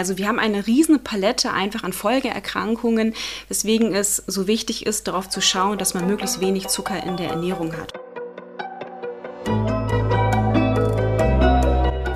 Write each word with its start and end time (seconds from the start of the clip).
Also 0.00 0.16
wir 0.16 0.28
haben 0.28 0.38
eine 0.38 0.66
riesen 0.66 1.04
Palette 1.04 1.52
einfach 1.52 1.84
an 1.84 1.92
Folgeerkrankungen, 1.92 3.12
weswegen 3.48 3.94
es 3.94 4.16
so 4.26 4.46
wichtig 4.46 4.86
ist, 4.86 5.06
darauf 5.06 5.28
zu 5.28 5.42
schauen, 5.42 5.76
dass 5.76 5.92
man 5.92 6.06
möglichst 6.06 6.40
wenig 6.40 6.68
Zucker 6.68 7.04
in 7.04 7.18
der 7.18 7.28
Ernährung 7.28 7.74
hat. 7.74 7.92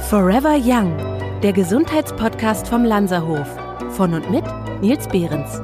Forever 0.09 0.57
Young, 0.59 0.97
der 1.43 1.53
Gesundheitspodcast 1.53 2.69
vom 2.69 2.85
Lanzerhof. 2.85 3.49
Von 3.91 4.15
und 4.15 4.31
mit 4.31 4.45
Nils 4.81 5.07
Behrens. 5.09 5.61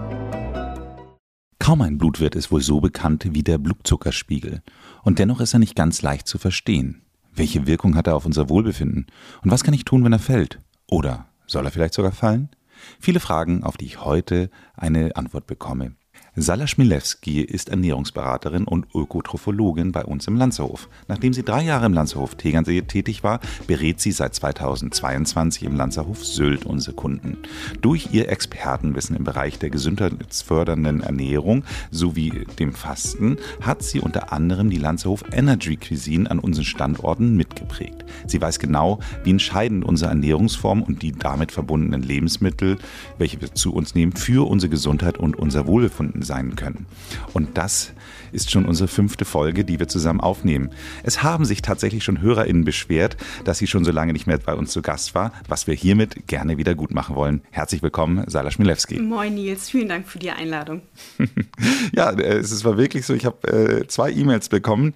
Kaum 1.58 1.80
ein 1.80 1.96
Blutwirt 1.96 2.34
ist 2.34 2.52
wohl 2.52 2.60
so 2.60 2.82
bekannt 2.82 3.28
wie 3.30 3.42
der 3.42 3.56
Blutzuckerspiegel. 3.56 4.60
Und 5.04 5.18
dennoch 5.18 5.40
ist 5.40 5.54
er 5.54 5.58
nicht 5.58 5.74
ganz 5.74 6.02
leicht 6.02 6.28
zu 6.28 6.36
verstehen. 6.36 7.00
Welche 7.32 7.66
Wirkung 7.66 7.96
hat 7.96 8.08
er 8.08 8.14
auf 8.14 8.26
unser 8.26 8.50
Wohlbefinden? 8.50 9.06
Und 9.42 9.50
was 9.50 9.64
kann 9.64 9.72
ich 9.72 9.86
tun, 9.86 10.04
wenn 10.04 10.12
er 10.12 10.18
fällt? 10.18 10.58
Oder 10.86 11.29
soll 11.50 11.66
er 11.66 11.72
vielleicht 11.72 11.94
sogar 11.94 12.12
fallen? 12.12 12.50
Viele 12.98 13.20
Fragen, 13.20 13.62
auf 13.62 13.76
die 13.76 13.86
ich 13.86 14.04
heute 14.04 14.50
eine 14.74 15.16
Antwort 15.16 15.46
bekomme. 15.46 15.96
Sala 16.36 16.68
Schmilewski 16.68 17.40
ist 17.40 17.70
Ernährungsberaterin 17.70 18.62
und 18.62 18.86
Ökotrophologin 18.94 19.90
bei 19.90 20.04
uns 20.04 20.28
im 20.28 20.36
Lanzerhof. 20.36 20.88
Nachdem 21.08 21.32
sie 21.32 21.42
drei 21.42 21.62
Jahre 21.62 21.86
im 21.86 21.92
Lanzerhof 21.92 22.36
Tegernsee 22.36 22.82
tätig 22.82 23.24
war, 23.24 23.40
berät 23.66 24.00
sie 24.00 24.12
seit 24.12 24.36
2022 24.36 25.64
im 25.64 25.74
Lanzerhof 25.74 26.24
Sylt 26.24 26.66
unsere 26.66 26.94
Kunden. 26.94 27.38
Durch 27.80 28.10
ihr 28.12 28.28
Expertenwissen 28.28 29.16
im 29.16 29.24
Bereich 29.24 29.58
der 29.58 29.70
gesundheitsfördernden 29.70 31.00
Ernährung 31.00 31.64
sowie 31.90 32.46
dem 32.60 32.74
Fasten 32.74 33.36
hat 33.60 33.82
sie 33.82 33.98
unter 33.98 34.32
anderem 34.32 34.70
die 34.70 34.78
Lanzerhof 34.78 35.24
Energy 35.32 35.76
Cuisine 35.76 36.30
an 36.30 36.38
unseren 36.38 36.64
Standorten 36.64 37.36
mitgeprägt. 37.36 38.04
Sie 38.28 38.40
weiß 38.40 38.60
genau, 38.60 39.00
wie 39.24 39.30
entscheidend 39.30 39.84
unsere 39.84 40.10
Ernährungsform 40.10 40.84
und 40.84 41.02
die 41.02 41.10
damit 41.10 41.50
verbundenen 41.50 42.02
Lebensmittel, 42.02 42.78
welche 43.18 43.40
wir 43.40 43.52
zu 43.52 43.74
uns 43.74 43.96
nehmen, 43.96 44.12
für 44.12 44.48
unsere 44.48 44.70
Gesundheit 44.70 45.18
und 45.18 45.36
unser 45.36 45.66
Wohlbefinden 45.66 46.19
sein 46.22 46.56
können. 46.56 46.86
Und 47.32 47.56
das 47.58 47.92
ist 48.32 48.50
schon 48.50 48.66
unsere 48.66 48.88
fünfte 48.88 49.24
Folge, 49.24 49.64
die 49.64 49.78
wir 49.78 49.88
zusammen 49.88 50.20
aufnehmen. 50.20 50.70
Es 51.02 51.22
haben 51.22 51.44
sich 51.44 51.62
tatsächlich 51.62 52.04
schon 52.04 52.20
HörerInnen 52.20 52.64
beschwert, 52.64 53.16
dass 53.44 53.58
sie 53.58 53.66
schon 53.66 53.84
so 53.84 53.92
lange 53.92 54.12
nicht 54.12 54.26
mehr 54.26 54.38
bei 54.38 54.54
uns 54.54 54.72
zu 54.72 54.82
Gast 54.82 55.14
war, 55.14 55.32
was 55.48 55.66
wir 55.66 55.74
hiermit 55.74 56.26
gerne 56.26 56.58
wieder 56.58 56.74
gut 56.74 56.92
machen 56.92 57.16
wollen. 57.16 57.42
Herzlich 57.50 57.82
willkommen, 57.82 58.24
Sala 58.26 58.50
Schmilewski. 58.50 59.00
Moin 59.00 59.34
Nils, 59.34 59.70
vielen 59.70 59.88
Dank 59.88 60.08
für 60.08 60.18
die 60.18 60.30
Einladung. 60.30 60.82
ja, 61.94 62.10
es 62.12 62.64
war 62.64 62.76
wirklich 62.76 63.06
so, 63.06 63.14
ich 63.14 63.24
habe 63.24 63.48
äh, 63.48 63.86
zwei 63.86 64.10
E-Mails 64.10 64.48
bekommen 64.48 64.94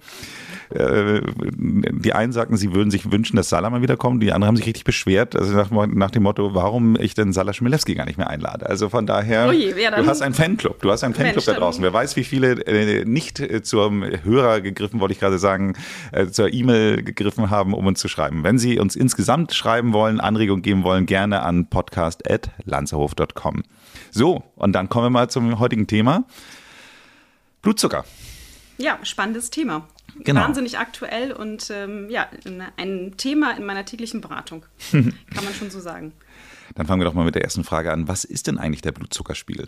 äh, 0.69 1.21
die 1.41 2.13
einen 2.13 2.31
sagten, 2.31 2.57
sie 2.57 2.73
würden 2.73 2.91
sich 2.91 3.11
wünschen, 3.11 3.35
dass 3.35 3.49
Salah 3.49 3.69
mal 3.69 3.81
wiederkommt, 3.81 4.21
die 4.23 4.31
anderen 4.31 4.49
haben 4.49 4.57
sich 4.57 4.65
richtig 4.65 4.83
beschwert, 4.83 5.35
also 5.35 5.53
nach, 5.53 5.69
nach 5.87 6.11
dem 6.11 6.23
Motto, 6.23 6.53
warum 6.53 6.99
ich 6.99 7.13
denn 7.13 7.33
Salah 7.33 7.53
Schmilewski 7.53 7.95
gar 7.95 8.05
nicht 8.05 8.17
mehr 8.17 8.29
einlade. 8.29 8.67
Also 8.67 8.89
von 8.89 9.05
daher, 9.05 9.47
oh 9.49 9.51
je, 9.51 9.73
ja, 9.79 9.91
du 9.91 10.05
hast 10.05 10.21
einen 10.21 10.33
Fanclub, 10.33 10.81
du 10.81 10.91
hast 10.91 11.03
einen 11.03 11.13
Fanclub 11.13 11.35
Mensch, 11.35 11.45
da 11.45 11.53
draußen. 11.53 11.83
Wer 11.83 11.93
weiß, 11.93 12.15
wie 12.15 12.23
viele 12.23 12.53
äh, 12.65 13.05
nicht 13.05 13.24
äh, 13.39 13.61
zum 13.61 14.03
Hörer 14.03 14.61
gegriffen, 14.61 14.99
wollte 14.99 15.13
ich 15.13 15.19
gerade 15.19 15.39
sagen, 15.39 15.73
äh, 16.11 16.27
zur 16.27 16.53
E-Mail 16.53 17.03
gegriffen 17.03 17.49
haben, 17.49 17.73
um 17.73 17.85
uns 17.85 17.99
zu 17.99 18.07
schreiben. 18.07 18.43
Wenn 18.43 18.57
Sie 18.57 18.79
uns 18.79 18.95
insgesamt 18.95 19.53
schreiben 19.53 19.93
wollen, 19.93 20.19
Anregung 20.19 20.61
geben 20.61 20.83
wollen, 20.83 21.05
gerne 21.05 21.41
an 21.41 21.69
podcast.lanzerhof.com. 21.69 23.63
So, 24.11 24.43
und 24.55 24.73
dann 24.73 24.89
kommen 24.89 25.05
wir 25.05 25.09
mal 25.09 25.29
zum 25.29 25.59
heutigen 25.59 25.87
Thema. 25.87 26.25
Blutzucker. 27.61 28.05
Ja, 28.77 28.99
spannendes 29.03 29.49
Thema. 29.49 29.87
Genau. 30.19 30.41
Wahnsinnig 30.41 30.77
aktuell 30.77 31.31
und 31.31 31.69
ähm, 31.71 32.09
ja, 32.09 32.27
ein 32.77 33.15
Thema 33.17 33.57
in 33.57 33.65
meiner 33.65 33.85
täglichen 33.85 34.21
Beratung. 34.21 34.65
Kann 34.91 35.13
man 35.43 35.53
schon 35.53 35.69
so 35.69 35.79
sagen. 35.79 36.13
Dann 36.75 36.87
fangen 36.87 37.01
wir 37.01 37.05
doch 37.05 37.13
mal 37.13 37.25
mit 37.25 37.35
der 37.35 37.43
ersten 37.43 37.63
Frage 37.63 37.91
an. 37.91 38.07
Was 38.07 38.23
ist 38.23 38.47
denn 38.47 38.57
eigentlich 38.57 38.81
der 38.81 38.91
Blutzuckerspiegel? 38.91 39.67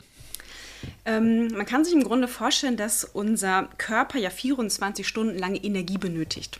Ähm, 1.05 1.47
man 1.49 1.65
kann 1.65 1.85
sich 1.85 1.93
im 1.93 2.03
Grunde 2.03 2.27
vorstellen, 2.27 2.77
dass 2.77 3.03
unser 3.03 3.69
Körper 3.77 4.17
ja 4.19 4.29
24 4.29 5.07
Stunden 5.07 5.37
lange 5.37 5.63
Energie 5.63 5.97
benötigt. 5.97 6.59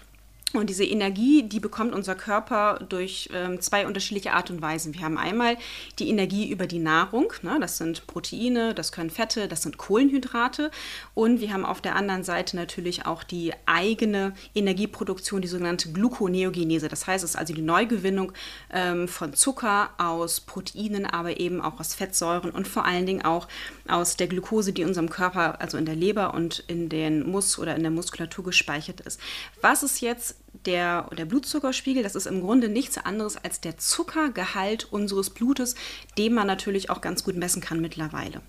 Und 0.53 0.69
diese 0.69 0.85
Energie, 0.85 1.43
die 1.43 1.59
bekommt 1.59 1.93
unser 1.93 2.15
Körper 2.15 2.79
durch 2.87 3.29
ähm, 3.33 3.59
zwei 3.59 3.85
unterschiedliche 3.85 4.31
Art 4.31 4.49
und 4.49 4.61
Weisen. 4.61 4.93
Wir 4.93 5.01
haben 5.01 5.17
einmal 5.17 5.57
die 5.99 6.07
Energie 6.09 6.49
über 6.49 6.67
die 6.67 6.79
Nahrung, 6.79 7.33
ne? 7.41 7.57
das 7.59 7.77
sind 7.77 8.07
Proteine, 8.07 8.73
das 8.73 8.93
können 8.93 9.09
Fette, 9.09 9.49
das 9.49 9.63
sind 9.63 9.77
Kohlenhydrate. 9.77 10.71
Und 11.13 11.41
wir 11.41 11.51
haben 11.51 11.65
auf 11.65 11.81
der 11.81 11.97
anderen 11.97 12.23
Seite 12.23 12.55
natürlich 12.55 13.05
auch 13.05 13.23
die 13.23 13.51
eigene 13.65 14.33
Energieproduktion, 14.55 15.41
die 15.41 15.49
sogenannte 15.49 15.91
Gluconeogenese. 15.91 16.87
Das 16.87 17.05
heißt, 17.05 17.25
es 17.25 17.31
ist 17.31 17.35
also 17.35 17.53
die 17.53 17.61
Neugewinnung 17.61 18.31
ähm, 18.71 19.09
von 19.09 19.33
Zucker 19.33 19.89
aus 19.97 20.39
Proteinen, 20.39 21.05
aber 21.05 21.41
eben 21.41 21.59
auch 21.59 21.77
aus 21.81 21.93
Fettsäuren 21.93 22.51
und 22.51 22.69
vor 22.69 22.85
allen 22.85 23.05
Dingen 23.05 23.25
auch 23.25 23.49
aus 23.89 24.15
der 24.15 24.27
Glucose, 24.27 24.71
die 24.71 24.83
in 24.83 24.87
unserem 24.87 25.09
Körper, 25.09 25.59
also 25.59 25.77
in 25.77 25.85
der 25.85 25.95
Leber 25.95 26.33
und 26.33 26.63
in 26.67 26.87
den 26.87 27.29
Mus 27.29 27.59
oder 27.59 27.75
in 27.75 27.81
der 27.81 27.91
Muskulatur 27.91 28.45
gespeichert 28.45 29.01
ist. 29.01 29.19
Was 29.61 29.83
ist 29.83 29.99
jetzt 29.99 30.37
der, 30.65 31.09
der 31.17 31.25
Blutzuckerspiegel, 31.25 32.03
das 32.03 32.15
ist 32.15 32.27
im 32.27 32.41
Grunde 32.41 32.69
nichts 32.69 32.97
anderes 32.97 33.37
als 33.37 33.61
der 33.61 33.77
Zuckergehalt 33.77 34.91
unseres 34.91 35.29
Blutes, 35.29 35.75
den 36.17 36.33
man 36.33 36.47
natürlich 36.47 36.89
auch 36.89 37.01
ganz 37.01 37.23
gut 37.23 37.35
messen 37.35 37.61
kann 37.61 37.81
mittlerweile. 37.81 38.41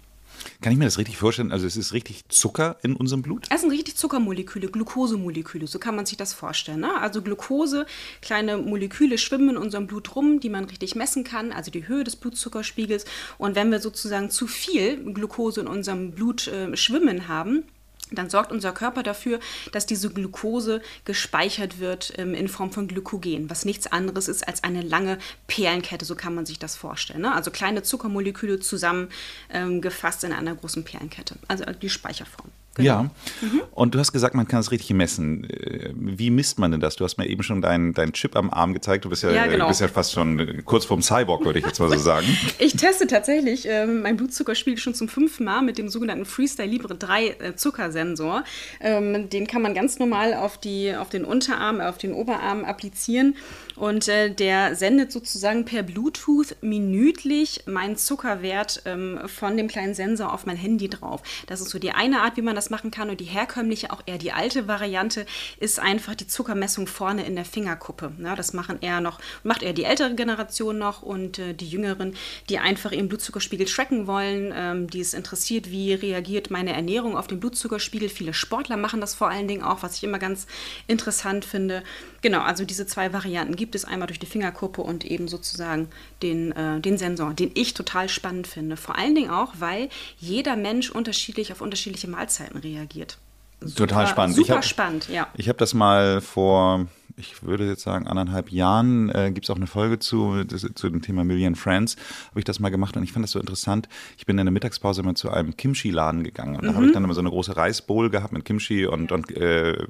Kann 0.60 0.72
ich 0.72 0.78
mir 0.78 0.84
das 0.84 0.98
richtig 0.98 1.16
vorstellen? 1.16 1.52
Also 1.52 1.66
es 1.66 1.76
ist 1.76 1.92
richtig 1.92 2.28
Zucker 2.28 2.76
in 2.82 2.96
unserem 2.96 3.22
Blut? 3.22 3.46
Es 3.50 3.60
sind 3.60 3.70
richtig 3.70 3.96
Zuckermoleküle, 3.96 4.68
Glukosemoleküle, 4.68 5.66
so 5.66 5.78
kann 5.78 5.96
man 5.96 6.06
sich 6.06 6.16
das 6.16 6.32
vorstellen. 6.32 6.80
Ne? 6.80 7.00
Also 7.00 7.22
Glucose, 7.22 7.86
kleine 8.22 8.58
Moleküle 8.58 9.18
schwimmen 9.18 9.50
in 9.50 9.56
unserem 9.56 9.86
Blut 9.86 10.14
rum, 10.16 10.40
die 10.40 10.48
man 10.48 10.64
richtig 10.64 10.94
messen 10.94 11.24
kann, 11.24 11.52
also 11.52 11.70
die 11.70 11.88
Höhe 11.88 12.04
des 12.04 12.16
Blutzuckerspiegels. 12.16 13.04
Und 13.38 13.54
wenn 13.54 13.70
wir 13.70 13.80
sozusagen 13.80 14.30
zu 14.30 14.46
viel 14.46 15.12
Glucose 15.12 15.60
in 15.60 15.66
unserem 15.66 16.12
Blut 16.12 16.48
äh, 16.48 16.76
schwimmen 16.76 17.28
haben, 17.28 17.64
dann 18.10 18.30
sorgt 18.30 18.52
unser 18.52 18.72
Körper 18.72 19.02
dafür, 19.02 19.40
dass 19.72 19.86
diese 19.86 20.10
Glucose 20.10 20.80
gespeichert 21.04 21.78
wird 21.78 22.12
ähm, 22.16 22.34
in 22.34 22.48
Form 22.48 22.72
von 22.72 22.88
Glykogen, 22.88 23.50
was 23.50 23.64
nichts 23.64 23.86
anderes 23.86 24.28
ist 24.28 24.46
als 24.46 24.64
eine 24.64 24.82
lange 24.82 25.18
Perlenkette, 25.46 26.04
so 26.04 26.14
kann 26.14 26.34
man 26.34 26.46
sich 26.46 26.58
das 26.58 26.76
vorstellen. 26.76 27.22
Ne? 27.22 27.34
Also 27.34 27.50
kleine 27.50 27.82
Zuckermoleküle 27.82 28.60
zusammengefasst 28.60 30.24
ähm, 30.24 30.30
in 30.30 30.36
einer 30.36 30.54
großen 30.54 30.84
Perlenkette, 30.84 31.36
also 31.48 31.64
die 31.64 31.90
Speicherform. 31.90 32.50
Genau. 32.78 32.90
Ja. 32.90 33.02
Mhm. 33.40 33.62
Und 33.72 33.94
du 33.94 33.98
hast 33.98 34.12
gesagt, 34.12 34.34
man 34.34 34.46
kann 34.46 34.60
es 34.60 34.70
richtig 34.70 34.94
messen. 34.94 35.44
Äh, 35.50 35.90
wie 35.94 36.30
misst 36.30 36.58
man 36.58 36.70
denn 36.70 36.80
das? 36.80 36.96
Du 36.96 37.04
hast 37.04 37.18
mir 37.18 37.26
eben 37.26 37.42
schon 37.42 37.60
deinen 37.60 37.92
dein 37.92 38.12
Chip 38.12 38.36
am 38.36 38.50
Arm 38.50 38.72
gezeigt. 38.72 39.04
Du 39.04 39.10
bist 39.10 39.24
ja, 39.24 39.30
ja, 39.30 39.46
genau. 39.46 39.66
bist 39.68 39.80
ja 39.80 39.88
fast 39.88 40.12
schon 40.12 40.62
kurz 40.64 40.84
vorm 40.84 41.02
Cyborg, 41.02 41.44
würde 41.44 41.58
ich 41.58 41.66
jetzt 41.66 41.80
mal 41.80 41.90
so 41.90 41.98
sagen. 41.98 42.26
ich 42.58 42.74
teste 42.74 43.08
tatsächlich 43.08 43.66
ähm, 43.68 44.02
mein 44.02 44.16
Blutzuckerspiegel 44.16 44.78
schon 44.78 44.94
zum 44.94 45.08
fünften 45.08 45.44
Mal 45.44 45.62
mit 45.62 45.76
dem 45.76 45.88
sogenannten 45.88 46.24
Freestyle 46.24 46.68
Libre 46.68 46.94
3 46.94 47.26
äh, 47.26 47.56
Zuckersensor. 47.56 48.44
Ähm, 48.80 49.28
den 49.28 49.48
kann 49.48 49.60
man 49.60 49.74
ganz 49.74 49.98
normal 49.98 50.34
auf, 50.34 50.58
die, 50.58 50.94
auf 50.94 51.08
den 51.08 51.24
Unterarm, 51.24 51.80
auf 51.80 51.98
den 51.98 52.12
Oberarm 52.12 52.64
applizieren. 52.64 53.34
Und 53.78 54.08
äh, 54.08 54.30
der 54.30 54.74
sendet 54.74 55.12
sozusagen 55.12 55.64
per 55.64 55.82
Bluetooth 55.82 56.56
minütlich 56.60 57.62
meinen 57.66 57.96
Zuckerwert 57.96 58.82
ähm, 58.86 59.20
von 59.26 59.56
dem 59.56 59.68
kleinen 59.68 59.94
Sensor 59.94 60.32
auf 60.32 60.46
mein 60.46 60.56
Handy 60.56 60.88
drauf. 60.88 61.22
Das 61.46 61.60
ist 61.60 61.70
so 61.70 61.78
die 61.78 61.92
eine 61.92 62.22
Art, 62.22 62.36
wie 62.36 62.42
man 62.42 62.56
das 62.56 62.70
machen 62.70 62.90
kann. 62.90 63.08
Und 63.08 63.20
die 63.20 63.24
herkömmliche, 63.24 63.92
auch 63.92 64.02
eher 64.06 64.18
die 64.18 64.32
alte 64.32 64.66
Variante, 64.66 65.26
ist 65.60 65.78
einfach 65.78 66.16
die 66.16 66.26
Zuckermessung 66.26 66.88
vorne 66.88 67.24
in 67.24 67.36
der 67.36 67.44
Fingerkuppe. 67.44 68.12
Ja, 68.18 68.34
das 68.34 68.52
machen 68.52 68.78
eher 68.80 69.00
noch, 69.00 69.20
macht 69.44 69.62
eher 69.62 69.72
die 69.72 69.84
ältere 69.84 70.14
Generation 70.14 70.78
noch 70.78 71.02
und 71.02 71.38
äh, 71.38 71.54
die 71.54 71.68
Jüngeren, 71.68 72.14
die 72.48 72.58
einfach 72.58 72.90
ihren 72.90 73.08
Blutzuckerspiegel 73.08 73.66
tracken 73.66 74.08
wollen, 74.08 74.52
ähm, 74.56 74.90
die 74.90 75.00
es 75.00 75.14
interessiert, 75.14 75.70
wie 75.70 75.92
reagiert 75.94 76.50
meine 76.50 76.72
Ernährung 76.72 77.16
auf 77.16 77.28
den 77.28 77.38
Blutzuckerspiegel. 77.38 78.08
Viele 78.08 78.34
Sportler 78.34 78.76
machen 78.76 79.00
das 79.00 79.14
vor 79.14 79.30
allen 79.30 79.46
Dingen 79.46 79.62
auch, 79.62 79.84
was 79.84 79.96
ich 79.96 80.04
immer 80.04 80.18
ganz 80.18 80.48
interessant 80.88 81.44
finde. 81.44 81.84
Genau, 82.22 82.40
also 82.40 82.64
diese 82.64 82.86
zwei 82.86 83.12
Varianten 83.12 83.54
gibt 83.54 83.67
es 83.74 83.84
einmal 83.84 84.06
durch 84.08 84.18
die 84.18 84.26
Fingerkuppe 84.26 84.82
und 84.82 85.04
eben 85.04 85.28
sozusagen 85.28 85.88
den, 86.22 86.52
äh, 86.52 86.80
den 86.80 86.98
Sensor, 86.98 87.34
den 87.34 87.50
ich 87.54 87.74
total 87.74 88.08
spannend 88.08 88.46
finde. 88.46 88.76
Vor 88.76 88.96
allen 88.96 89.14
Dingen 89.14 89.30
auch, 89.30 89.54
weil 89.58 89.88
jeder 90.18 90.56
Mensch 90.56 90.90
unterschiedlich 90.90 91.52
auf 91.52 91.60
unterschiedliche 91.60 92.08
Mahlzeiten 92.08 92.58
reagiert. 92.58 93.18
Super, 93.60 93.88
total 93.88 94.06
spannend. 94.06 94.36
Super 94.36 94.56
hab, 94.56 94.64
spannend, 94.64 95.08
ja. 95.08 95.26
Ich 95.34 95.48
habe 95.48 95.58
das 95.58 95.74
mal 95.74 96.20
vor 96.20 96.86
ich 97.18 97.42
würde 97.42 97.66
jetzt 97.66 97.82
sagen, 97.82 98.06
anderthalb 98.06 98.50
Jahren 98.50 99.08
äh, 99.10 99.30
gibt 99.32 99.46
es 99.46 99.50
auch 99.50 99.56
eine 99.56 99.66
Folge 99.66 99.98
zu, 99.98 100.44
das, 100.44 100.66
zu 100.74 100.88
dem 100.88 101.02
Thema 101.02 101.24
Million 101.24 101.54
Friends, 101.54 101.96
habe 102.30 102.40
ich 102.40 102.44
das 102.44 102.60
mal 102.60 102.70
gemacht 102.70 102.96
und 102.96 103.02
ich 103.02 103.12
fand 103.12 103.24
das 103.24 103.32
so 103.32 103.40
interessant. 103.40 103.88
Ich 104.16 104.26
bin 104.26 104.38
in 104.38 104.46
der 104.46 104.52
Mittagspause 104.52 105.02
mal 105.02 105.14
zu 105.14 105.30
einem 105.30 105.56
Kimchi-Laden 105.56 106.24
gegangen 106.24 106.56
und 106.56 106.62
mhm. 106.62 106.66
da 106.66 106.74
habe 106.74 106.86
ich 106.86 106.92
dann 106.92 107.04
immer 107.04 107.14
so 107.14 107.20
eine 107.20 107.30
große 107.30 107.56
Reisbowl 107.56 108.10
gehabt 108.10 108.32
mit 108.32 108.44
Kimchi 108.44 108.86
und, 108.86 109.12
und 109.12 109.36
äh, 109.36 109.86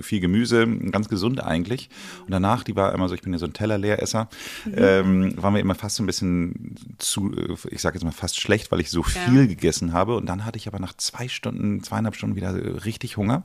viel 0.00 0.20
Gemüse, 0.20 0.66
ganz 0.66 1.08
gesund 1.08 1.42
eigentlich. 1.42 1.88
Und 2.24 2.30
danach, 2.32 2.62
die 2.62 2.76
war 2.76 2.92
immer 2.92 3.08
so, 3.08 3.14
ich 3.14 3.22
bin 3.22 3.32
ja 3.32 3.38
so 3.38 3.46
ein 3.46 3.52
Tellerleeresser, 3.52 4.28
mhm. 4.64 4.74
ähm, 4.76 5.42
waren 5.42 5.54
wir 5.54 5.60
immer 5.60 5.74
fast 5.74 5.96
so 5.96 6.02
ein 6.02 6.06
bisschen 6.06 6.74
zu, 6.98 7.32
ich 7.70 7.80
sage 7.80 7.96
jetzt 7.96 8.04
mal 8.04 8.10
fast 8.10 8.40
schlecht, 8.40 8.70
weil 8.70 8.80
ich 8.80 8.90
so 8.90 9.02
viel 9.02 9.40
ja. 9.40 9.46
gegessen 9.46 9.92
habe. 9.92 10.16
Und 10.16 10.26
dann 10.26 10.44
hatte 10.44 10.58
ich 10.58 10.68
aber 10.68 10.78
nach 10.78 10.94
zwei 10.96 11.28
Stunden, 11.28 11.82
zweieinhalb 11.82 12.16
Stunden 12.16 12.36
wieder 12.36 12.84
richtig 12.84 13.16
Hunger 13.16 13.44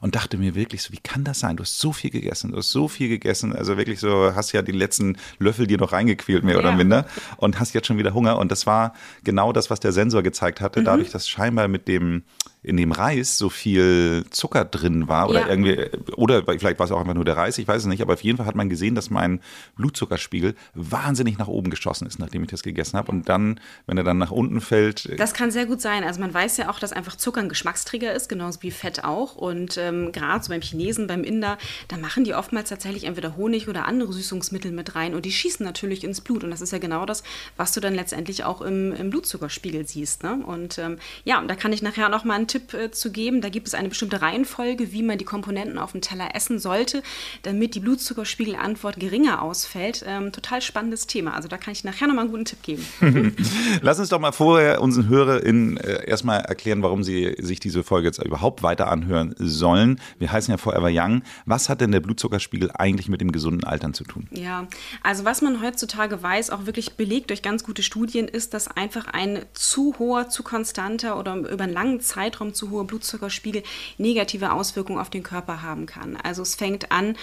und 0.00 0.14
dachte 0.14 0.38
mir 0.38 0.54
wirklich 0.54 0.82
so, 0.82 0.92
wie 0.92 0.98
kann 0.98 1.24
das 1.24 1.40
sein? 1.40 1.56
Du 1.56 1.62
hast 1.62 1.78
so 1.78 1.92
viel 1.92 2.10
gegessen 2.10 2.52
Du 2.58 2.62
hast 2.62 2.67
so 2.70 2.88
viel 2.88 3.08
gegessen, 3.08 3.54
also 3.54 3.76
wirklich 3.76 4.00
so, 4.00 4.34
hast 4.34 4.52
ja 4.52 4.62
die 4.62 4.72
letzten 4.72 5.16
Löffel 5.38 5.66
dir 5.66 5.78
noch 5.78 5.92
reingequält, 5.92 6.44
mehr 6.44 6.54
ja. 6.54 6.60
oder 6.60 6.72
minder, 6.72 7.06
und 7.36 7.60
hast 7.60 7.74
jetzt 7.74 7.86
schon 7.86 7.98
wieder 7.98 8.14
Hunger. 8.14 8.38
Und 8.38 8.50
das 8.52 8.66
war 8.66 8.94
genau 9.24 9.52
das, 9.52 9.70
was 9.70 9.80
der 9.80 9.92
Sensor 9.92 10.22
gezeigt 10.22 10.60
hatte, 10.60 10.80
mhm. 10.80 10.84
dadurch, 10.84 11.10
dass 11.10 11.28
scheinbar 11.28 11.68
mit 11.68 11.88
dem 11.88 12.22
in 12.62 12.76
dem 12.76 12.92
Reis 12.92 13.38
so 13.38 13.48
viel 13.48 14.24
Zucker 14.30 14.64
drin 14.64 15.08
war 15.08 15.28
oder 15.28 15.42
ja. 15.42 15.48
irgendwie, 15.48 15.86
oder 16.16 16.42
vielleicht 16.44 16.78
war 16.78 16.86
es 16.86 16.92
auch 16.92 17.00
einfach 17.00 17.14
nur 17.14 17.24
der 17.24 17.36
Reis, 17.36 17.56
ich 17.58 17.68
weiß 17.68 17.82
es 17.82 17.86
nicht, 17.86 18.02
aber 18.02 18.14
auf 18.14 18.22
jeden 18.22 18.36
Fall 18.36 18.46
hat 18.46 18.56
man 18.56 18.68
gesehen, 18.68 18.94
dass 18.94 19.10
mein 19.10 19.40
Blutzuckerspiegel 19.76 20.54
wahnsinnig 20.74 21.38
nach 21.38 21.46
oben 21.46 21.70
geschossen 21.70 22.06
ist, 22.06 22.18
nachdem 22.18 22.42
ich 22.42 22.50
das 22.50 22.62
gegessen 22.62 22.98
habe. 22.98 23.12
Und 23.12 23.28
dann, 23.28 23.60
wenn 23.86 23.96
er 23.96 24.04
dann 24.04 24.18
nach 24.18 24.32
unten 24.32 24.60
fällt. 24.60 25.06
Äh, 25.06 25.16
das 25.16 25.34
kann 25.34 25.50
sehr 25.50 25.66
gut 25.66 25.80
sein. 25.80 26.02
Also 26.02 26.20
man 26.20 26.34
weiß 26.34 26.56
ja 26.56 26.68
auch, 26.68 26.80
dass 26.80 26.92
einfach 26.92 27.16
Zucker 27.16 27.40
ein 27.40 27.48
Geschmacksträger 27.48 28.12
ist, 28.12 28.28
genauso 28.28 28.62
wie 28.62 28.70
Fett 28.70 29.04
auch. 29.04 29.36
Und 29.36 29.76
ähm, 29.78 30.10
gerade 30.10 30.42
so 30.42 30.50
beim 30.50 30.60
Chinesen, 30.60 31.06
beim 31.06 31.22
Inder, 31.22 31.58
da 31.86 31.96
machen 31.96 32.24
die 32.24 32.34
oftmals 32.34 32.68
tatsächlich 32.68 33.04
entweder 33.04 33.36
Honig 33.36 33.68
oder 33.68 33.86
andere 33.86 34.12
Süßungsmittel 34.12 34.72
mit 34.72 34.96
rein 34.96 35.14
und 35.14 35.24
die 35.24 35.32
schießen 35.32 35.64
natürlich 35.64 36.02
ins 36.02 36.20
Blut. 36.20 36.42
Und 36.42 36.50
das 36.50 36.60
ist 36.60 36.72
ja 36.72 36.78
genau 36.78 37.06
das, 37.06 37.22
was 37.56 37.72
du 37.72 37.80
dann 37.80 37.94
letztendlich 37.94 38.44
auch 38.44 38.60
im, 38.62 38.92
im 38.92 39.10
Blutzuckerspiegel 39.10 39.86
siehst. 39.86 40.24
Ne? 40.24 40.42
Und 40.44 40.78
ähm, 40.78 40.98
ja, 41.24 41.40
und 41.40 41.48
da 41.48 41.54
kann 41.54 41.72
ich 41.72 41.82
nachher 41.82 42.08
noch 42.08 42.24
mal 42.24 42.34
einen 42.34 42.47
Tipp 42.48 42.74
äh, 42.74 42.90
zu 42.90 43.12
geben. 43.12 43.40
Da 43.40 43.48
gibt 43.48 43.68
es 43.68 43.74
eine 43.74 43.88
bestimmte 43.88 44.20
Reihenfolge, 44.20 44.92
wie 44.92 45.02
man 45.02 45.18
die 45.18 45.24
Komponenten 45.24 45.78
auf 45.78 45.92
dem 45.92 46.00
Teller 46.00 46.34
essen 46.34 46.58
sollte, 46.58 47.02
damit 47.42 47.74
die 47.74 47.80
Blutzuckerspiegelantwort 47.80 48.98
geringer 48.98 49.42
ausfällt. 49.42 50.04
Ähm, 50.06 50.32
total 50.32 50.62
spannendes 50.62 51.06
Thema. 51.06 51.34
Also 51.34 51.48
da 51.48 51.56
kann 51.56 51.72
ich 51.72 51.84
nachher 51.84 52.08
noch 52.08 52.14
mal 52.14 52.22
einen 52.22 52.30
guten 52.30 52.44
Tipp 52.44 52.62
geben. 52.62 52.86
Lass 53.82 53.98
uns 53.98 54.08
doch 54.08 54.20
mal 54.20 54.32
vorher 54.32 54.80
unseren 54.80 55.08
HörerInnen 55.08 55.76
äh, 55.76 56.04
erstmal 56.06 56.40
erklären, 56.40 56.82
warum 56.82 57.04
sie 57.04 57.36
sich 57.38 57.60
diese 57.60 57.84
Folge 57.84 58.08
jetzt 58.08 58.22
überhaupt 58.22 58.62
weiter 58.62 58.88
anhören 58.88 59.34
sollen. 59.38 60.00
Wir 60.18 60.32
heißen 60.32 60.50
ja 60.50 60.58
Forever 60.58 60.90
Young. 60.90 61.22
Was 61.46 61.68
hat 61.68 61.80
denn 61.80 61.92
der 61.92 62.00
Blutzuckerspiegel 62.00 62.70
eigentlich 62.74 63.08
mit 63.08 63.20
dem 63.20 63.32
gesunden 63.32 63.64
Altern 63.64 63.94
zu 63.94 64.04
tun? 64.04 64.26
Ja, 64.30 64.66
also 65.02 65.24
was 65.24 65.42
man 65.42 65.62
heutzutage 65.62 66.22
weiß, 66.22 66.50
auch 66.50 66.66
wirklich 66.66 66.94
belegt 66.94 67.30
durch 67.30 67.42
ganz 67.42 67.64
gute 67.64 67.82
Studien, 67.82 68.28
ist, 68.28 68.54
dass 68.54 68.68
einfach 68.68 69.06
ein 69.06 69.44
zu 69.52 69.94
hoher, 69.98 70.28
zu 70.28 70.42
konstanter 70.42 71.18
oder 71.18 71.34
über 71.36 71.64
einen 71.64 71.72
langen 71.72 72.00
Zeitraum 72.00 72.37
zu 72.54 72.70
hoher 72.70 72.84
Blutzuckerspiegel 72.84 73.62
negative 73.98 74.52
Auswirkungen 74.52 74.98
auf 74.98 75.10
den 75.10 75.22
Körper 75.22 75.62
haben 75.62 75.86
kann. 75.86 76.16
Also 76.16 76.42
es 76.42 76.54
fängt 76.54 76.90
an 76.92 77.16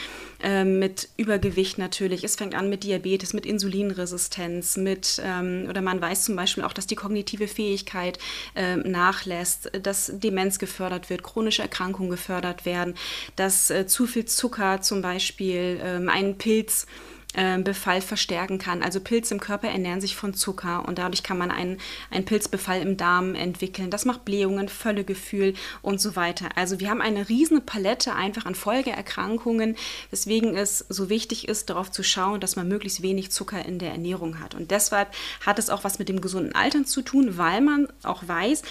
äh, 0.43 0.63
mit 0.63 1.09
Übergewicht 1.17 1.77
natürlich, 1.77 2.23
es 2.23 2.35
fängt 2.35 2.55
an 2.55 2.69
mit 2.69 2.83
Diabetes, 2.83 3.33
mit 3.33 3.45
Insulinresistenz, 3.45 4.77
mit 4.77 5.21
ähm, 5.23 5.67
oder 5.69 5.81
man 5.81 6.01
weiß 6.01 6.23
zum 6.23 6.35
Beispiel 6.35 6.63
auch, 6.63 6.73
dass 6.73 6.87
die 6.87 6.95
kognitive 6.95 7.47
Fähigkeit 7.47 8.19
äh, 8.55 8.75
nachlässt, 8.75 9.71
dass 9.81 10.11
Demenz 10.13 10.59
gefördert 10.59 11.09
wird, 11.09 11.23
chronische 11.23 11.61
Erkrankungen 11.61 12.09
gefördert 12.09 12.65
werden, 12.65 12.95
dass 13.35 13.69
äh, 13.69 13.87
zu 13.87 14.05
viel 14.05 14.25
Zucker 14.25 14.81
zum 14.81 15.01
Beispiel 15.01 15.79
ähm, 15.81 16.09
einen 16.09 16.37
Pilz 16.37 16.87
ähm, 17.35 17.63
Befall 17.63 18.01
verstärken 18.01 18.57
kann. 18.57 18.81
Also 18.81 18.99
Pilze 18.99 19.33
im 19.33 19.39
Körper 19.39 19.67
ernähren 19.67 20.01
sich 20.01 20.15
von 20.15 20.33
Zucker 20.33 20.87
und 20.87 20.97
dadurch 20.97 21.23
kann 21.23 21.37
man 21.37 21.51
einen, 21.51 21.77
einen 22.11 22.25
Pilzbefall 22.25 22.81
im 22.81 22.97
Darm 22.97 23.35
entwickeln. 23.35 23.89
Das 23.89 24.05
macht 24.05 24.25
Blähungen, 24.25 24.69
Völlegefühl 24.69 25.53
und 25.81 25.99
so 25.99 26.15
weiter. 26.15 26.49
Also 26.55 26.79
wir 26.79 26.89
haben 26.89 27.01
eine 27.01 27.29
riesige 27.29 27.61
Palette 27.61 28.13
einfach 28.15 28.45
an 28.45 28.55
Folgeerkrankungen, 28.55 29.75
weswegen 30.09 30.55
es 30.55 30.85
so 30.89 31.09
wichtig 31.09 31.47
ist, 31.47 31.69
darauf 31.69 31.91
zu 31.91 32.03
schauen, 32.03 32.39
dass 32.39 32.55
man 32.55 32.67
möglichst 32.67 33.01
wenig 33.01 33.31
Zucker 33.31 33.65
in 33.65 33.79
der 33.79 33.91
Ernährung 33.91 34.39
hat. 34.39 34.55
Und 34.55 34.71
deshalb 34.71 35.09
hat 35.45 35.59
es 35.59 35.69
auch 35.69 35.83
was 35.83 35.99
mit 35.99 36.09
dem 36.09 36.21
gesunden 36.21 36.55
Altern 36.55 36.85
zu 36.85 37.01
tun, 37.01 37.37
weil 37.37 37.61
man 37.61 37.87
auch 38.03 38.27
weiß, 38.27 38.63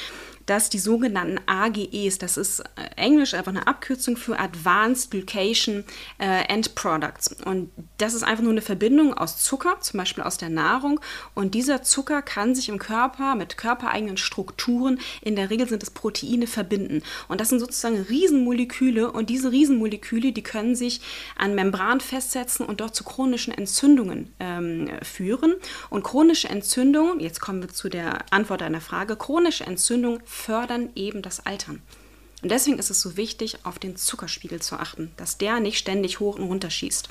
dass 0.46 0.68
die 0.68 0.78
sogenannten 0.78 1.40
AGEs, 1.46 2.18
das 2.18 2.36
ist 2.36 2.60
äh, 2.60 2.64
Englisch 2.96 3.34
einfach 3.34 3.52
eine 3.52 3.66
Abkürzung 3.66 4.16
für 4.16 4.38
Advanced 4.38 5.10
Glycation 5.10 5.84
äh, 6.18 6.44
End 6.48 6.74
Products. 6.74 7.34
Und 7.44 7.70
das 7.98 8.14
ist 8.14 8.22
einfach 8.22 8.42
nur 8.42 8.52
eine 8.52 8.60
Verbindung 8.62 9.14
aus 9.14 9.42
Zucker, 9.42 9.80
zum 9.80 9.98
Beispiel 9.98 10.24
aus 10.24 10.36
der 10.36 10.50
Nahrung. 10.50 11.00
Und 11.34 11.54
dieser 11.54 11.82
Zucker 11.82 12.22
kann 12.22 12.54
sich 12.54 12.68
im 12.68 12.78
Körper 12.78 13.34
mit 13.34 13.56
körpereigenen 13.56 14.16
Strukturen, 14.16 15.00
in 15.22 15.36
der 15.36 15.50
Regel 15.50 15.68
sind 15.68 15.82
es 15.82 15.90
Proteine, 15.90 16.46
verbinden. 16.46 17.02
Und 17.28 17.40
das 17.40 17.48
sind 17.48 17.60
sozusagen 17.60 18.02
Riesenmoleküle. 18.02 19.10
Und 19.10 19.30
diese 19.30 19.50
Riesenmoleküle, 19.50 20.32
die 20.32 20.42
können 20.42 20.76
sich 20.76 21.00
an 21.36 21.54
Membran 21.54 22.00
festsetzen 22.00 22.66
und 22.66 22.80
dort 22.80 22.94
zu 22.94 23.04
chronischen 23.04 23.54
Entzündungen 23.54 24.34
ähm, 24.40 24.90
führen. 25.02 25.54
Und 25.90 26.02
chronische 26.02 26.48
Entzündungen, 26.48 27.20
jetzt 27.20 27.40
kommen 27.40 27.62
wir 27.62 27.68
zu 27.68 27.88
der 27.88 28.18
Antwort 28.30 28.62
einer 28.62 28.80
Frage, 28.80 29.16
chronische 29.16 29.64
Entzündungen 29.64 30.20
fördern 30.34 30.90
eben 30.94 31.22
das 31.22 31.46
Altern. 31.46 31.80
Und 32.42 32.50
deswegen 32.50 32.78
ist 32.78 32.90
es 32.90 33.00
so 33.00 33.16
wichtig, 33.16 33.58
auf 33.62 33.78
den 33.78 33.96
Zuckerspiegel 33.96 34.60
zu 34.60 34.76
achten, 34.76 35.12
dass 35.16 35.38
der 35.38 35.60
nicht 35.60 35.78
ständig 35.78 36.20
hoch 36.20 36.36
und 36.36 36.44
runter 36.44 36.68
schießt. 36.70 37.08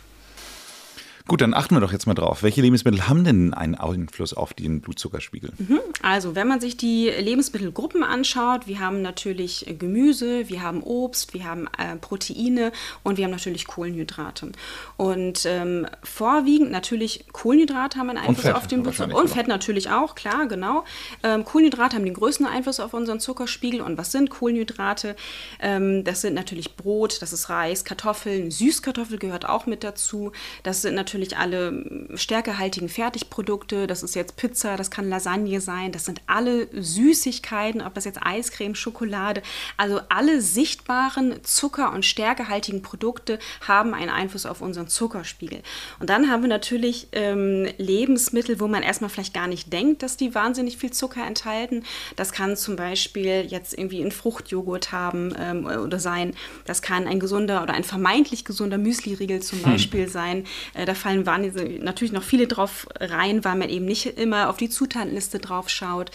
Gut, 1.25 1.39
dann 1.39 1.53
achten 1.53 1.73
wir 1.73 1.79
doch 1.79 1.93
jetzt 1.93 2.05
mal 2.05 2.15
drauf. 2.15 2.43
Welche 2.43 2.61
Lebensmittel 2.61 3.07
haben 3.07 3.23
denn 3.23 3.53
einen 3.53 3.75
Einfluss 3.75 4.33
auf 4.33 4.53
den 4.53 4.81
Blutzuckerspiegel? 4.81 5.53
Mhm. 5.57 5.79
Also, 6.01 6.35
wenn 6.35 6.49
man 6.49 6.59
sich 6.59 6.75
die 6.75 7.07
Lebensmittelgruppen 7.07 8.03
anschaut, 8.03 8.67
wir 8.67 8.81
haben 8.81 9.01
natürlich 9.01 9.73
Gemüse, 9.79 10.49
wir 10.49 10.61
haben 10.61 10.83
Obst, 10.83 11.33
wir 11.33 11.45
haben 11.45 11.69
äh, 11.77 11.95
Proteine 11.95 12.73
und 13.03 13.17
wir 13.17 13.23
haben 13.23 13.31
natürlich 13.31 13.67
Kohlenhydrate. 13.67 14.51
Und 14.97 15.45
ähm, 15.45 15.87
vorwiegend 16.03 16.71
natürlich 16.71 17.25
Kohlenhydrate 17.31 17.97
haben 17.97 18.09
einen 18.09 18.19
Einfluss 18.19 18.53
auf 18.53 18.67
den 18.67 18.83
Blutzucker. 18.83 19.15
Und 19.15 19.29
Fett 19.29 19.47
natürlich 19.47 19.91
auch, 19.91 20.15
klar, 20.15 20.47
genau. 20.47 20.83
Ähm, 21.23 21.45
Kohlenhydrate 21.45 21.95
haben 21.95 22.03
den 22.03 22.15
größten 22.15 22.45
Einfluss 22.45 22.81
auf 22.81 22.93
unseren 22.93 23.21
Zuckerspiegel. 23.21 23.79
Und 23.79 23.97
was 23.97 24.11
sind 24.11 24.29
Kohlenhydrate? 24.29 25.15
Ähm, 25.61 26.03
das 26.03 26.19
sind 26.19 26.33
natürlich 26.33 26.75
Brot, 26.75 27.21
das 27.21 27.31
ist 27.31 27.49
Reis, 27.49 27.85
Kartoffeln, 27.85 28.51
Süßkartoffel 28.51 29.19
gehört 29.19 29.47
auch 29.47 29.67
mit 29.67 29.85
dazu. 29.85 30.33
Das 30.63 30.81
sind 30.81 30.95
natürlich 30.95 31.12
natürlich 31.13 31.37
alle 31.37 32.07
stärkehaltigen 32.15 32.89
Fertigprodukte. 32.89 33.87
Das 33.87 34.01
ist 34.03 34.15
jetzt 34.15 34.35
Pizza, 34.35 34.77
das 34.77 34.89
kann 34.89 35.09
Lasagne 35.09 35.61
sein. 35.61 35.91
Das 35.91 36.05
sind 36.05 36.21
alle 36.25 36.67
Süßigkeiten, 36.73 37.81
ob 37.81 37.93
das 37.93 38.05
jetzt 38.05 38.19
Eiscreme, 38.21 38.75
Schokolade. 38.75 39.43
Also 39.77 40.01
alle 40.09 40.41
sichtbaren 40.41 41.43
Zucker- 41.43 41.93
und 41.93 42.03
stärkehaltigen 42.05 42.81
Produkte 42.81 43.37
haben 43.61 43.93
einen 43.93 44.09
Einfluss 44.09 44.45
auf 44.45 44.61
unseren 44.61 44.87
Zuckerspiegel. 44.87 45.61
Und 45.99 46.09
dann 46.09 46.29
haben 46.31 46.41
wir 46.41 46.49
natürlich 46.49 47.07
ähm, 47.11 47.67
Lebensmittel, 47.77 48.59
wo 48.59 48.67
man 48.67 48.81
erstmal 48.81 49.09
vielleicht 49.09 49.33
gar 49.33 49.47
nicht 49.47 49.71
denkt, 49.71 50.01
dass 50.01 50.17
die 50.17 50.33
wahnsinnig 50.33 50.77
viel 50.77 50.91
Zucker 50.91 51.25
enthalten. 51.25 51.83
Das 52.15 52.31
kann 52.31 52.57
zum 52.57 52.75
Beispiel 52.75 53.45
jetzt 53.47 53.77
irgendwie 53.77 54.01
ein 54.01 54.11
Fruchtjoghurt 54.11 54.91
haben 54.91 55.33
ähm, 55.39 55.65
oder 55.65 55.99
sein. 55.99 56.33
Das 56.65 56.81
kann 56.81 57.07
ein 57.07 57.19
gesunder 57.19 57.61
oder 57.61 57.73
ein 57.73 57.83
vermeintlich 57.83 58.45
gesunder 58.45 58.77
Müsli-Riegel 58.77 59.41
zum 59.41 59.63
hm. 59.63 59.71
Beispiel 59.71 60.05
hm. 60.05 60.09
sein. 60.09 60.45
Äh, 60.73 60.85
fallen 61.03 61.81
natürlich 61.83 62.13
noch 62.13 62.23
viele 62.23 62.47
drauf 62.47 62.87
rein, 62.99 63.43
weil 63.43 63.55
man 63.55 63.69
eben 63.69 63.85
nicht 63.85 64.05
immer 64.05 64.49
auf 64.49 64.57
die 64.57 64.69
Zutatenliste 64.69 65.39
drauf 65.39 65.69
schaut. 65.69 66.11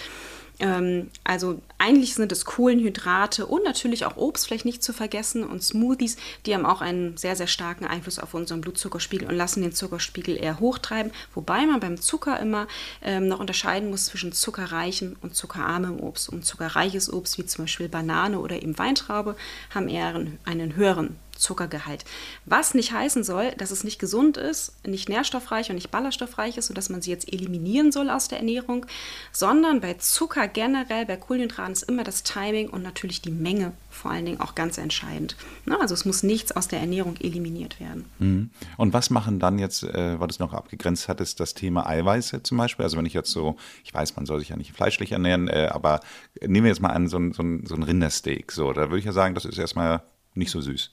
Ähm, 0.61 1.11
also 1.25 1.61
eigentlich 1.79 2.15
sind 2.15 2.33
es 2.33 2.45
Kohlenhydrate 2.45 3.47
und 3.47 3.65
natürlich 3.65 4.05
auch 4.05 4.17
Obst, 4.17 4.47
vielleicht 4.47 4.65
nicht 4.65 4.83
zu 4.83 4.93
vergessen, 4.93 5.45
und 5.45 5.63
Smoothies, 5.63 6.17
die 6.47 6.55
haben 6.55 6.67
auch 6.67 6.81
einen 6.81 7.17
sehr, 7.17 7.37
sehr 7.37 7.47
starken 7.47 7.87
Einfluss 7.87 8.19
auf 8.19 8.35
unseren 8.35 8.61
Blutzuckerspiegel 8.61 9.29
und 9.29 9.37
lassen 9.37 9.63
den 9.63 9.73
Zuckerspiegel 9.73 10.37
eher 10.37 10.59
hochtreiben. 10.59 11.13
Wobei 11.35 11.65
man 11.67 11.81
beim 11.81 12.01
Zucker 12.01 12.41
immer 12.41 12.67
ähm, 13.03 13.29
noch 13.29 13.41
unterscheiden 13.41 13.91
muss 13.91 14.07
zwischen 14.07 14.33
zuckerreichem 14.33 15.17
und 15.21 15.37
zuckerarmem 15.37 16.01
Obst. 16.01 16.29
Und 16.29 16.45
zuckerreiches 16.45 17.13
Obst, 17.13 17.39
wie 17.39 17.47
zum 17.47 17.65
Beispiel 17.65 17.89
Banane 17.89 18.41
oder 18.41 18.61
eben 18.61 18.79
Weintraube, 18.79 19.37
haben 19.71 19.89
eher 19.89 20.15
einen 20.45 20.75
höheren 20.75 21.17
Zuckergehalt. 21.39 22.05
Was 22.45 22.75
nicht 22.75 22.93
heißen 22.93 23.25
soll, 23.25 23.53
dass 23.53 23.71
es 23.71 23.85
nicht 23.85 23.99
gesund 23.99 24.37
ist, 24.37 24.75
nicht 24.87 25.09
nährstoffreich 25.09 25.71
und 25.71 25.77
nicht 25.77 25.91
ballaststoffreich 25.91 26.57
ist, 26.57 26.67
sodass 26.67 26.89
man 26.89 27.03
sie 27.03 27.11
jetzt 27.11 27.33
eliminieren 27.33 27.93
soll 27.93 28.11
aus 28.11 28.29
der 28.29 28.39
Ernährung, 28.39 28.87
sondern 29.33 29.81
bei 29.81 29.95
Zucker 29.95 30.49
generell, 30.49 31.07
bei 31.07 31.17
Kohlenhydraten 31.17 31.73
ist 31.73 31.85
immer 31.85 32.05
das 32.05 32.23
Timing 32.23 32.69
und 32.69 32.83
natürlich 32.83 33.23
die 33.23 33.31
Menge 33.31 33.73
vor 33.91 34.11
allen 34.11 34.25
Dingen 34.25 34.41
auch 34.41 34.55
ganz 34.55 34.79
entscheidend. 34.79 35.37
also 35.81 35.95
es 35.95 36.05
muss 36.05 36.23
nichts 36.23 36.53
aus 36.53 36.69
der 36.69 36.81
Ernährung 36.81 37.17
eliminiert 37.17 37.81
werden. 37.81 38.05
Mhm. 38.19 38.51
Und 38.77 38.93
was 38.93 39.11
machen 39.11 39.39
dann 39.39 39.59
jetzt, 39.59 39.83
äh, 39.83 40.21
weil 40.21 40.29
du 40.29 40.33
es 40.33 40.39
noch 40.39 40.53
abgegrenzt 40.53 41.09
hattest, 41.09 41.41
das 41.41 41.55
Thema 41.55 41.87
Eiweiße 41.87 42.43
zum 42.43 42.59
Beispiel? 42.59 42.85
Also 42.85 42.97
wenn 42.97 43.07
ich 43.07 43.15
jetzt 43.15 43.31
so, 43.31 43.57
ich 43.85 43.93
weiß, 43.93 44.17
man 44.17 44.27
soll 44.27 44.39
sich 44.41 44.51
ja 44.51 44.57
nicht 44.57 44.73
fleischlich 44.73 45.13
ernähren, 45.13 45.49
äh, 45.49 45.69
aber 45.73 46.01
nehmen 46.41 46.65
wir 46.65 46.71
jetzt 46.71 46.81
mal 46.81 46.91
an, 46.91 47.09
so 47.09 47.19
ein, 47.19 47.33
so 47.33 47.43
ein, 47.43 47.67
so 47.67 47.75
ein 47.75 47.83
Rindersteak. 47.83 48.53
So, 48.53 48.73
da 48.73 48.83
würde 48.83 48.99
ich 48.99 49.05
ja 49.05 49.13
sagen, 49.13 49.35
das 49.35 49.45
ist 49.45 49.59
erstmal 49.59 50.03
nicht 50.35 50.51
so 50.51 50.61
süß. 50.61 50.93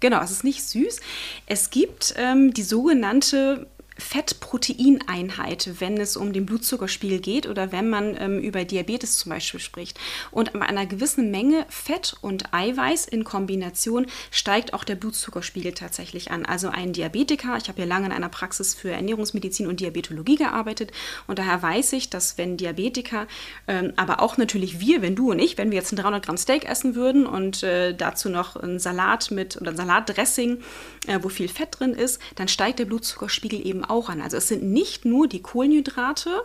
Genau, 0.00 0.20
es 0.22 0.30
ist 0.30 0.44
nicht 0.44 0.62
süß. 0.62 1.00
Es 1.46 1.70
gibt 1.70 2.14
ähm, 2.16 2.52
die 2.52 2.62
sogenannte 2.62 3.66
Fett-Protein-Einheit, 3.98 5.80
wenn 5.80 5.96
es 5.98 6.16
um 6.16 6.32
den 6.32 6.46
Blutzuckerspiegel 6.46 7.20
geht 7.20 7.46
oder 7.46 7.72
wenn 7.72 7.88
man 7.88 8.16
ähm, 8.18 8.38
über 8.40 8.64
Diabetes 8.64 9.16
zum 9.18 9.30
Beispiel 9.30 9.60
spricht. 9.60 9.98
Und 10.30 10.52
bei 10.52 10.66
einer 10.66 10.86
gewissen 10.86 11.30
Menge 11.30 11.64
Fett 11.68 12.14
und 12.20 12.52
Eiweiß 12.52 13.06
in 13.06 13.24
Kombination 13.24 14.06
steigt 14.30 14.74
auch 14.74 14.84
der 14.84 14.96
Blutzuckerspiegel 14.96 15.72
tatsächlich 15.72 16.30
an. 16.30 16.44
Also 16.44 16.68
ein 16.68 16.92
Diabetiker, 16.92 17.56
ich 17.56 17.68
habe 17.68 17.80
ja 17.80 17.86
lange 17.86 18.06
in 18.06 18.12
einer 18.12 18.28
Praxis 18.28 18.74
für 18.74 18.90
Ernährungsmedizin 18.90 19.66
und 19.66 19.80
Diabetologie 19.80 20.36
gearbeitet 20.36 20.92
und 21.26 21.38
daher 21.38 21.62
weiß 21.62 21.94
ich, 21.94 22.10
dass 22.10 22.36
wenn 22.36 22.56
Diabetiker, 22.56 23.26
ähm, 23.66 23.92
aber 23.96 24.20
auch 24.20 24.36
natürlich 24.36 24.78
wir, 24.78 25.00
wenn 25.00 25.16
du 25.16 25.30
und 25.30 25.38
ich, 25.38 25.56
wenn 25.56 25.70
wir 25.70 25.78
jetzt 25.78 25.92
ein 25.92 25.96
300 25.96 26.24
Gramm 26.24 26.36
Steak 26.36 26.68
essen 26.68 26.94
würden 26.94 27.26
und 27.26 27.62
äh, 27.62 27.94
dazu 27.94 28.28
noch 28.28 28.56
ein 28.56 28.78
Salat 28.78 29.30
mit 29.30 29.56
oder 29.60 29.70
ein 29.70 29.76
Salatdressing, 29.76 30.58
äh, 31.06 31.18
wo 31.22 31.28
viel 31.30 31.48
Fett 31.48 31.80
drin 31.80 31.94
ist, 31.94 32.20
dann 32.34 32.48
steigt 32.48 32.78
der 32.78 32.84
Blutzuckerspiegel 32.84 33.66
eben 33.66 33.85
auch 33.90 34.08
an. 34.08 34.20
Also 34.20 34.36
es 34.36 34.48
sind 34.48 34.62
nicht 34.62 35.04
nur 35.04 35.28
die 35.28 35.42
Kohlenhydrate, 35.42 36.42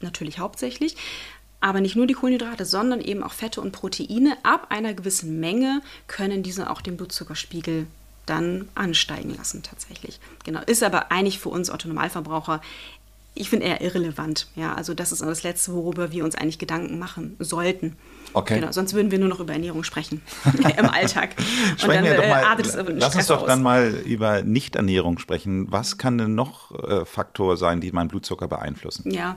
natürlich 0.00 0.38
hauptsächlich, 0.38 0.96
aber 1.60 1.80
nicht 1.80 1.96
nur 1.96 2.06
die 2.06 2.14
Kohlenhydrate, 2.14 2.66
sondern 2.66 3.00
eben 3.00 3.22
auch 3.22 3.32
Fette 3.32 3.60
und 3.60 3.72
Proteine. 3.72 4.36
Ab 4.42 4.66
einer 4.70 4.92
gewissen 4.92 5.40
Menge 5.40 5.80
können 6.06 6.42
diese 6.42 6.70
auch 6.70 6.82
den 6.82 6.96
Blutzuckerspiegel 6.96 7.86
dann 8.26 8.68
ansteigen 8.74 9.34
lassen 9.34 9.62
tatsächlich. 9.62 10.20
Genau, 10.44 10.60
ist 10.66 10.82
aber 10.82 11.10
eigentlich 11.10 11.38
für 11.38 11.48
uns 11.48 11.70
Autonomalverbraucher 11.70 12.60
ich 13.34 13.50
finde 13.50 13.66
eher 13.66 13.80
irrelevant. 13.80 14.46
Ja, 14.54 14.74
also 14.74 14.94
das 14.94 15.10
ist 15.10 15.20
das 15.20 15.42
Letzte, 15.42 15.72
worüber 15.72 16.12
wir 16.12 16.24
uns 16.24 16.36
eigentlich 16.36 16.58
Gedanken 16.58 16.98
machen 16.98 17.36
sollten. 17.40 17.96
Okay. 18.32 18.60
Genau, 18.60 18.72
sonst 18.72 18.94
würden 18.94 19.10
wir 19.10 19.18
nur 19.18 19.28
noch 19.28 19.40
über 19.40 19.52
Ernährung 19.52 19.84
sprechen 19.84 20.22
im 20.76 20.88
Alltag. 20.88 21.30
Und 21.82 21.88
dann 21.88 22.04
wir 22.04 22.16
doch 22.16 22.28
mal, 22.28 22.60
äh, 22.60 22.92
lass 22.92 23.14
uns 23.14 23.26
doch 23.26 23.42
aus. 23.42 23.46
dann 23.46 23.62
mal 23.62 23.94
über 24.04 24.42
Nichternährung 24.42 25.18
sprechen. 25.18 25.66
Was 25.70 25.98
kann 25.98 26.18
denn 26.18 26.34
noch 26.34 26.72
äh, 26.82 27.04
Faktor 27.04 27.56
sein, 27.56 27.80
die 27.80 27.92
meinen 27.92 28.08
Blutzucker 28.08 28.48
beeinflussen? 28.48 29.10
Ja, 29.10 29.36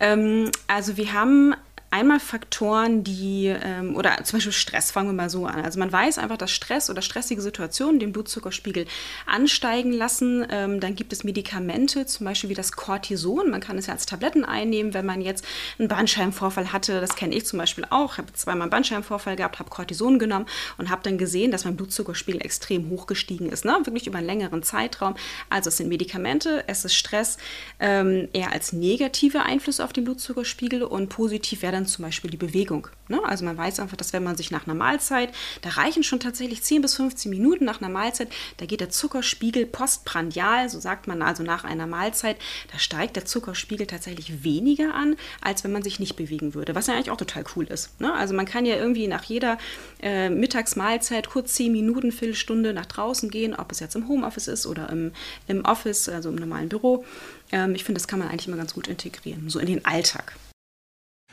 ähm, 0.00 0.50
also 0.66 0.96
wir 0.96 1.12
haben 1.12 1.54
Einmal 1.90 2.20
Faktoren, 2.20 3.02
die, 3.02 3.46
ähm, 3.46 3.96
oder 3.96 4.22
zum 4.22 4.36
Beispiel 4.36 4.52
Stress, 4.52 4.90
fangen 4.90 5.08
wir 5.08 5.14
mal 5.14 5.30
so 5.30 5.46
an. 5.46 5.64
Also 5.64 5.78
man 5.78 5.90
weiß 5.90 6.18
einfach, 6.18 6.36
dass 6.36 6.50
Stress 6.50 6.90
oder 6.90 7.00
stressige 7.00 7.40
Situationen 7.40 7.98
den 7.98 8.12
Blutzuckerspiegel 8.12 8.84
ansteigen 9.24 9.92
lassen. 9.92 10.46
Ähm, 10.50 10.80
dann 10.80 10.94
gibt 10.96 11.14
es 11.14 11.24
Medikamente, 11.24 12.04
zum 12.04 12.26
Beispiel 12.26 12.50
wie 12.50 12.54
das 12.54 12.72
Cortison. 12.72 13.48
Man 13.48 13.62
kann 13.62 13.78
es 13.78 13.86
ja 13.86 13.94
als 13.94 14.04
Tabletten 14.04 14.44
einnehmen, 14.44 14.92
wenn 14.92 15.06
man 15.06 15.22
jetzt 15.22 15.46
einen 15.78 15.88
Bandscheibenvorfall 15.88 16.72
hatte. 16.74 17.00
Das 17.00 17.16
kenne 17.16 17.34
ich 17.34 17.46
zum 17.46 17.58
Beispiel 17.58 17.86
auch. 17.88 18.12
Ich 18.12 18.18
habe 18.18 18.34
zweimal 18.34 18.62
einen 18.62 18.70
Bandscheibenvorfall 18.70 19.36
gehabt, 19.36 19.58
habe 19.58 19.70
Cortison 19.70 20.18
genommen 20.18 20.44
und 20.76 20.90
habe 20.90 21.00
dann 21.04 21.16
gesehen, 21.16 21.52
dass 21.52 21.64
mein 21.64 21.76
Blutzuckerspiegel 21.76 22.42
extrem 22.42 22.90
hoch 22.90 23.06
gestiegen 23.06 23.48
ist. 23.48 23.64
Ne? 23.64 23.74
Wirklich 23.84 24.06
über 24.06 24.18
einen 24.18 24.26
längeren 24.26 24.62
Zeitraum. 24.62 25.14
Also 25.48 25.68
es 25.68 25.78
sind 25.78 25.88
Medikamente, 25.88 26.64
es 26.66 26.84
ist 26.84 26.94
Stress, 26.94 27.38
ähm, 27.80 28.28
eher 28.34 28.52
als 28.52 28.74
negative 28.74 29.42
Einflüsse 29.42 29.82
auf 29.82 29.94
den 29.94 30.04
Blutzuckerspiegel 30.04 30.82
und 30.82 31.08
positiv 31.08 31.62
wäre 31.62 31.77
dann 31.78 31.86
zum 31.86 32.04
Beispiel 32.04 32.30
die 32.30 32.36
Bewegung. 32.36 32.88
Ne? 33.08 33.20
Also 33.24 33.44
man 33.44 33.56
weiß 33.56 33.80
einfach, 33.80 33.96
dass 33.96 34.12
wenn 34.12 34.24
man 34.24 34.36
sich 34.36 34.50
nach 34.50 34.66
einer 34.66 34.74
Mahlzeit, 34.74 35.32
da 35.62 35.70
reichen 35.70 36.02
schon 36.02 36.20
tatsächlich 36.20 36.62
10 36.62 36.82
bis 36.82 36.94
15 36.96 37.30
Minuten 37.30 37.64
nach 37.64 37.80
einer 37.80 37.90
Mahlzeit, 37.90 38.28
da 38.58 38.66
geht 38.66 38.80
der 38.80 38.90
Zuckerspiegel 38.90 39.64
postprandial, 39.66 40.68
so 40.68 40.80
sagt 40.80 41.06
man 41.06 41.22
also 41.22 41.42
nach 41.42 41.64
einer 41.64 41.86
Mahlzeit, 41.86 42.36
da 42.72 42.78
steigt 42.78 43.16
der 43.16 43.24
Zuckerspiegel 43.24 43.86
tatsächlich 43.86 44.44
weniger 44.44 44.94
an, 44.94 45.16
als 45.40 45.64
wenn 45.64 45.72
man 45.72 45.82
sich 45.82 46.00
nicht 46.00 46.16
bewegen 46.16 46.54
würde, 46.54 46.74
was 46.74 46.88
ja 46.88 46.94
eigentlich 46.94 47.10
auch 47.10 47.16
total 47.16 47.44
cool 47.56 47.66
ist. 47.66 47.98
Ne? 48.00 48.12
Also 48.12 48.34
man 48.34 48.46
kann 48.46 48.66
ja 48.66 48.76
irgendwie 48.76 49.06
nach 49.06 49.24
jeder 49.24 49.58
äh, 50.02 50.28
Mittagsmahlzeit 50.28 51.30
kurz 51.30 51.54
10 51.54 51.72
Minuten, 51.72 52.12
Viertelstunde 52.12 52.74
nach 52.74 52.86
draußen 52.86 53.30
gehen, 53.30 53.54
ob 53.54 53.72
es 53.72 53.80
jetzt 53.80 53.94
im 53.94 54.08
Homeoffice 54.08 54.48
ist 54.48 54.66
oder 54.66 54.90
im, 54.90 55.12
im 55.46 55.64
Office, 55.64 56.08
also 56.08 56.28
im 56.28 56.36
normalen 56.36 56.68
Büro. 56.68 57.04
Ähm, 57.52 57.74
ich 57.74 57.84
finde, 57.84 58.00
das 58.00 58.08
kann 58.08 58.18
man 58.18 58.28
eigentlich 58.28 58.48
immer 58.48 58.56
ganz 58.56 58.74
gut 58.74 58.88
integrieren, 58.88 59.48
so 59.48 59.58
in 59.58 59.66
den 59.66 59.84
Alltag. 59.84 60.34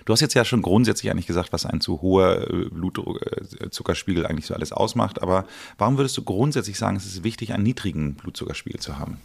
Du 0.05 0.13
hast 0.13 0.21
jetzt 0.21 0.35
ja 0.35 0.45
schon 0.45 0.61
grundsätzlich 0.61 1.11
eigentlich 1.11 1.27
gesagt, 1.27 1.51
was 1.51 1.65
ein 1.65 1.81
zu 1.81 2.01
hoher 2.01 2.49
äh, 2.49 2.69
Blutzuckerspiegel 2.69 4.25
äh, 4.25 4.27
eigentlich 4.27 4.45
so 4.45 4.53
alles 4.53 4.71
ausmacht. 4.71 5.21
Aber 5.21 5.45
warum 5.77 5.97
würdest 5.97 6.15
du 6.17 6.23
grundsätzlich 6.23 6.77
sagen, 6.77 6.95
es 6.95 7.05
ist 7.05 7.23
wichtig, 7.23 7.53
einen 7.53 7.63
niedrigen 7.63 8.15
Blutzuckerspiegel 8.15 8.79
zu 8.79 8.97
haben? 8.99 9.17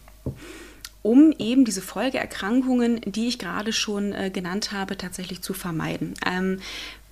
um 1.03 1.33
eben 1.39 1.65
diese 1.65 1.81
Folgeerkrankungen, 1.81 3.01
die 3.05 3.27
ich 3.27 3.39
gerade 3.39 3.73
schon 3.73 4.13
äh, 4.13 4.29
genannt 4.29 4.71
habe, 4.71 4.97
tatsächlich 4.97 5.41
zu 5.41 5.53
vermeiden. 5.53 6.13
Ähm, 6.25 6.59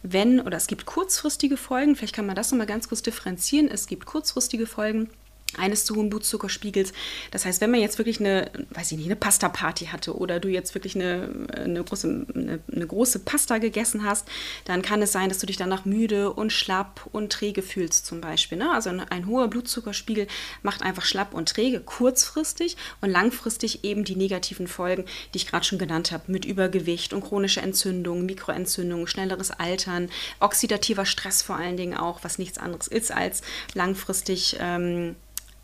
wenn, 0.03 0.39
oder 0.39 0.57
es 0.57 0.67
gibt 0.67 0.85
kurzfristige 0.85 1.57
Folgen, 1.57 1.95
vielleicht 1.95 2.15
kann 2.15 2.25
man 2.25 2.35
das 2.35 2.51
nochmal 2.51 2.67
ganz 2.67 2.87
kurz 2.87 3.01
differenzieren, 3.01 3.67
es 3.67 3.87
gibt 3.87 4.05
kurzfristige 4.05 4.65
Folgen, 4.65 5.09
eines 5.57 5.85
zu 5.85 5.95
hohen 5.95 6.09
Blutzuckerspiegels. 6.09 6.93
Das 7.31 7.45
heißt, 7.45 7.61
wenn 7.61 7.71
man 7.71 7.79
jetzt 7.79 7.97
wirklich 7.97 8.19
eine, 8.19 8.51
weiß 8.69 8.91
ich 8.91 8.97
nicht, 8.97 9.07
eine 9.07 9.15
Pasta-Party 9.15 9.87
hatte 9.87 10.15
oder 10.15 10.39
du 10.39 10.47
jetzt 10.47 10.75
wirklich 10.75 10.95
eine, 10.95 11.47
eine, 11.55 11.83
große, 11.83 12.25
eine, 12.35 12.59
eine, 12.71 12.87
große 12.87 13.19
Pasta 13.19 13.57
gegessen 13.57 14.03
hast, 14.05 14.27
dann 14.65 14.81
kann 14.81 15.01
es 15.01 15.11
sein, 15.11 15.29
dass 15.29 15.39
du 15.39 15.47
dich 15.47 15.57
danach 15.57 15.85
müde 15.85 16.31
und 16.31 16.51
schlapp 16.51 17.07
und 17.11 17.31
träge 17.31 17.61
fühlst 17.61 18.05
zum 18.05 18.21
Beispiel. 18.21 18.57
Ne? 18.57 18.71
Also 18.71 18.89
ein, 18.89 18.99
ein 18.99 19.27
hoher 19.27 19.47
Blutzuckerspiegel 19.47 20.27
macht 20.61 20.83
einfach 20.83 21.05
schlapp 21.05 21.33
und 21.33 21.49
träge 21.49 21.79
kurzfristig 21.79 22.77
und 23.01 23.09
langfristig 23.09 23.83
eben 23.83 24.03
die 24.03 24.15
negativen 24.15 24.67
Folgen, 24.67 25.05
die 25.33 25.37
ich 25.37 25.47
gerade 25.47 25.65
schon 25.65 25.79
genannt 25.79 26.11
habe, 26.11 26.31
mit 26.31 26.45
Übergewicht 26.45 27.13
und 27.13 27.23
chronische 27.23 27.61
Entzündung, 27.61 28.25
Mikroentzündung, 28.25 29.07
schnelleres 29.07 29.51
Altern, 29.51 30.09
oxidativer 30.39 31.05
Stress 31.05 31.41
vor 31.41 31.55
allen 31.55 31.77
Dingen 31.77 31.97
auch, 31.97 32.23
was 32.23 32.37
nichts 32.37 32.57
anderes 32.57 32.87
ist 32.87 33.11
als 33.11 33.41
langfristig 33.73 34.57
ähm, 34.59 35.15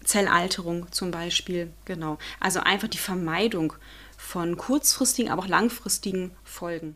Zellalterung 0.05 0.91
zum 0.91 1.12
Beispiel, 1.12 1.71
genau. 1.85 2.17
Also 2.39 2.62
einfach 2.62 2.88
die 2.88 2.97
Vermeidung 2.97 3.74
von 4.17 4.57
kurzfristigen, 4.57 5.31
aber 5.31 5.43
auch 5.43 5.47
langfristigen 5.47 6.31
Folgen. 6.43 6.95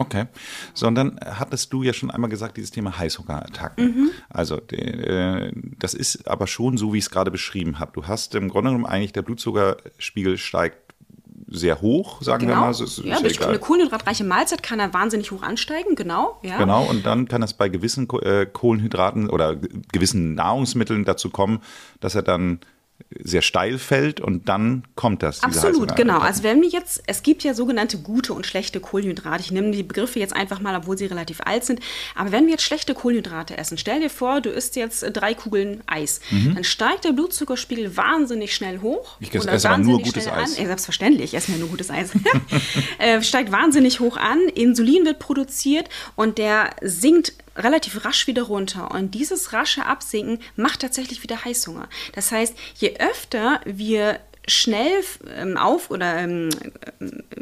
Okay, 0.00 0.26
sondern 0.74 1.18
hattest 1.24 1.72
du 1.72 1.82
ja 1.82 1.92
schon 1.92 2.12
einmal 2.12 2.30
gesagt, 2.30 2.56
dieses 2.56 2.70
Thema 2.70 2.96
Heißhungerattacken. 2.96 3.84
Mhm. 3.84 4.10
Also 4.28 4.60
äh, 4.68 5.50
das 5.76 5.92
ist 5.92 6.28
aber 6.28 6.46
schon 6.46 6.78
so, 6.78 6.92
wie 6.92 6.98
ich 6.98 7.04
es 7.04 7.10
gerade 7.10 7.32
beschrieben 7.32 7.80
habe. 7.80 7.90
Du 7.94 8.06
hast 8.06 8.36
im 8.36 8.48
Grunde 8.48 8.70
genommen 8.70 8.86
eigentlich 8.86 9.12
der 9.12 9.22
Blutzuckerspiegel 9.22 10.38
steigt 10.38 10.87
sehr 11.50 11.80
hoch, 11.80 12.22
sagen 12.22 12.46
genau. 12.46 12.60
wir 12.60 12.66
mal. 12.66 12.74
So, 12.74 12.84
ist, 12.84 12.98
ja, 12.98 13.16
ist 13.18 13.40
ja 13.40 13.48
eine 13.48 13.58
kohlenhydratreiche 13.58 14.24
Mahlzeit 14.24 14.62
kann 14.62 14.78
er 14.80 14.92
wahnsinnig 14.92 15.30
hoch 15.30 15.42
ansteigen, 15.42 15.94
genau. 15.94 16.38
Ja. 16.42 16.58
Genau, 16.58 16.84
und 16.84 17.06
dann 17.06 17.26
kann 17.28 17.42
es 17.42 17.54
bei 17.54 17.68
gewissen 17.68 18.08
äh, 18.22 18.46
Kohlenhydraten 18.46 19.30
oder 19.30 19.56
gewissen 19.92 20.34
Nahrungsmitteln 20.34 21.04
dazu 21.04 21.30
kommen, 21.30 21.60
dass 22.00 22.14
er 22.14 22.22
dann 22.22 22.60
sehr 23.10 23.40
steil 23.40 23.78
fällt 23.78 24.20
und 24.20 24.48
dann 24.48 24.84
kommt 24.94 25.22
das. 25.22 25.42
Absolut, 25.42 25.96
genau. 25.96 26.18
Also 26.18 26.42
wenn 26.42 26.60
wir 26.60 26.68
jetzt, 26.68 27.02
es 27.06 27.22
gibt 27.22 27.42
ja 27.42 27.54
sogenannte 27.54 27.98
gute 27.98 28.34
und 28.34 28.46
schlechte 28.46 28.80
Kohlenhydrate. 28.80 29.42
Ich 29.42 29.50
nehme 29.50 29.70
die 29.70 29.82
Begriffe 29.82 30.18
jetzt 30.18 30.36
einfach 30.36 30.60
mal, 30.60 30.76
obwohl 30.76 30.98
sie 30.98 31.06
relativ 31.06 31.40
alt 31.42 31.64
sind. 31.64 31.80
Aber 32.14 32.32
wenn 32.32 32.44
wir 32.44 32.52
jetzt 32.52 32.64
schlechte 32.64 32.92
Kohlenhydrate 32.92 33.56
essen, 33.56 33.78
stell 33.78 34.00
dir 34.00 34.10
vor, 34.10 34.42
du 34.42 34.50
isst 34.50 34.76
jetzt 34.76 35.04
drei 35.14 35.32
Kugeln 35.32 35.82
Eis, 35.86 36.20
mhm. 36.30 36.54
dann 36.54 36.64
steigt 36.64 37.04
der 37.04 37.12
Blutzuckerspiegel 37.12 37.96
wahnsinnig 37.96 38.54
schnell 38.54 38.80
hoch. 38.80 39.16
Ich 39.20 39.34
esse 39.34 39.70
aber 39.70 39.78
nur 39.78 40.02
gutes 40.02 40.28
Eis. 40.28 40.58
Ja, 40.58 40.66
selbstverständlich, 40.66 41.32
ich 41.32 41.34
esse 41.34 41.50
mir 41.50 41.58
nur 41.58 41.68
gutes 41.68 41.90
Eis. 41.90 42.10
äh, 42.98 43.22
steigt 43.22 43.50
wahnsinnig 43.50 44.00
hoch 44.00 44.18
an, 44.18 44.38
Insulin 44.54 45.06
wird 45.06 45.18
produziert 45.18 45.88
und 46.14 46.36
der 46.36 46.70
sinkt 46.82 47.32
relativ 47.58 48.04
rasch 48.04 48.26
wieder 48.26 48.44
runter. 48.44 48.90
Und 48.90 49.14
dieses 49.14 49.52
rasche 49.52 49.84
Absinken 49.84 50.40
macht 50.56 50.80
tatsächlich 50.80 51.22
wieder 51.22 51.44
Heißhunger. 51.44 51.88
Das 52.14 52.32
heißt, 52.32 52.54
je 52.76 52.96
öfter 52.98 53.60
wir 53.64 54.20
schnell 54.48 54.92
ähm, 55.36 55.56
auf 55.56 55.90
oder 55.90 56.18
ähm, 56.18 56.50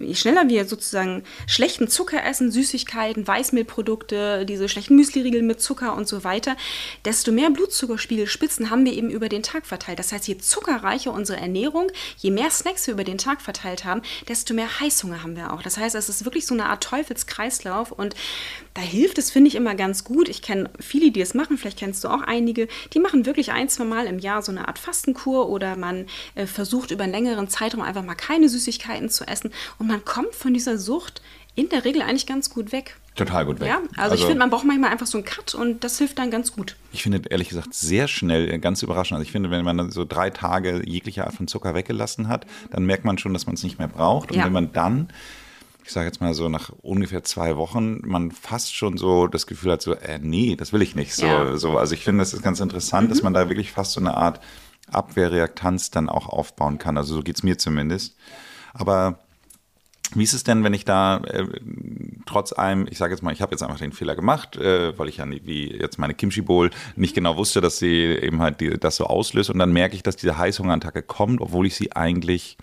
je 0.00 0.14
schneller 0.14 0.48
wir 0.48 0.66
sozusagen 0.66 1.25
schlechten 1.46 1.88
Zucker 1.88 2.25
essen, 2.25 2.50
Süßigkeiten, 2.50 3.26
Weißmehlprodukte, 3.26 4.44
diese 4.46 4.68
schlechten 4.68 4.96
Müsliriegel 4.96 5.42
mit 5.42 5.60
Zucker 5.60 5.94
und 5.96 6.08
so 6.08 6.25
weiter, 6.25 6.56
desto 7.04 7.32
mehr 7.32 7.50
Blutzuckerspiegelspitzen 7.50 8.70
haben 8.70 8.84
wir 8.84 8.92
eben 8.92 9.10
über 9.10 9.28
den 9.28 9.42
Tag 9.42 9.66
verteilt. 9.66 9.98
Das 9.98 10.12
heißt, 10.12 10.28
je 10.28 10.38
zuckerreicher 10.38 11.12
unsere 11.12 11.40
Ernährung, 11.40 11.90
je 12.18 12.30
mehr 12.30 12.50
Snacks 12.50 12.86
wir 12.86 12.94
über 12.94 13.04
den 13.04 13.18
Tag 13.18 13.40
verteilt 13.40 13.84
haben, 13.84 14.02
desto 14.28 14.54
mehr 14.54 14.80
Heißhunger 14.80 15.22
haben 15.22 15.36
wir 15.36 15.52
auch. 15.52 15.62
Das 15.62 15.78
heißt, 15.78 15.94
es 15.94 16.08
ist 16.08 16.25
wirklich 16.25 16.46
so 16.46 16.54
eine 16.54 16.66
Art 16.66 16.82
Teufelskreislauf 16.82 17.92
und 17.92 18.14
da 18.75 18.82
hilft 18.82 19.16
es, 19.16 19.30
finde 19.30 19.48
ich, 19.48 19.54
immer 19.54 19.75
ganz 19.75 20.04
gut. 20.04 20.28
Ich 20.28 20.42
kenne 20.42 20.68
viele, 20.78 21.10
die 21.10 21.22
es 21.22 21.32
machen, 21.32 21.56
vielleicht 21.56 21.78
kennst 21.78 22.04
du 22.04 22.08
auch 22.08 22.20
einige, 22.20 22.68
die 22.92 22.98
machen 22.98 23.25
wirklich 23.25 23.52
ein, 23.52 23.68
zwei 23.68 23.84
Mal 23.84 24.06
im 24.06 24.18
Jahr 24.18 24.42
so 24.42 24.52
eine 24.52 24.68
Art 24.68 24.78
Fastenkur 24.78 25.48
oder 25.48 25.76
man 25.76 26.06
äh, 26.34 26.46
versucht 26.46 26.90
über 26.96 27.04
einen 27.04 27.12
längeren 27.12 27.48
Zeitraum 27.48 27.82
einfach 27.82 28.02
mal 28.02 28.14
keine 28.14 28.48
Süßigkeiten 28.48 29.08
zu 29.08 29.26
essen 29.26 29.52
und 29.78 29.86
man 29.86 30.04
kommt 30.04 30.34
von 30.34 30.52
dieser 30.52 30.78
Sucht 30.78 31.22
in 31.54 31.68
der 31.70 31.84
Regel 31.84 32.02
eigentlich 32.02 32.26
ganz 32.26 32.50
gut 32.50 32.72
weg. 32.72 32.96
Total 33.14 33.46
gut 33.46 33.60
weg. 33.60 33.68
Ja, 33.68 33.78
also, 33.96 34.00
also 34.00 34.14
ich 34.16 34.20
finde, 34.22 34.38
man 34.38 34.50
braucht 34.50 34.66
manchmal 34.66 34.90
einfach 34.90 35.06
so 35.06 35.16
einen 35.16 35.24
Cut 35.24 35.54
und 35.54 35.84
das 35.84 35.96
hilft 35.96 36.18
dann 36.18 36.30
ganz 36.30 36.52
gut. 36.52 36.76
Ich 36.92 37.02
finde 37.02 37.22
ehrlich 37.30 37.48
gesagt 37.48 37.72
sehr 37.72 38.08
schnell, 38.08 38.50
äh, 38.50 38.58
ganz 38.58 38.82
überraschend. 38.82 39.16
Also 39.16 39.24
ich 39.24 39.32
finde, 39.32 39.50
wenn 39.50 39.64
man 39.64 39.90
so 39.90 40.04
drei 40.04 40.28
Tage 40.28 40.82
jegliche 40.84 41.24
Art 41.24 41.34
von 41.34 41.48
Zucker 41.48 41.74
weggelassen 41.74 42.28
hat, 42.28 42.44
dann 42.70 42.84
merkt 42.84 43.06
man 43.06 43.16
schon, 43.16 43.32
dass 43.32 43.46
man 43.46 43.54
es 43.54 43.62
nicht 43.62 43.78
mehr 43.78 43.88
braucht. 43.88 44.32
Und 44.32 44.36
ja. 44.36 44.44
wenn 44.44 44.52
man 44.52 44.72
dann 44.72 45.08
ich 45.86 45.92
sage 45.92 46.06
jetzt 46.06 46.20
mal 46.20 46.34
so 46.34 46.48
nach 46.48 46.70
ungefähr 46.82 47.22
zwei 47.22 47.56
Wochen, 47.56 48.00
man 48.04 48.32
fast 48.32 48.74
schon 48.74 48.96
so 48.96 49.28
das 49.28 49.46
Gefühl 49.46 49.70
hat, 49.70 49.82
so, 49.82 49.94
äh, 49.94 50.18
nee, 50.20 50.56
das 50.56 50.72
will 50.72 50.82
ich 50.82 50.96
nicht. 50.96 51.14
So, 51.14 51.26
ja. 51.26 51.56
so 51.56 51.78
also 51.78 51.94
ich 51.94 52.02
finde, 52.02 52.22
das 52.22 52.34
ist 52.34 52.42
ganz 52.42 52.58
interessant, 52.58 53.06
mhm. 53.06 53.10
dass 53.10 53.22
man 53.22 53.32
da 53.32 53.48
wirklich 53.48 53.70
fast 53.70 53.92
so 53.92 54.00
eine 54.00 54.16
Art 54.16 54.40
Abwehrreaktanz 54.90 55.90
dann 55.90 56.09
auch 56.09 56.28
aufbauen 56.28 56.78
kann. 56.78 56.97
Also 56.97 57.14
so 57.14 57.23
geht 57.23 57.37
es 57.37 57.43
mir 57.43 57.59
zumindest. 57.59 58.16
Aber 58.73 59.19
wie 60.14 60.23
ist 60.23 60.35
es 60.35 60.45
denn, 60.45 60.62
wenn 60.62 60.75
ich 60.75 60.85
da 60.85 61.19
äh, 61.19 61.47
trotz 62.26 62.52
allem, 62.52 62.87
ich 62.88 62.99
sage 62.99 63.12
jetzt 63.12 63.23
mal, 63.23 63.33
ich 63.33 63.43
habe 63.43 63.52
jetzt 63.52 63.62
einfach 63.62 63.78
den 63.78 63.93
Fehler 63.93 64.14
gemacht, 64.14 64.57
äh, 64.57 64.97
weil 64.99 65.09
ich 65.09 65.16
ja 65.16 65.26
nicht, 65.26 65.47
wie 65.47 65.73
jetzt 65.73 65.99
meine 65.99 66.14
Kimchi 66.14 66.43
Bowl 66.43 66.71
nicht 66.95 67.14
genau 67.14 67.37
wusste, 67.37 67.61
dass 67.61 67.78
sie 67.78 68.02
eben 68.02 68.40
halt 68.40 68.61
die, 68.61 68.71
das 68.78 68.97
so 68.97 69.07
auslöst 69.07 69.50
und 69.50 69.59
dann 69.59 69.73
merke 69.73 69.97
ich, 69.97 70.02
dass 70.02 70.16
diese 70.16 70.38
Heißhungerattacke 70.38 71.02
kommt, 71.02 71.40
obwohl 71.40 71.66
ich 71.66 71.75
sie 71.75 71.93
eigentlich 71.93 72.57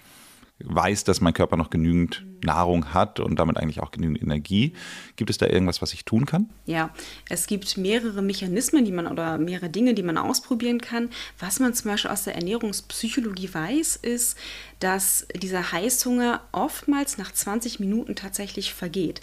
weiß, 0.60 1.04
dass 1.04 1.20
mein 1.20 1.34
Körper 1.34 1.58
noch 1.58 1.70
genügend 1.70 2.26
Nahrung 2.44 2.94
hat 2.94 3.20
und 3.20 3.38
damit 3.38 3.58
eigentlich 3.58 3.82
auch 3.82 3.92
genügend 3.92 4.22
Energie. 4.22 4.74
Gibt 5.16 5.30
es 5.30 5.38
da 5.38 5.48
irgendwas, 5.48 5.82
was 5.82 5.94
ich 5.94 6.06
tun 6.06 6.26
kann? 6.26 6.50
Ja, 6.66 6.90
es 7.30 7.48
gibt 7.48 7.78
mehrere 7.78 8.22
Mechanismen, 8.22 8.86
die 8.86 8.92
man 8.92 9.08
oder 9.08 9.38
mehrere 9.38 9.70
Dinge, 9.70 9.94
die 9.94 10.04
man 10.04 10.18
ausprobieren 10.18 10.82
kann. 10.82 11.10
Was 11.40 11.60
man 11.60 11.74
zum 11.74 11.92
Beispiel 11.92 12.12
aus 12.12 12.24
der 12.24 12.36
Ernährungspsychologie 12.36 13.54
weiß, 13.54 13.98
ist, 13.98 14.38
dass 14.84 15.26
dieser 15.34 15.72
Heißhunger 15.72 16.42
oftmals 16.52 17.18
nach 17.18 17.32
20 17.32 17.80
Minuten 17.80 18.16
tatsächlich 18.16 18.74
vergeht. 18.74 19.22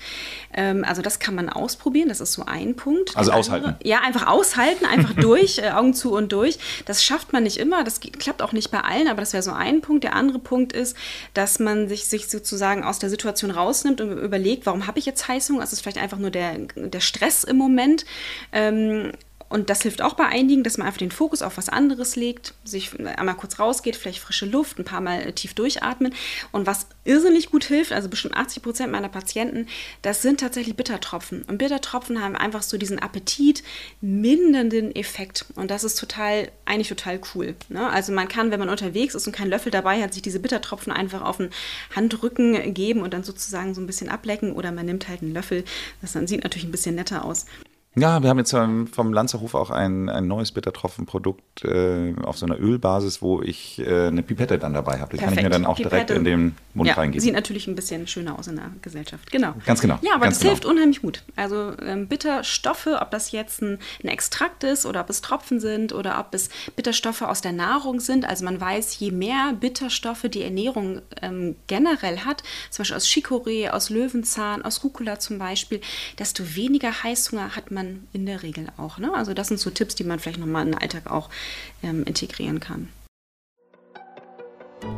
Ähm, 0.55 0.85
also 0.87 1.03
das 1.03 1.19
kann 1.19 1.35
man 1.35 1.51
ausprobieren, 1.51 2.09
das 2.09 2.21
ist 2.21 2.33
so 2.33 2.47
ein 2.47 2.77
Punkt. 2.77 3.15
Also 3.15 3.31
Der 3.31 3.39
aushalten. 3.41 3.67
Andere, 3.67 3.87
ja, 3.87 4.01
einfach 4.01 4.27
aushalten, 4.27 4.87
einfach 4.87 5.13
durch, 5.21 5.59
äh, 5.59 5.71
Augen 5.71 5.93
zu 5.93 6.13
und 6.13 6.33
durch. 6.33 6.59
Das 6.87 7.05
schafft 7.05 7.35
man 7.35 7.43
nicht 7.43 7.59
immer, 7.59 7.85
das 7.85 8.01
klappt 8.01 8.41
auch 8.41 8.53
nicht 8.53 8.71
bei 8.71 8.81
allen, 8.81 9.07
aber 9.07 9.21
das 9.21 9.35
wäre 9.35 9.43
so 9.43 9.53
ein 9.53 9.83
Punkt. 9.83 10.05
Der 10.05 10.17
andere 10.17 10.39
Punkt 10.39 10.73
ist, 10.73 10.97
dass 11.35 11.59
man 11.59 11.89
sich, 11.89 12.07
sich 12.07 12.31
sozusagen 12.31 12.83
aus 12.83 12.99
der 12.99 13.10
Situation 13.11 13.51
rausnimmt 13.51 14.01
und 14.01 14.13
überlegt, 14.19 14.67
warum 14.67 14.87
habe 14.87 14.99
ich 14.99 15.07
jetzt 15.07 15.29
Heißhunger? 15.29 15.61
Also 15.61 15.71
es 15.71 15.75
ist 15.75 15.81
vielleicht 15.83 15.99
einfach 15.99 16.19
nur 16.19 16.31
der, 16.31 16.59
der 16.59 17.01
Stress 17.01 17.45
im 17.45 17.57
Moment. 17.57 18.05
Ähm, 18.53 19.13
und 19.51 19.69
das 19.69 19.83
hilft 19.83 20.01
auch 20.01 20.15
bei 20.15 20.27
einigen, 20.27 20.63
dass 20.63 20.79
man 20.79 20.87
einfach 20.87 21.01
den 21.01 21.11
Fokus 21.11 21.43
auf 21.43 21.57
was 21.59 21.69
anderes 21.69 22.15
legt, 22.15 22.55
sich 22.65 22.93
einmal 23.05 23.35
kurz 23.35 23.59
rausgeht, 23.59 23.97
vielleicht 23.97 24.21
frische 24.21 24.47
Luft, 24.47 24.79
ein 24.79 24.85
paar 24.85 25.01
Mal 25.01 25.33
tief 25.33 25.55
durchatmen. 25.55 26.15
Und 26.53 26.69
was 26.69 26.87
irrsinnig 27.05 27.51
gut 27.51 27.65
hilft, 27.65 27.91
also 27.91 28.09
bestimmt 28.09 28.37
80 28.37 28.63
Prozent 28.63 28.93
meiner 28.93 29.09
Patienten, 29.09 29.67
das 30.03 30.23
sind 30.23 30.39
tatsächlich 30.39 30.77
Bittertropfen. 30.77 31.43
Und 31.43 31.59
Bittertropfen 31.59 32.23
haben 32.23 32.37
einfach 32.37 32.63
so 32.63 32.79
diesen 32.79 33.01
Appetit 33.01 33.65
mindernden 34.01 34.95
Effekt. 34.95 35.47
Und 35.57 35.73
das 35.73 35.83
ist 35.83 35.99
total, 35.99 36.53
eigentlich 36.65 36.89
total 36.89 37.21
cool. 37.35 37.57
Ne? 37.71 37.91
Also 37.91 38.13
man 38.13 38.29
kann, 38.29 38.53
wenn 38.53 38.61
man 38.61 38.69
unterwegs 38.69 39.17
ist 39.17 39.27
und 39.27 39.33
keinen 39.33 39.51
Löffel 39.51 39.73
dabei 39.73 40.01
hat, 40.01 40.15
sich 40.15 40.23
diese 40.23 40.39
Bittertropfen 40.39 40.93
einfach 40.93 41.23
auf 41.23 41.39
den 41.39 41.51
Handrücken 41.97 42.73
geben 42.73 43.01
und 43.01 43.13
dann 43.13 43.25
sozusagen 43.25 43.75
so 43.75 43.81
ein 43.81 43.89
bisschen 43.89 44.11
ablecken. 44.11 44.53
Oder 44.53 44.71
man 44.71 44.87
nimmt 44.87 45.09
halt 45.09 45.23
einen 45.23 45.35
Löffel. 45.35 45.65
Das 46.01 46.13
dann 46.13 46.29
sieht 46.29 46.45
natürlich 46.45 46.69
ein 46.69 46.73
bisschen 46.73 46.95
netter 46.95 47.25
aus. 47.25 47.47
Ja, 47.97 48.23
wir 48.23 48.31
haben 48.31 48.39
jetzt 48.39 48.53
vom 48.53 49.13
Lanzerhof 49.13 49.57
auch 49.57 49.71
ein, 49.71 50.09
ein 50.09 50.29
neues 50.29 50.53
Bittertropfenprodukt 50.53 51.65
äh, 51.65 52.15
auf 52.23 52.39
so 52.39 52.47
einer 52.47 52.57
Ölbasis, 52.61 53.21
wo 53.21 53.43
ich 53.43 53.81
äh, 53.81 54.07
eine 54.07 54.23
Pipette 54.23 54.61
dann 54.61 54.75
dabei 54.75 55.01
habe. 55.01 55.11
Die 55.11 55.17
Perfekt. 55.17 55.23
kann 55.25 55.39
ich 55.39 55.43
mir 55.43 55.51
dann 55.51 55.67
auch 55.67 55.77
Pipette. 55.77 55.97
direkt 55.97 56.11
in 56.13 56.23
den 56.23 56.55
Mund 56.73 56.87
ja, 56.87 56.95
reingeben. 56.95 57.21
Sieht 57.21 57.35
natürlich 57.35 57.67
ein 57.67 57.75
bisschen 57.75 58.07
schöner 58.07 58.39
aus 58.39 58.47
in 58.47 58.57
der 58.57 58.71
Gesellschaft. 58.81 59.33
Genau. 59.33 59.55
Ganz 59.67 59.81
genau. 59.81 59.99
Ja, 60.03 60.13
aber 60.15 60.27
Ganz 60.27 60.37
das 60.37 60.43
genau. 60.43 60.53
hilft 60.53 60.67
unheimlich 60.67 61.03
gut. 61.03 61.25
Also 61.35 61.73
ähm, 61.83 62.07
Bitterstoffe, 62.07 62.87
ob 62.87 63.11
das 63.11 63.33
jetzt 63.33 63.61
ein, 63.61 63.81
ein 64.05 64.09
Extrakt 64.09 64.63
ist 64.63 64.87
oder 64.87 65.01
ob 65.01 65.11
es 65.11 65.21
Tropfen 65.21 65.59
sind 65.59 65.93
oder 65.93 66.21
ob 66.21 66.33
es 66.33 66.49
Bitterstoffe 66.77 67.23
aus 67.23 67.41
der 67.41 67.53
Nahrung 67.53 67.99
sind. 67.99 68.25
Also 68.25 68.45
man 68.45 68.61
weiß, 68.61 69.01
je 69.01 69.11
mehr 69.11 69.53
Bitterstoffe 69.59 70.29
die 70.33 70.43
Ernährung 70.43 71.03
ähm, 71.23 71.57
generell 71.67 72.21
hat, 72.21 72.45
zum 72.71 72.83
Beispiel 72.83 72.97
aus 72.97 73.07
Chicorée, 73.07 73.71
aus 73.71 73.91
Löwenzahn, 73.91 74.63
aus 74.63 74.85
Rucola 74.85 75.19
zum 75.19 75.41
Beispiel, 75.41 75.81
desto 76.21 76.55
weniger 76.55 77.03
Heißhunger 77.03 77.57
hat 77.57 77.73
man 77.73 77.90
in 78.13 78.27
der 78.27 78.43
Regel 78.43 78.67
auch. 78.77 78.99
Ne? 78.99 79.13
Also 79.15 79.35
das 79.35 79.49
sind 79.49 79.61
so 79.61 79.71
Tipps, 79.71 79.95
die 79.95 80.05
man 80.05 80.19
vielleicht 80.19 80.39
nochmal 80.39 80.67
in 80.67 80.73
den 80.73 80.81
Alltag 80.81 81.11
auch 81.11 81.31
ähm, 81.83 82.05
integrieren 82.05 82.61
kann. 82.61 82.89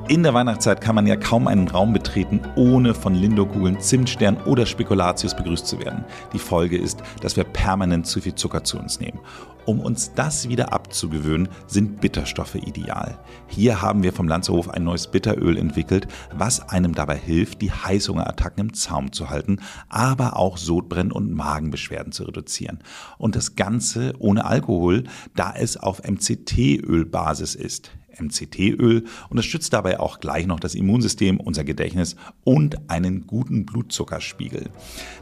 In 0.09 0.23
der 0.23 0.35
Weihnachtszeit 0.35 0.81
kann 0.81 0.95
man 0.95 1.07
ja 1.07 1.17
kaum 1.17 1.47
einen 1.47 1.69
Raum 1.69 1.93
betreten, 1.93 2.41
ohne 2.57 2.93
von 2.93 3.15
Lindokugeln, 3.15 3.81
Zimtstern 3.81 4.37
oder 4.45 4.67
Spekulatius 4.67 5.35
begrüßt 5.35 5.67
zu 5.67 5.79
werden. 5.79 6.05
Die 6.33 6.39
Folge 6.39 6.77
ist, 6.77 7.03
dass 7.21 7.37
wir 7.37 7.45
permanent 7.45 8.07
zu 8.07 8.21
viel 8.21 8.35
Zucker 8.35 8.63
zu 8.63 8.79
uns 8.79 9.01
nehmen. 9.01 9.21
Um 9.65 9.81
uns 9.81 10.13
das 10.13 10.49
wieder 10.49 10.73
abzugewöhnen, 10.73 11.49
sind 11.67 12.01
Bitterstoffe 12.01 12.57
ideal. 12.57 13.19
Hier 13.47 13.81
haben 13.81 14.03
wir 14.03 14.13
vom 14.13 14.29
Lanzerhof 14.29 14.69
ein 14.69 14.85
neues 14.85 15.07
Bitteröl 15.07 15.57
entwickelt, 15.57 16.09
was 16.35 16.69
einem 16.69 16.95
dabei 16.95 17.17
hilft, 17.17 17.63
die 17.63 17.71
Heißhungerattacken 17.71 18.67
im 18.67 18.75
Zaum 18.75 19.13
zu 19.13 19.31
halten, 19.31 19.61
aber 19.89 20.37
auch 20.37 20.59
Sodbrennen 20.59 21.13
und 21.13 21.33
Magenbeschwerden 21.33 22.13
zu 22.13 22.25
reduzieren. 22.25 22.81
Und 23.19 23.37
das 23.37 23.55
Ganze 23.55 24.15
ohne 24.19 24.45
Alkohol, 24.45 25.05
da 25.37 25.55
es 25.57 25.77
auf 25.77 26.03
MCT-Ölbasis 26.03 27.55
ist. 27.55 27.93
MCT-Öl 28.19 29.05
unterstützt 29.31 29.73
dabei 29.73 30.01
auch 30.01 30.21
gleich 30.21 30.47
noch 30.47 30.61
das 30.61 30.75
Immunsystem, 30.75 31.41
unser 31.41 31.65
Gedächtnis 31.65 32.17
und 32.45 32.91
einen 32.91 33.27
guten 33.27 33.67
Blutzuckerspiegel. 33.67 34.71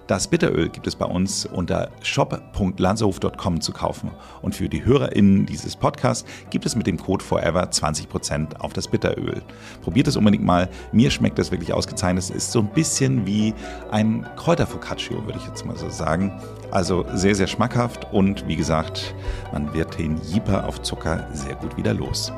Das 0.07 0.27
Bitteröl 0.27 0.69
gibt 0.69 0.87
es 0.89 0.97
bei 0.97 1.07
uns 1.07 1.47
unter 1.47 1.91
shop.lanzerhof.com 2.03 3.61
zu 3.61 3.73
kaufen. 3.73 4.11
Und 4.43 4.57
für 4.57 4.69
die 4.69 4.85
HörerInnen 4.85 5.47
dieses 5.47 5.77
Podcasts 5.77 6.29
gibt 6.51 6.67
es 6.67 6.75
mit 6.75 6.89
dem 6.89 6.97
Code 6.97 7.25
Forever 7.25 7.63
20% 7.63 8.57
auf 8.57 8.73
das 8.73 8.89
Bitteröl. 8.89 9.43
Probiert 9.83 10.09
es 10.09 10.17
unbedingt 10.17 10.45
mal. 10.45 10.69
Mir 10.91 11.11
schmeckt 11.11 11.39
das 11.39 11.53
wirklich 11.53 11.73
ausgezeichnet. 11.73 12.25
Es 12.25 12.31
ist 12.31 12.51
so 12.51 12.59
ein 12.59 12.73
bisschen 12.73 13.25
wie 13.25 13.55
ein 13.93 14.27
Kräuterfocaccio, 14.37 15.25
würde 15.27 15.39
ich 15.39 15.47
jetzt 15.47 15.65
mal 15.65 15.77
so 15.77 15.89
sagen. 15.89 16.41
Also 16.71 17.05
sehr, 17.15 17.35
sehr 17.35 17.47
schmackhaft 17.47 18.13
und 18.13 18.47
wie 18.49 18.57
gesagt, 18.57 19.15
man 19.53 19.73
wird 19.75 19.99
den 19.99 20.21
Jeeper 20.23 20.67
auf 20.67 20.83
Zucker 20.83 21.29
sehr 21.33 21.55
gut 21.55 21.77
wieder 21.77 21.95
los. 21.95 22.33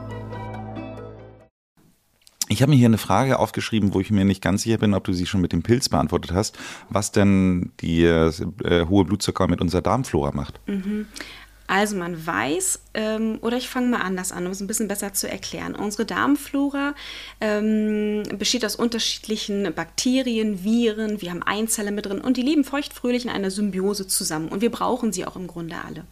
Ich 2.53 2.61
habe 2.61 2.71
mir 2.71 2.77
hier 2.77 2.87
eine 2.87 2.99
Frage 2.99 3.39
aufgeschrieben, 3.39 3.95
wo 3.95 4.01
ich 4.01 4.11
mir 4.11 4.27
nicht 4.27 4.43
ganz 4.43 4.63
sicher 4.63 4.77
bin, 4.77 4.93
ob 4.93 5.05
du 5.05 5.15
sie 5.15 5.25
schon 5.25 5.41
mit 5.41 5.53
dem 5.53 5.63
Pilz 5.63 5.89
beantwortet 5.89 6.33
hast, 6.33 6.59
was 6.91 7.11
denn 7.11 7.73
die 7.81 8.05
äh, 8.05 8.31
hohe 8.89 9.05
Blutzucker 9.07 9.49
mit 9.49 9.63
unserer 9.63 9.81
Darmflora 9.81 10.33
macht. 10.33 10.61
Mhm. 10.67 11.07
Also 11.67 11.97
man 11.97 12.27
weiß, 12.27 12.81
ähm, 12.93 13.39
oder 13.41 13.57
ich 13.57 13.71
fange 13.71 13.87
mal 13.89 14.03
anders 14.03 14.33
an, 14.33 14.45
um 14.45 14.53
es 14.53 14.61
ein 14.61 14.67
bisschen 14.67 14.89
besser 14.89 15.15
zu 15.15 15.31
erklären. 15.31 15.75
Unsere 15.75 16.05
Darmflora 16.05 16.95
ähm, 17.41 18.25
besteht 18.39 18.67
aus 18.67 18.77
unterschiedlichen 18.77 19.73
Bakterien, 19.75 20.63
Viren, 20.63 21.23
wir 21.23 21.31
haben 21.31 21.43
Einzeller 21.43 21.91
mit 21.91 22.05
drin 22.05 22.21
und 22.21 22.37
die 22.37 22.43
leben 22.43 22.65
feuchtfröhlich 22.65 23.25
in 23.25 23.31
einer 23.31 23.51
Symbiose 23.51 24.07
zusammen 24.07 24.49
und 24.49 24.61
wir 24.61 24.71
brauchen 24.71 25.15
sie 25.15 25.25
auch 25.25 25.37
im 25.37 25.47
Grunde 25.47 25.77
alle. 25.83 26.05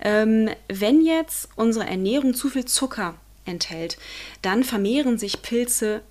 Ähm, 0.00 0.48
wenn 0.68 1.02
jetzt 1.02 1.50
unsere 1.56 1.86
Ernährung 1.86 2.32
zu 2.32 2.48
viel 2.48 2.64
Zucker 2.64 3.16
enthält, 3.48 3.98
dann 4.42 4.64
vermehren 4.64 5.18
sich 5.18 5.42
Pilze 5.42 6.02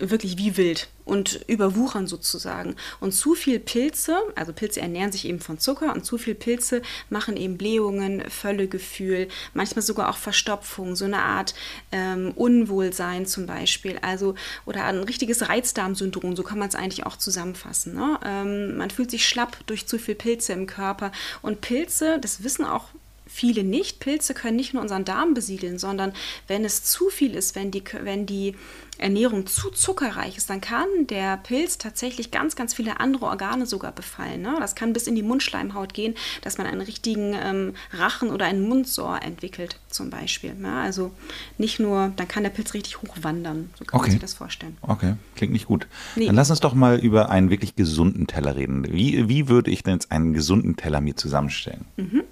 wirklich 0.00 0.38
wie 0.38 0.56
wild 0.56 0.88
und 1.04 1.40
überwuchern 1.46 2.06
sozusagen. 2.06 2.76
Und 3.00 3.12
zu 3.12 3.34
viel 3.34 3.58
Pilze, 3.58 4.16
also 4.34 4.52
Pilze 4.52 4.80
ernähren 4.80 5.10
sich 5.10 5.26
eben 5.26 5.40
von 5.40 5.58
Zucker 5.58 5.94
und 5.94 6.04
zu 6.04 6.18
viel 6.18 6.34
Pilze 6.34 6.82
machen 7.08 7.36
eben 7.36 7.56
Blähungen, 7.56 8.22
Völlegefühl, 8.28 9.28
manchmal 9.54 9.82
sogar 9.82 10.10
auch 10.10 10.16
Verstopfung, 10.16 10.96
so 10.96 11.06
eine 11.06 11.22
Art 11.22 11.54
ähm, 11.92 12.32
Unwohlsein 12.34 13.26
zum 13.26 13.46
Beispiel, 13.46 13.98
also 14.02 14.34
oder 14.66 14.84
ein 14.84 15.02
richtiges 15.02 15.48
Reizdarmsyndrom, 15.48 16.36
so 16.36 16.42
kann 16.42 16.58
man 16.58 16.68
es 16.68 16.74
eigentlich 16.74 17.06
auch 17.06 17.16
zusammenfassen. 17.16 17.94
Ne? 17.94 18.18
Ähm, 18.24 18.76
man 18.76 18.90
fühlt 18.90 19.10
sich 19.10 19.26
schlapp 19.26 19.58
durch 19.66 19.86
zu 19.86 19.98
viel 19.98 20.14
Pilze 20.14 20.52
im 20.52 20.66
Körper 20.66 21.12
und 21.42 21.60
Pilze, 21.60 22.18
das 22.20 22.44
wissen 22.44 22.64
auch 22.64 22.88
viele 23.28 23.62
nicht. 23.62 24.00
Pilze 24.00 24.34
können 24.34 24.56
nicht 24.56 24.74
nur 24.74 24.82
unseren 24.82 25.04
Darm 25.04 25.34
besiedeln, 25.34 25.78
sondern 25.78 26.12
wenn 26.48 26.64
es 26.64 26.82
zu 26.82 27.10
viel 27.10 27.34
ist, 27.34 27.54
wenn 27.54 27.70
die, 27.70 27.84
wenn 28.02 28.26
die 28.26 28.54
Ernährung 28.98 29.46
zu 29.46 29.70
zuckerreich 29.70 30.36
ist, 30.36 30.50
dann 30.50 30.60
kann 30.60 30.88
der 31.08 31.36
Pilz 31.36 31.78
tatsächlich 31.78 32.30
ganz, 32.30 32.56
ganz 32.56 32.74
viele 32.74 33.00
andere 33.00 33.26
Organe 33.26 33.64
sogar 33.64 33.92
befallen. 33.92 34.42
Ne? 34.42 34.56
Das 34.58 34.74
kann 34.74 34.92
bis 34.92 35.06
in 35.06 35.14
die 35.14 35.22
Mundschleimhaut 35.22 35.94
gehen, 35.94 36.14
dass 36.42 36.58
man 36.58 36.66
einen 36.66 36.80
richtigen 36.80 37.34
ähm, 37.34 37.74
Rachen 37.92 38.30
oder 38.30 38.46
einen 38.46 38.68
Mundsor 38.68 39.22
entwickelt, 39.22 39.78
zum 39.88 40.10
Beispiel. 40.10 40.54
Ja? 40.60 40.82
Also 40.82 41.12
nicht 41.58 41.78
nur, 41.78 42.12
dann 42.16 42.26
kann 42.26 42.42
der 42.42 42.50
Pilz 42.50 42.74
richtig 42.74 43.00
hochwandern. 43.00 43.70
So 43.78 43.84
kann 43.84 44.00
okay. 44.00 44.08
man 44.08 44.12
sich 44.12 44.20
das 44.20 44.34
vorstellen. 44.34 44.76
Okay, 44.82 45.14
klingt 45.36 45.52
nicht 45.52 45.66
gut. 45.66 45.86
Nee. 46.16 46.26
Dann 46.26 46.34
lass 46.34 46.50
uns 46.50 46.60
doch 46.60 46.74
mal 46.74 46.98
über 46.98 47.30
einen 47.30 47.50
wirklich 47.50 47.76
gesunden 47.76 48.26
Teller 48.26 48.56
reden. 48.56 48.92
Wie, 48.92 49.28
wie 49.28 49.48
würde 49.48 49.70
ich 49.70 49.84
denn 49.84 49.94
jetzt 49.94 50.10
einen 50.10 50.32
gesunden 50.32 50.76
Teller 50.76 51.00
mir 51.00 51.14
zusammenstellen? 51.14 51.84
Mhm. 51.96 52.24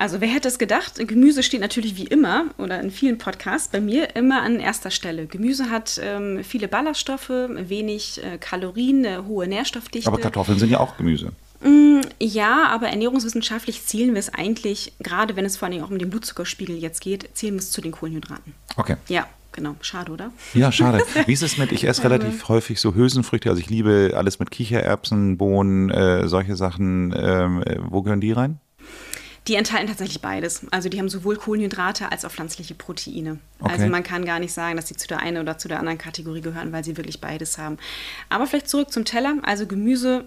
Also 0.00 0.22
wer 0.22 0.28
hätte 0.28 0.48
es 0.48 0.58
gedacht? 0.58 0.94
Gemüse 0.96 1.42
steht 1.42 1.60
natürlich 1.60 1.94
wie 1.94 2.06
immer 2.06 2.46
oder 2.56 2.80
in 2.80 2.90
vielen 2.90 3.18
Podcasts 3.18 3.68
bei 3.68 3.82
mir 3.82 4.16
immer 4.16 4.40
an 4.40 4.58
erster 4.58 4.90
Stelle. 4.90 5.26
Gemüse 5.26 5.68
hat 5.68 6.00
ähm, 6.02 6.42
viele 6.42 6.68
Ballaststoffe, 6.68 7.28
wenig 7.28 8.24
äh, 8.24 8.38
Kalorien, 8.38 9.04
eine 9.04 9.26
hohe 9.26 9.46
Nährstoffdichte. 9.46 10.08
Aber 10.08 10.18
Kartoffeln 10.18 10.58
sind 10.58 10.70
ja 10.70 10.80
auch 10.80 10.96
Gemüse. 10.96 11.32
Mm, 11.62 12.00
ja, 12.18 12.68
aber 12.68 12.88
ernährungswissenschaftlich 12.88 13.84
zielen 13.84 14.14
wir 14.14 14.20
es 14.20 14.32
eigentlich, 14.32 14.94
gerade 15.00 15.36
wenn 15.36 15.44
es 15.44 15.58
vor 15.58 15.68
allem 15.68 15.84
auch 15.84 15.90
um 15.90 15.98
den 15.98 16.08
Blutzuckerspiegel 16.08 16.78
jetzt 16.78 17.02
geht, 17.02 17.28
zielen 17.34 17.56
wir 17.56 17.60
es 17.60 17.70
zu 17.70 17.82
den 17.82 17.92
Kohlenhydraten. 17.92 18.54
Okay. 18.78 18.96
Ja, 19.08 19.26
genau. 19.52 19.74
Schade, 19.82 20.12
oder? 20.12 20.32
Ja, 20.54 20.72
schade. 20.72 21.04
Wie 21.26 21.32
ist 21.34 21.42
es 21.42 21.58
mit, 21.58 21.72
ich 21.72 21.84
esse 21.84 22.04
relativ 22.04 22.48
häufig 22.48 22.80
so 22.80 22.94
Hülsenfrüchte, 22.94 23.50
also 23.50 23.60
ich 23.60 23.68
liebe 23.68 24.14
alles 24.16 24.38
mit 24.38 24.50
Kichererbsen, 24.50 25.36
Bohnen, 25.36 25.90
äh, 25.90 26.26
solche 26.26 26.56
Sachen. 26.56 27.14
Ähm, 27.14 27.62
äh, 27.64 27.76
wo 27.82 28.00
gehören 28.00 28.22
die 28.22 28.32
rein? 28.32 28.60
Die 29.50 29.56
enthalten 29.56 29.88
tatsächlich 29.88 30.20
beides. 30.20 30.64
Also 30.70 30.88
die 30.88 31.00
haben 31.00 31.08
sowohl 31.08 31.34
Kohlenhydrate 31.34 32.12
als 32.12 32.24
auch 32.24 32.30
pflanzliche 32.30 32.76
Proteine. 32.76 33.40
Okay. 33.58 33.72
Also 33.72 33.86
man 33.88 34.04
kann 34.04 34.24
gar 34.24 34.38
nicht 34.38 34.52
sagen, 34.52 34.76
dass 34.76 34.86
sie 34.86 34.94
zu 34.94 35.08
der 35.08 35.18
einen 35.18 35.38
oder 35.38 35.58
zu 35.58 35.66
der 35.66 35.80
anderen 35.80 35.98
Kategorie 35.98 36.40
gehören, 36.40 36.70
weil 36.70 36.84
sie 36.84 36.96
wirklich 36.96 37.20
beides 37.20 37.58
haben. 37.58 37.76
Aber 38.28 38.46
vielleicht 38.46 38.68
zurück 38.68 38.92
zum 38.92 39.04
Teller. 39.04 39.38
Also 39.42 39.66
Gemüse 39.66 40.26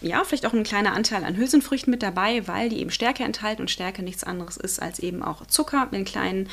ja, 0.00 0.24
vielleicht 0.24 0.46
auch 0.46 0.52
ein 0.52 0.64
kleiner 0.64 0.94
Anteil 0.94 1.22
an 1.22 1.36
Hülsenfrüchten 1.36 1.90
mit 1.90 2.02
dabei, 2.02 2.48
weil 2.48 2.70
die 2.70 2.80
eben 2.80 2.90
Stärke 2.90 3.24
enthalten 3.24 3.62
und 3.62 3.70
Stärke 3.70 4.02
nichts 4.02 4.24
anderes 4.24 4.56
ist 4.56 4.80
als 4.80 4.98
eben 4.98 5.22
auch 5.22 5.46
Zucker 5.46 5.88
in 5.92 6.04
kleinen, 6.04 6.48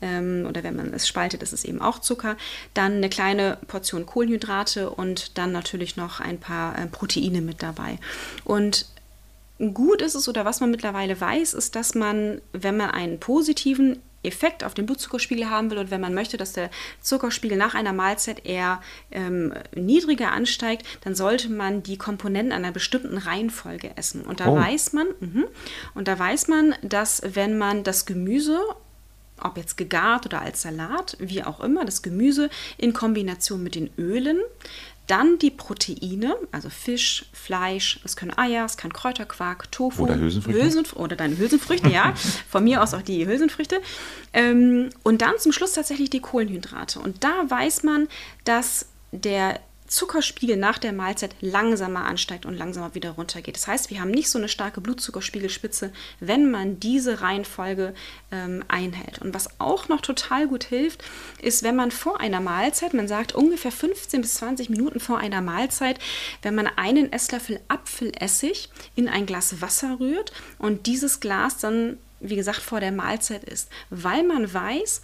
ähm, 0.00 0.46
oder 0.48 0.62
wenn 0.62 0.76
man 0.76 0.94
es 0.94 1.08
spaltet, 1.08 1.42
ist 1.42 1.52
es 1.52 1.64
eben 1.64 1.80
auch 1.80 1.98
Zucker. 1.98 2.36
Dann 2.74 2.96
eine 2.96 3.08
kleine 3.08 3.58
Portion 3.66 4.06
Kohlenhydrate 4.06 4.90
und 4.90 5.38
dann 5.38 5.50
natürlich 5.50 5.96
noch 5.96 6.20
ein 6.20 6.38
paar 6.38 6.78
äh, 6.78 6.86
Proteine 6.86 7.40
mit 7.40 7.62
dabei. 7.62 7.98
Und 8.44 8.86
gut 9.74 10.02
ist 10.02 10.14
es 10.14 10.28
oder 10.28 10.44
was 10.44 10.60
man 10.60 10.70
mittlerweile 10.70 11.20
weiß, 11.20 11.54
ist, 11.54 11.74
dass 11.74 11.94
man, 11.94 12.40
wenn 12.52 12.76
man 12.76 12.90
einen 12.90 13.18
positiven 13.20 14.00
Effekt 14.24 14.64
auf 14.64 14.74
den 14.74 14.86
Blutzuckerspiegel 14.86 15.48
haben 15.48 15.70
will 15.70 15.78
und 15.78 15.90
wenn 15.90 16.00
man 16.00 16.12
möchte, 16.12 16.36
dass 16.36 16.52
der 16.52 16.70
Zuckerspiegel 17.00 17.56
nach 17.56 17.74
einer 17.74 17.92
Mahlzeit 17.92 18.44
eher 18.44 18.82
ähm, 19.12 19.54
niedriger 19.74 20.32
ansteigt, 20.32 20.84
dann 21.02 21.14
sollte 21.14 21.48
man 21.50 21.82
die 21.84 21.98
Komponenten 21.98 22.52
einer 22.52 22.72
bestimmten 22.72 23.16
Reihenfolge 23.16 23.96
essen. 23.96 24.22
Und 24.22 24.40
da 24.40 24.48
Oh. 24.48 24.56
weiß 24.56 24.92
man, 24.92 25.06
mhm, 25.20 25.46
und 25.94 26.08
da 26.08 26.18
weiß 26.18 26.48
man, 26.48 26.74
dass 26.82 27.22
wenn 27.24 27.58
man 27.58 27.84
das 27.84 28.06
Gemüse 28.06 28.60
ob 29.40 29.56
jetzt 29.56 29.76
gegart 29.76 30.26
oder 30.26 30.42
als 30.42 30.62
Salat, 30.62 31.16
wie 31.20 31.44
auch 31.44 31.60
immer, 31.60 31.84
das 31.84 32.02
Gemüse 32.02 32.50
in 32.76 32.92
Kombination 32.92 33.62
mit 33.62 33.76
den 33.76 33.88
Ölen, 33.96 34.40
dann 35.08 35.38
die 35.38 35.50
Proteine, 35.50 36.36
also 36.52 36.70
Fisch, 36.70 37.26
Fleisch, 37.32 37.98
es 38.04 38.14
können 38.14 38.36
Eier, 38.36 38.64
es 38.64 38.76
kann 38.76 38.92
Kräuterquark, 38.92 39.72
Tofu, 39.72 40.04
Oder 40.04 40.16
Hülsenfrüchte. 40.16 40.62
Hülsenf- 40.62 40.92
oder 40.94 41.16
deine 41.16 41.36
Hülsenfrüchte, 41.36 41.88
ja, 41.88 42.14
von 42.48 42.62
mir 42.62 42.82
aus 42.82 42.94
auch 42.94 43.02
die 43.02 43.26
Hülsenfrüchte. 43.26 43.80
Ähm, 44.32 44.90
und 45.02 45.22
dann 45.22 45.38
zum 45.38 45.52
Schluss 45.52 45.72
tatsächlich 45.72 46.10
die 46.10 46.20
Kohlenhydrate. 46.20 47.00
Und 47.00 47.24
da 47.24 47.44
weiß 47.48 47.82
man, 47.82 48.08
dass 48.44 48.86
der 49.10 49.60
Zuckerspiegel 49.88 50.56
nach 50.56 50.78
der 50.78 50.92
Mahlzeit 50.92 51.34
langsamer 51.40 52.04
ansteigt 52.04 52.46
und 52.46 52.54
langsamer 52.54 52.94
wieder 52.94 53.10
runtergeht. 53.12 53.56
Das 53.56 53.66
heißt, 53.66 53.90
wir 53.90 54.00
haben 54.00 54.10
nicht 54.10 54.30
so 54.30 54.38
eine 54.38 54.48
starke 54.48 54.80
Blutzuckerspiegelspitze, 54.80 55.92
wenn 56.20 56.50
man 56.50 56.78
diese 56.78 57.22
Reihenfolge 57.22 57.94
ähm, 58.30 58.64
einhält. 58.68 59.20
Und 59.20 59.34
was 59.34 59.58
auch 59.58 59.88
noch 59.88 60.00
total 60.00 60.46
gut 60.46 60.64
hilft, 60.64 61.02
ist, 61.40 61.62
wenn 61.62 61.74
man 61.74 61.90
vor 61.90 62.20
einer 62.20 62.40
Mahlzeit, 62.40 62.94
man 62.94 63.08
sagt 63.08 63.34
ungefähr 63.34 63.72
15 63.72 64.20
bis 64.20 64.34
20 64.34 64.68
Minuten 64.68 65.00
vor 65.00 65.18
einer 65.18 65.40
Mahlzeit, 65.40 65.98
wenn 66.42 66.54
man 66.54 66.66
einen 66.66 67.12
Esslöffel 67.12 67.60
Apfelessig 67.68 68.68
in 68.94 69.08
ein 69.08 69.26
Glas 69.26 69.62
Wasser 69.62 69.98
rührt 69.98 70.32
und 70.58 70.86
dieses 70.86 71.20
Glas 71.20 71.58
dann, 71.58 71.96
wie 72.20 72.36
gesagt, 72.36 72.60
vor 72.60 72.80
der 72.80 72.92
Mahlzeit 72.92 73.44
ist, 73.44 73.70
weil 73.88 74.22
man 74.22 74.52
weiß, 74.52 75.00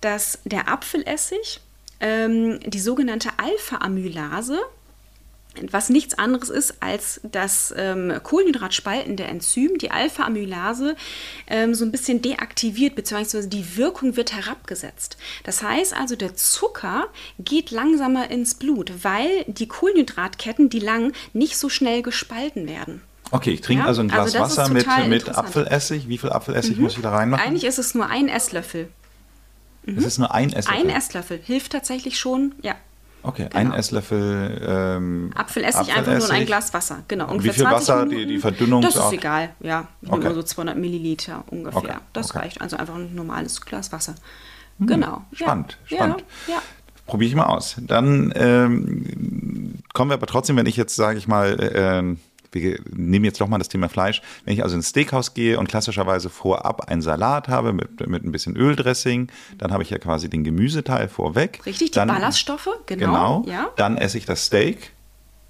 dass 0.00 0.38
der 0.44 0.68
Apfelessig 0.68 1.60
ähm, 2.00 2.60
die 2.66 2.80
sogenannte 2.80 3.30
Alpha-Amylase, 3.38 4.58
was 5.70 5.88
nichts 5.88 6.18
anderes 6.18 6.50
ist 6.50 6.74
als 6.80 7.20
das 7.22 7.74
ähm, 7.76 8.12
kohlenhydratspaltende 8.22 9.24
Enzym, 9.24 9.78
die 9.78 9.90
Alpha-Amylase, 9.90 10.96
ähm, 11.46 11.74
so 11.74 11.84
ein 11.84 11.92
bisschen 11.92 12.22
deaktiviert, 12.22 12.94
beziehungsweise 12.94 13.48
die 13.48 13.76
Wirkung 13.76 14.16
wird 14.16 14.34
herabgesetzt. 14.34 15.16
Das 15.44 15.62
heißt 15.62 15.96
also, 15.96 16.16
der 16.16 16.34
Zucker 16.36 17.08
geht 17.38 17.70
langsamer 17.70 18.30
ins 18.30 18.54
Blut, 18.54 18.92
weil 19.02 19.44
die 19.46 19.68
Kohlenhydratketten, 19.68 20.68
die 20.68 20.80
lang, 20.80 21.12
nicht 21.32 21.56
so 21.56 21.68
schnell 21.68 22.02
gespalten 22.02 22.68
werden. 22.68 23.00
Okay, 23.30 23.50
ich 23.50 23.60
trinke 23.60 23.82
Ja, 23.82 23.88
also 23.88 24.02
ein 24.02 24.08
Glas 24.08 24.34
also 24.34 24.38
das 24.38 24.52
ist 24.52 24.58
Wasser 24.58 24.72
mit, 25.08 25.08
mit. 25.08 25.36
Apfelessig. 25.36 26.08
Wie 26.08 26.18
viel 26.18 26.30
Apfelessig 26.30 26.78
muss 26.78 26.96
ich 26.96 27.02
da 27.02 27.10
reinmachen? 27.10 27.44
Eigentlich 27.44 27.64
ist 27.64 27.78
es 27.78 27.94
nur 27.94 28.06
ein 28.06 28.28
Esslöffel. 28.28 28.88
Es 29.86 30.04
ist 30.04 30.18
nur 30.18 30.34
ein 30.34 30.52
Esslöffel. 30.52 30.82
Ein 30.82 30.90
Esslöffel 30.96 31.40
hilft 31.42 31.72
tatsächlich 31.72 32.18
schon, 32.18 32.54
ja. 32.62 32.74
Okay, 33.22 33.48
Genau. 33.50 33.56
ein 33.56 33.72
Esslöffel 33.72 34.62
ähm, 34.66 35.30
Apfelessig, 35.34 35.92
einfach 35.96 36.16
nur 36.18 36.28
in 36.28 36.34
ein 36.36 36.46
Glas 36.46 36.72
Wasser. 36.74 37.02
Genau. 37.08 37.28
Und 37.30 37.42
wie 37.42 37.50
viel 37.50 37.64
Wasser, 37.64 38.06
die- 38.06 38.24
die 38.26 38.38
Verdünnung 38.38 38.82
Das 38.82 38.94
ist 38.94 39.12
egal, 39.12 39.50
ja. 39.60 39.88
Okay. 40.06 40.26
immer 40.26 40.34
so 40.34 40.42
200 40.44 40.76
Milliliter 40.78 41.42
ungefähr. 41.50 41.78
Okay, 41.80 41.94
Das 42.12 42.30
okay. 42.30 42.38
Hm, 42.38 42.42
reicht. 42.42 42.60
Also 42.60 42.76
einfach 42.76 42.94
ein 42.94 43.14
normales 43.16 43.60
Glas 43.60 43.90
Wasser. 43.92 44.14
Genau. 44.78 45.24
Spannend, 45.32 45.78
ja. 45.88 45.96
spannend. 45.96 46.24
Ja, 46.46 46.54
ja. 46.54 46.62
Probiere 47.06 47.28
ich 47.30 47.34
mal 47.36 47.46
aus. 47.46 47.76
Dann 47.80 48.32
ähm, 48.36 49.74
kommen 49.92 50.10
wir 50.10 50.14
aber 50.14 50.26
trotzdem, 50.26 50.56
wenn 50.56 50.66
ich 50.66 50.76
jetzt, 50.76 50.94
sage 50.96 51.18
ich 51.18 51.26
mal, 51.26 51.56
ähm, 51.74 52.20
wir 52.52 52.78
nehmen 52.90 53.24
jetzt 53.24 53.40
doch 53.40 53.48
mal 53.48 53.58
das 53.58 53.68
Thema 53.68 53.88
Fleisch. 53.88 54.22
Wenn 54.44 54.54
ich 54.54 54.62
also 54.62 54.76
ins 54.76 54.88
Steakhouse 54.90 55.34
gehe 55.34 55.58
und 55.58 55.68
klassischerweise 55.68 56.30
vorab 56.30 56.88
einen 56.88 57.02
Salat 57.02 57.48
habe 57.48 57.72
mit, 57.72 58.06
mit 58.08 58.24
ein 58.24 58.32
bisschen 58.32 58.56
Öldressing, 58.56 59.28
dann 59.58 59.72
habe 59.72 59.82
ich 59.82 59.90
ja 59.90 59.98
quasi 59.98 60.28
den 60.30 60.44
Gemüseteil 60.44 61.08
vorweg. 61.08 61.64
Richtig, 61.66 61.90
die 61.90 61.94
dann, 61.96 62.08
Ballaststoffe, 62.08 62.68
genau. 62.86 63.42
Genau. 63.42 63.44
Ja. 63.46 63.68
Dann 63.76 63.96
esse 63.98 64.18
ich 64.18 64.26
das 64.26 64.46
Steak 64.46 64.92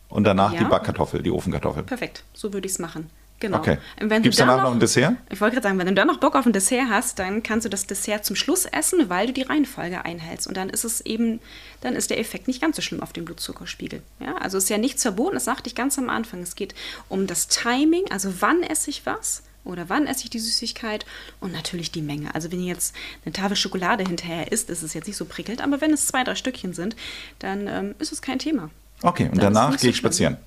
und 0.09 0.25
danach 0.25 0.53
Ja. 0.53 0.59
die 0.61 0.65
Backkartoffel, 0.65 1.23
die 1.23 1.31
Ofenkartoffel. 1.31 1.83
Perfekt, 1.83 2.25
so 2.33 2.53
würde 2.53 2.67
ich 2.67 2.73
es 2.73 2.79
machen. 2.79 3.11
Genau. 3.38 3.59
Okay. 3.59 3.79
Gibt 3.99 4.27
es 4.27 4.37
danach 4.37 4.62
noch 4.62 4.72
ein 4.72 4.81
Dessert? 4.81 5.14
Ich 5.29 5.40
wollte 5.40 5.57
gerade 5.57 5.68
sagen, 5.68 5.79
wenn 5.79 5.87
du 5.87 5.94
dann 5.94 6.07
noch 6.07 6.18
Bock 6.18 6.35
auf 6.35 6.46
ein 6.46 6.53
Dessert 6.53 6.88
hast, 6.88 7.18
dann 7.18 7.42
kannst 7.42 7.66
du 7.66 7.68
das 7.68 7.87
Dessert 7.87 8.25
zum 8.25 8.35
Schluss 8.35 8.64
essen, 8.64 9.11
weil 9.11 9.27
du 9.27 9.33
die 9.35 9.42
Reihenfolge 9.42 10.05
einhältst. 10.05 10.46
Und 10.46 10.57
dann 10.57 10.70
ist 10.70 10.85
es 10.85 11.03
eben, 11.03 11.40
dann 11.83 11.94
ist 11.94 12.11
der 12.11 12.18
Effekt 12.18 12.49
nicht 12.49 12.62
ganz 12.62 12.77
so 12.77 12.83
schlimm 12.83 13.03
auf 13.03 13.12
den 13.12 13.27
Blutzuckerspiegel. 13.27 14.03
Ja, 14.20 14.37
also 14.37 14.57
es 14.57 14.64
ist 14.64 14.70
ja 14.70 14.79
nichts 14.79 15.03
verboten, 15.03 15.35
das 15.35 15.44
sagte 15.44 15.68
ich 15.68 15.75
ganz 15.75 15.99
am 15.99 16.09
Anfang. 16.09 16.40
Es 16.42 16.55
geht 16.57 16.75
um 17.09 17.27
das 17.27 17.49
Timing, 17.49 18.05
also 18.11 18.33
wann 18.40 18.62
esse 18.62 18.88
ich 18.88 19.05
was 19.05 19.42
oder 19.64 19.88
wann 19.88 20.07
esse 20.07 20.25
ich 20.25 20.31
die 20.31 20.38
Süßigkeit 20.38 21.05
und 21.40 21.53
natürlich 21.53 21.92
die 21.92 22.03
Menge. 22.03 22.35
Also 22.35 22.51
wenn 22.53 22.61
ihr 22.61 22.72
jetzt 22.72 22.94
eine 23.25 23.33
Tafel 23.33 23.57
Schokolade 23.57 24.05
hinterher 24.05 24.51
isst, 24.51 24.70
ist 24.70 24.83
es 24.83 24.94
jetzt 24.94 25.07
nicht 25.07 25.16
so 25.16 25.27
prickelnd, 25.27 25.61
aber 25.61 25.81
wenn 25.83 25.92
es 25.92 26.07
zwei, 26.07 26.25
drei 26.25 26.37
Stückchen 26.37 26.72
sind, 26.72 26.96
dann 27.40 27.66
ähm, 27.66 27.94
ist 27.99 28.12
es 28.12 28.22
kein 28.22 28.38
Thema. 28.38 28.70
Okay, 29.03 29.25
und 29.25 29.37
Dann 29.42 29.53
danach 29.53 29.77
gehe 29.77 29.90
ich 29.90 29.96
spazieren. 29.96 30.38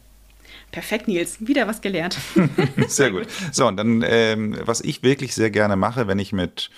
Perfekt, 0.71 1.07
Nils. 1.07 1.37
Wieder 1.45 1.67
was 1.67 1.81
gelernt. 1.81 2.17
Sehr 2.87 3.11
gut. 3.11 3.27
So, 3.51 3.67
und 3.67 3.77
dann, 3.77 4.03
ähm, 4.05 4.57
was 4.65 4.81
ich 4.81 5.03
wirklich 5.03 5.33
sehr 5.33 5.49
gerne 5.49 5.75
mache, 5.75 6.07
wenn 6.07 6.19
ich 6.19 6.31
mit 6.31 6.69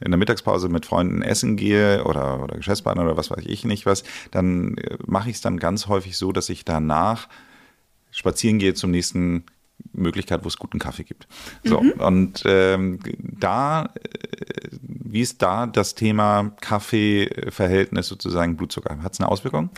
in 0.00 0.10
der 0.10 0.18
Mittagspause 0.18 0.68
mit 0.68 0.86
Freunden 0.86 1.22
essen 1.22 1.56
gehe 1.56 2.04
oder, 2.04 2.42
oder 2.42 2.56
Geschäftspartner 2.56 3.04
oder 3.04 3.16
was 3.16 3.30
weiß 3.30 3.44
ich 3.46 3.64
nicht 3.64 3.86
was, 3.86 4.02
dann 4.30 4.76
äh, 4.78 4.96
mache 5.06 5.30
ich 5.30 5.36
es 5.36 5.42
dann 5.42 5.58
ganz 5.58 5.86
häufig 5.86 6.16
so, 6.16 6.32
dass 6.32 6.48
ich 6.48 6.64
danach 6.64 7.28
spazieren 8.10 8.58
gehe 8.58 8.74
zum 8.74 8.90
nächsten 8.90 9.44
Möglichkeit, 9.92 10.44
wo 10.44 10.48
es 10.48 10.58
guten 10.58 10.78
Kaffee 10.78 11.04
gibt. 11.04 11.26
So, 11.64 11.78
und 11.98 12.42
ähm, 12.46 12.98
da, 13.18 13.90
äh, 13.94 14.68
wie 14.80 15.20
ist 15.20 15.42
da 15.42 15.66
das 15.66 15.94
Thema 15.94 16.52
Kaffee-Verhältnis 16.60 18.06
sozusagen 18.06 18.56
Blutzucker? 18.56 19.02
Hat 19.02 19.12
es 19.12 19.20
eine 19.20 19.28
Auswirkung? 19.28 19.70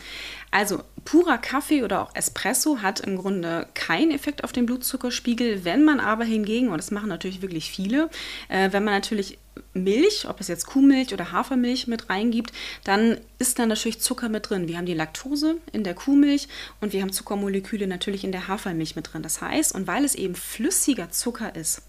Also 0.50 0.82
purer 1.04 1.38
Kaffee 1.38 1.82
oder 1.82 2.02
auch 2.02 2.14
Espresso 2.14 2.78
hat 2.82 3.00
im 3.00 3.16
Grunde 3.16 3.66
keinen 3.74 4.10
Effekt 4.10 4.44
auf 4.44 4.52
den 4.52 4.66
Blutzuckerspiegel. 4.66 5.64
Wenn 5.64 5.84
man 5.84 6.00
aber 6.00 6.24
hingegen, 6.24 6.68
und 6.68 6.78
das 6.78 6.90
machen 6.90 7.08
natürlich 7.08 7.42
wirklich 7.42 7.70
viele, 7.70 8.10
äh, 8.48 8.72
wenn 8.72 8.84
man 8.84 8.94
natürlich 8.94 9.38
Milch, 9.72 10.26
ob 10.28 10.40
es 10.40 10.48
jetzt 10.48 10.66
Kuhmilch 10.66 11.12
oder 11.12 11.32
Hafermilch 11.32 11.86
mit 11.86 12.10
reingibt, 12.10 12.52
dann 12.82 13.18
ist 13.38 13.58
da 13.58 13.66
natürlich 13.66 14.00
Zucker 14.00 14.28
mit 14.28 14.50
drin. 14.50 14.68
Wir 14.68 14.78
haben 14.78 14.86
die 14.86 14.94
Laktose 14.94 15.56
in 15.72 15.84
der 15.84 15.94
Kuhmilch 15.94 16.48
und 16.80 16.92
wir 16.92 17.02
haben 17.02 17.12
Zuckermoleküle 17.12 17.86
natürlich 17.86 18.24
in 18.24 18.32
der 18.32 18.48
Hafermilch 18.48 18.96
mit 18.96 19.12
drin. 19.12 19.22
Das 19.22 19.40
heißt, 19.40 19.74
und 19.74 19.86
weil 19.86 20.04
es 20.04 20.14
eben 20.14 20.34
flüssiger 20.34 21.10
Zucker 21.10 21.54
ist, 21.54 21.82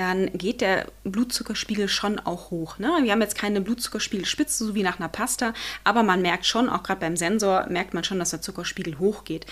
dann 0.00 0.30
geht 0.32 0.62
der 0.62 0.86
Blutzuckerspiegel 1.04 1.88
schon 1.88 2.18
auch 2.18 2.50
hoch. 2.50 2.78
Ne? 2.78 2.90
Wir 3.02 3.12
haben 3.12 3.20
jetzt 3.20 3.36
keine 3.36 3.60
Blutzuckerspiegelspitze, 3.60 4.64
so 4.64 4.74
wie 4.74 4.82
nach 4.82 4.98
einer 4.98 5.08
Pasta, 5.08 5.52
aber 5.84 6.02
man 6.02 6.22
merkt 6.22 6.46
schon, 6.46 6.70
auch 6.70 6.82
gerade 6.82 7.00
beim 7.00 7.16
Sensor, 7.16 7.66
merkt 7.68 7.92
man 7.92 8.02
schon, 8.02 8.18
dass 8.18 8.30
der 8.30 8.40
Zuckerspiegel 8.40 8.98
hochgeht. 8.98 9.44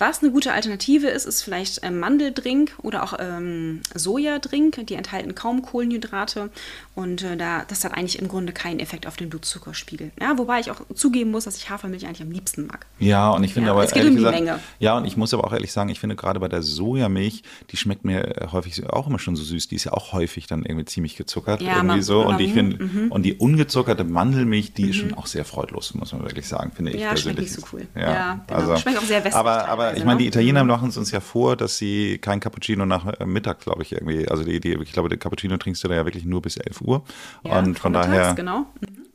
Was 0.00 0.22
eine 0.22 0.32
gute 0.32 0.52
Alternative 0.54 1.08
ist, 1.08 1.26
ist 1.26 1.42
vielleicht 1.42 1.80
ähm, 1.84 1.98
Mandeldrink 2.00 2.72
oder 2.78 3.02
auch 3.02 3.12
ähm, 3.18 3.82
Sojadrink. 3.94 4.86
Die 4.86 4.94
enthalten 4.94 5.34
kaum 5.34 5.60
Kohlenhydrate 5.60 6.48
und 6.94 7.22
äh, 7.22 7.36
da, 7.36 7.64
das 7.68 7.84
hat 7.84 7.92
eigentlich 7.92 8.18
im 8.18 8.26
Grunde 8.26 8.52
keinen 8.54 8.80
Effekt 8.80 9.06
auf 9.06 9.16
den 9.18 9.28
Blutzuckerspiegel. 9.28 10.10
Ja, 10.18 10.38
wobei 10.38 10.58
ich 10.60 10.70
auch 10.70 10.80
zugeben 10.94 11.30
muss, 11.30 11.44
dass 11.44 11.58
ich 11.58 11.68
Hafermilch 11.68 12.06
eigentlich 12.06 12.22
am 12.22 12.30
liebsten 12.30 12.66
mag. 12.66 12.86
Ja, 12.98 13.28
und 13.30 13.44
ich 13.44 13.52
finde 13.52 13.66
Ja, 13.68 13.72
aber 13.74 13.84
es 13.84 13.92
geht 13.92 14.04
um 14.04 14.10
die 14.10 14.16
gesagt, 14.16 14.34
Menge. 14.36 14.58
ja, 14.78 14.96
und 14.96 15.04
ich 15.04 15.18
muss 15.18 15.34
aber 15.34 15.44
auch 15.44 15.52
ehrlich 15.52 15.70
sagen, 15.70 15.90
ich 15.90 16.00
finde 16.00 16.16
gerade 16.16 16.40
bei 16.40 16.48
der 16.48 16.62
Sojamilch, 16.62 17.42
die 17.70 17.76
schmeckt 17.76 18.04
mir 18.06 18.40
äh, 18.40 18.46
häufig 18.52 18.88
auch 18.88 19.06
immer 19.06 19.18
schon 19.18 19.36
so 19.36 19.44
süß. 19.44 19.68
Die 19.68 19.76
ist 19.76 19.84
ja 19.84 19.92
auch 19.92 20.12
häufig 20.14 20.46
dann 20.46 20.64
irgendwie 20.64 20.86
ziemlich 20.86 21.16
gezuckert 21.16 21.60
Ja, 21.60 21.72
irgendwie 21.76 21.86
man- 21.96 22.02
so. 22.02 22.26
Und 22.26 22.40
ich 22.40 22.54
finde, 22.54 23.10
und 23.10 23.22
die 23.24 23.34
ungezuckerte 23.34 24.04
Mandelmilch, 24.04 24.72
die 24.72 24.88
ist 24.90 24.96
schon 24.96 25.12
auch 25.12 25.26
sehr 25.26 25.44
freudlos, 25.44 25.92
muss 25.94 26.12
man 26.12 26.22
wirklich 26.22 26.48
sagen, 26.48 26.72
finde 26.74 26.92
ich 26.92 26.96
Mhm. 26.96 27.02
Ja, 27.02 27.16
schmeckt 27.16 27.36
persönlich. 27.36 27.56
nicht 27.56 27.70
so 27.70 27.76
cool. 27.76 27.86
Ja, 27.94 28.00
Ja, 28.12 28.40
genau. 28.46 28.60
also, 28.60 28.76
Schmeckt 28.78 28.98
auch 28.98 29.02
sehr 29.02 29.18
westlich 29.18 29.34
Aber, 29.34 29.68
aber 29.68 29.89
teilweise, 29.90 30.00
ich 30.00 30.06
meine, 30.06 30.18
die 30.18 30.24
ne? 30.24 30.28
Italiener 30.28 30.64
machen 30.64 30.88
es 30.88 30.96
uns 30.96 31.10
ja 31.10 31.20
vor, 31.20 31.56
dass 31.56 31.78
sie 31.78 32.18
kein 32.18 32.40
Cappuccino 32.40 32.86
nach 32.86 33.06
äh, 33.06 33.26
Mittag, 33.26 33.60
glaube 33.60 33.82
ich, 33.82 33.92
irgendwie, 33.92 34.28
also 34.28 34.44
die, 34.44 34.60
die, 34.60 34.74
ich 34.74 34.92
glaube, 34.92 35.08
der 35.08 35.18
Cappuccino 35.18 35.56
trinkst 35.56 35.82
du 35.84 35.88
da 35.88 35.94
ja 35.94 36.04
wirklich 36.04 36.24
nur 36.24 36.42
bis 36.42 36.56
11 36.56 36.80
Uhr. 36.80 37.04
Ja, 37.44 37.58
und 37.58 37.78
von 37.78 37.92
daher, 37.92 38.34
Genau. 38.34 38.66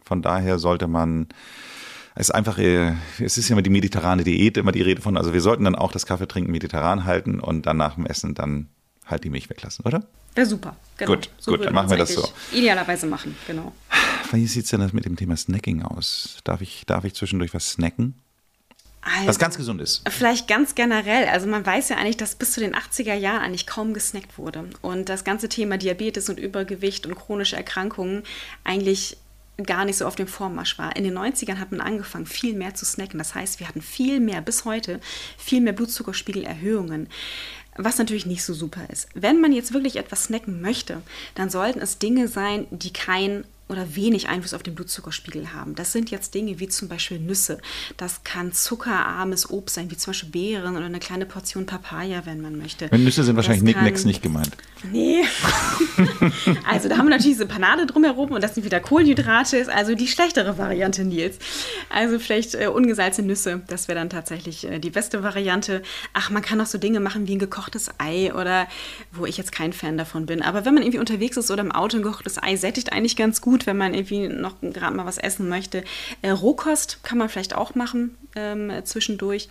von 0.03 0.21
daher 0.21 0.59
sollte 0.59 0.87
man 0.87 1.27
es 2.17 2.29
ist 2.29 2.31
einfach, 2.35 2.57
äh, 2.57 2.93
es 3.19 3.37
ist 3.37 3.49
ja 3.49 3.55
immer 3.55 3.61
die 3.61 3.69
mediterrane 3.69 4.23
Diät, 4.23 4.55
immer 4.55 4.71
die 4.71 4.81
Rede 4.81 5.01
von, 5.01 5.17
also 5.17 5.33
wir 5.33 5.41
sollten 5.41 5.65
dann 5.65 5.75
auch 5.75 5.91
das 5.91 6.05
Kaffee 6.05 6.27
trinken 6.27 6.49
mediterran 6.51 7.03
halten 7.03 7.41
und 7.41 7.65
dann 7.65 7.75
nach 7.75 7.95
dem 7.95 8.05
Essen 8.05 8.33
dann 8.33 8.69
halt 9.05 9.25
die 9.25 9.29
Milch 9.29 9.49
weglassen, 9.49 9.83
oder? 9.85 10.05
Wäre 10.33 10.47
super. 10.47 10.77
Genau. 10.97 11.11
Gut, 11.11 11.29
so 11.37 11.51
gut, 11.51 11.65
dann 11.65 11.73
machen 11.73 11.89
wir 11.89 11.97
das 11.97 12.13
so. 12.13 12.27
Idealerweise 12.53 13.05
machen, 13.07 13.35
genau. 13.47 13.73
Wie 14.31 14.47
sieht 14.47 14.63
es 14.63 14.71
denn 14.71 14.79
das 14.79 14.93
mit 14.93 15.05
dem 15.05 15.17
Thema 15.17 15.35
Snacking 15.35 15.83
aus? 15.83 16.39
Darf 16.45 16.61
ich, 16.61 16.85
darf 16.85 17.03
ich 17.03 17.13
zwischendurch 17.13 17.53
was 17.53 17.71
snacken? 17.71 18.15
Also, 19.05 19.27
was 19.27 19.39
ganz 19.39 19.55
gesund 19.55 19.81
ist. 19.81 20.01
Vielleicht 20.09 20.47
ganz 20.47 20.73
generell. 20.73 21.27
Also 21.27 21.47
man 21.47 21.63
weiß 21.63 21.89
ja 21.89 21.97
eigentlich, 21.97 22.17
dass 22.17 22.35
bis 22.35 22.53
zu 22.53 22.59
den 22.59 22.75
80er 22.75 23.13
Jahren 23.13 23.41
eigentlich 23.41 23.67
kaum 23.67 23.93
gesnackt 23.93 24.37
wurde. 24.39 24.65
Und 24.81 25.09
das 25.09 25.23
ganze 25.23 25.47
Thema 25.47 25.77
Diabetes 25.77 26.27
und 26.27 26.39
Übergewicht 26.39 27.05
und 27.05 27.15
chronische 27.15 27.55
Erkrankungen 27.55 28.23
eigentlich 28.63 29.17
gar 29.63 29.85
nicht 29.85 29.97
so 29.97 30.07
auf 30.07 30.15
dem 30.15 30.27
Vormarsch 30.27 30.77
war. 30.79 30.95
In 30.95 31.03
den 31.03 31.17
90ern 31.17 31.59
hat 31.59 31.71
man 31.71 31.81
angefangen, 31.81 32.25
viel 32.25 32.55
mehr 32.55 32.73
zu 32.73 32.83
snacken. 32.83 33.19
Das 33.19 33.35
heißt, 33.35 33.59
wir 33.59 33.67
hatten 33.67 33.81
viel 33.81 34.19
mehr, 34.19 34.41
bis 34.41 34.65
heute, 34.65 34.99
viel 35.37 35.61
mehr 35.61 35.73
Blutzuckerspiegelerhöhungen 35.73 37.07
was 37.77 37.97
natürlich 37.97 38.25
nicht 38.25 38.43
so 38.43 38.53
super 38.53 38.87
ist. 38.89 39.09
Wenn 39.13 39.41
man 39.41 39.51
jetzt 39.51 39.73
wirklich 39.73 39.97
etwas 39.97 40.25
snacken 40.25 40.61
möchte, 40.61 41.01
dann 41.35 41.49
sollten 41.49 41.79
es 41.79 41.99
Dinge 41.99 42.27
sein, 42.27 42.67
die 42.71 42.93
kein 42.93 43.43
oder 43.67 43.95
wenig 43.95 44.27
Einfluss 44.27 44.53
auf 44.53 44.63
den 44.63 44.75
Blutzuckerspiegel 44.75 45.53
haben. 45.53 45.73
Das 45.75 45.91
sind 45.91 46.11
jetzt 46.11 46.35
Dinge 46.35 46.59
wie 46.59 46.67
zum 46.67 46.87
Beispiel 46.87 47.19
Nüsse. 47.19 47.59
Das 47.97 48.23
kann 48.23 48.51
zuckerarmes 48.51 49.49
Obst 49.49 49.75
sein, 49.75 49.89
wie 49.89 49.97
zum 49.97 50.11
Beispiel 50.11 50.29
Beeren 50.29 50.75
oder 50.75 50.85
eine 50.85 50.99
kleine 50.99 51.25
Portion 51.25 51.65
Papaya, 51.65 52.25
wenn 52.25 52.41
man 52.41 52.57
möchte. 52.57 52.89
Und 52.89 53.03
Nüsse 53.03 53.23
sind 53.23 53.35
wahrscheinlich 53.35 53.63
Nicknacks 53.63 54.05
nicht 54.05 54.21
gemeint. 54.21 54.51
Nee. 54.91 55.23
also 56.69 56.89
da 56.89 56.97
haben 56.97 57.05
wir 57.05 57.11
natürlich 57.11 57.37
diese 57.37 57.47
Panade 57.47 57.87
drumherum 57.87 58.31
und 58.31 58.43
das 58.43 58.53
sind 58.53 58.65
wieder 58.65 58.79
Kohlenhydrate, 58.79 59.57
ist 59.57 59.69
also 59.69 59.95
die 59.95 60.07
schlechtere 60.07 60.57
Variante, 60.57 61.03
Nils. 61.03 61.39
Also 61.89 62.19
vielleicht 62.19 62.53
äh, 62.53 62.67
ungesalzene 62.67 63.27
Nüsse, 63.27 63.61
das 63.67 63.87
wäre 63.87 63.97
dann 63.97 64.09
tatsächlich 64.09 64.65
äh, 64.69 64.79
die 64.79 64.91
beste 64.91 65.23
Variante. 65.23 65.81
Ach, 66.13 66.29
man 66.29 66.43
kann 66.43 66.61
auch 66.61 66.65
so 66.67 66.77
Dinge 66.77 66.99
machen 66.99 67.27
wie 67.27 67.35
ein 67.35 67.39
gekochtes 67.39 67.89
Ei 67.97 68.33
oder 68.33 68.67
wo 69.11 69.25
ich 69.25 69.37
jetzt 69.37 69.51
kein 69.51 69.73
Fan 69.73 69.97
davon 69.97 70.27
bin. 70.27 70.41
Aber 70.43 70.65
wenn 70.65 70.73
man 70.73 70.83
irgendwie 70.83 70.99
unterwegs 70.99 71.37
ist 71.37 71.49
oder 71.49 71.61
im 71.61 71.71
Auto 71.71 71.97
ein 71.97 72.03
gekochtes 72.03 72.41
Ei 72.41 72.55
sättigt 72.55 72.93
eigentlich 72.93 73.15
ganz 73.15 73.41
gut 73.41 73.54
gut, 73.55 73.67
wenn 73.67 73.77
man 73.77 73.93
irgendwie 73.93 74.27
noch 74.27 74.59
gerade 74.61 74.93
mal 74.93 75.05
was 75.05 75.17
essen 75.17 75.47
möchte. 75.47 75.85
Äh, 76.21 76.31
Rohkost 76.31 76.99
kann 77.03 77.17
man 77.17 77.29
vielleicht 77.29 77.55
auch 77.55 77.73
machen 77.73 78.17
ähm, 78.35 78.69
zwischendurch. 78.83 79.47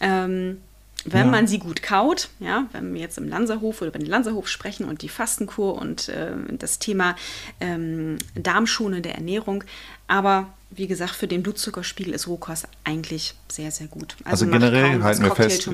Ähm, 0.00 0.58
wenn 1.04 1.26
ja. 1.26 1.30
man 1.30 1.46
sie 1.46 1.60
gut 1.60 1.80
kaut, 1.84 2.30
ja, 2.40 2.66
wenn 2.72 2.92
wir 2.92 3.00
jetzt 3.00 3.18
im 3.18 3.28
Lanzerhof 3.28 3.80
oder 3.80 3.90
über 3.90 4.00
den 4.00 4.08
Lanzerhof 4.08 4.48
sprechen 4.48 4.84
und 4.88 5.02
die 5.02 5.08
Fastenkur 5.08 5.80
und 5.80 6.08
äh, 6.08 6.32
das 6.58 6.80
Thema 6.80 7.14
ähm, 7.60 8.18
darmschonende 8.34 9.10
Ernährung. 9.10 9.62
Aber 10.08 10.48
wie 10.70 10.88
gesagt, 10.88 11.12
für 11.12 11.28
den 11.28 11.44
Blutzuckerspiegel 11.44 12.12
ist 12.12 12.26
Rohkost 12.26 12.66
eigentlich 12.82 13.34
sehr, 13.48 13.70
sehr 13.70 13.86
gut. 13.86 14.16
Also, 14.24 14.46
also 14.46 14.58
generell 14.58 15.04
halten 15.04 15.22
wir 15.22 15.36
fest, 15.36 15.70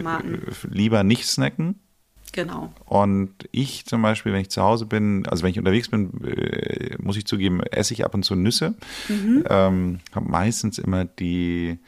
lieber 0.68 1.02
nicht 1.04 1.26
snacken. 1.26 1.80
Genau. 2.32 2.72
Und 2.86 3.30
ich 3.50 3.84
zum 3.84 4.00
Beispiel, 4.02 4.32
wenn 4.32 4.40
ich 4.40 4.50
zu 4.50 4.62
Hause 4.62 4.86
bin, 4.86 5.26
also 5.26 5.42
wenn 5.42 5.50
ich 5.50 5.58
unterwegs 5.58 5.88
bin, 5.88 6.10
äh, 6.24 6.96
muss 6.98 7.16
ich 7.16 7.26
zugeben, 7.26 7.62
esse 7.62 7.92
ich 7.92 8.04
ab 8.04 8.14
und 8.14 8.24
zu 8.24 8.34
Nüsse. 8.34 8.74
Mhm. 9.08 9.44
Ähm, 9.48 10.00
habe 10.14 10.28
meistens 10.28 10.78
immer 10.78 11.04
die 11.04 11.78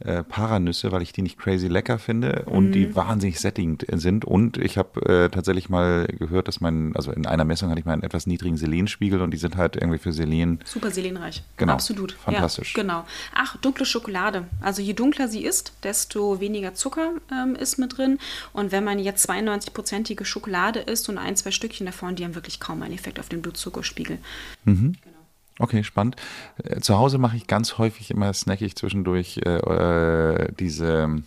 äh, 0.00 0.22
Paranüsse, 0.22 0.92
weil 0.92 1.00
ich 1.00 1.12
die 1.12 1.22
nicht 1.22 1.38
crazy 1.38 1.68
lecker 1.68 1.98
finde 1.98 2.44
und 2.46 2.66
mhm. 2.66 2.72
die 2.72 2.94
wahnsinnig 2.94 3.40
sättigend 3.40 3.86
sind. 3.90 4.26
Und 4.26 4.58
ich 4.58 4.76
habe 4.76 5.00
äh, 5.06 5.28
tatsächlich 5.30 5.70
mal 5.70 6.06
gehört, 6.06 6.48
dass 6.48 6.60
mein, 6.60 6.94
also 6.94 7.12
in 7.12 7.26
einer 7.26 7.44
Messung 7.44 7.70
hatte 7.70 7.80
ich 7.80 7.86
mal 7.86 7.94
einen 7.94 8.02
etwas 8.02 8.26
niedrigen 8.26 8.58
Selenspiegel 8.58 9.22
und 9.22 9.30
die 9.30 9.38
sind 9.38 9.56
halt 9.56 9.76
irgendwie 9.76 9.98
für 9.98 10.12
Selen. 10.12 10.60
Super 10.64 10.90
selenreich. 10.90 11.42
Genau. 11.56 11.72
Absolut. 11.72 12.12
Fantastisch. 12.12 12.76
Ja, 12.76 12.82
genau. 12.82 13.04
Ach, 13.34 13.56
dunkle 13.56 13.86
Schokolade. 13.86 14.44
Also 14.60 14.82
je 14.82 14.92
dunkler 14.92 15.28
sie 15.28 15.44
ist, 15.44 15.72
desto 15.82 16.40
weniger 16.40 16.74
Zucker 16.74 17.12
ähm, 17.32 17.54
ist 17.54 17.78
mit 17.78 17.96
drin. 17.96 18.18
Und 18.52 18.72
wenn 18.72 18.84
man 18.84 18.98
jetzt 18.98 19.28
92-prozentige 19.30 20.26
Schokolade 20.26 20.80
isst 20.80 21.08
und 21.08 21.16
ein, 21.16 21.36
zwei 21.36 21.50
Stückchen 21.50 21.86
davon, 21.86 22.16
die 22.16 22.24
haben 22.24 22.34
wirklich 22.34 22.60
kaum 22.60 22.82
einen 22.82 22.94
Effekt 22.94 23.18
auf 23.18 23.30
den 23.30 23.40
Blutzuckerspiegel. 23.40 24.18
Mhm. 24.64 24.96
Genau. 25.02 25.15
Okay, 25.58 25.84
spannend. 25.84 26.16
Äh, 26.62 26.80
zu 26.80 26.98
Hause 26.98 27.18
mache 27.18 27.36
ich 27.36 27.46
ganz 27.46 27.78
häufig 27.78 28.10
immer 28.10 28.32
snackig 28.32 28.76
zwischendurch 28.76 29.40
äh, 29.44 29.56
äh 29.56 30.52
diese 30.58 31.22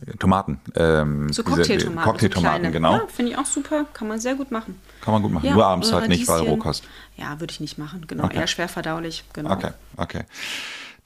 äh, 0.00 0.16
Tomaten. 0.18 0.60
Ähm, 0.74 1.32
so 1.32 1.42
Cocktailtomaten. 1.42 2.10
Cocktailtomaten, 2.10 2.72
genau. 2.72 2.92
Ja, 2.92 3.06
finde 3.08 3.32
ich 3.32 3.38
auch 3.38 3.46
super. 3.46 3.86
Kann 3.92 4.08
man 4.08 4.20
sehr 4.20 4.34
gut 4.34 4.50
machen. 4.50 4.80
Kann 5.00 5.12
man 5.12 5.22
gut 5.22 5.32
machen. 5.32 5.46
Ja, 5.46 5.54
Nur 5.54 5.66
abends 5.66 5.92
halt 5.92 6.08
nicht, 6.08 6.26
weil 6.28 6.40
Rohkost. 6.40 6.84
Ja, 7.16 7.40
würde 7.40 7.50
ich 7.52 7.60
nicht 7.60 7.78
machen. 7.78 8.06
Genau. 8.06 8.24
Okay. 8.24 8.38
Eher 8.38 8.46
schwer 8.46 8.68
verdaulich. 8.68 9.24
Genau. 9.32 9.52
Okay, 9.52 9.70
okay. 9.96 10.22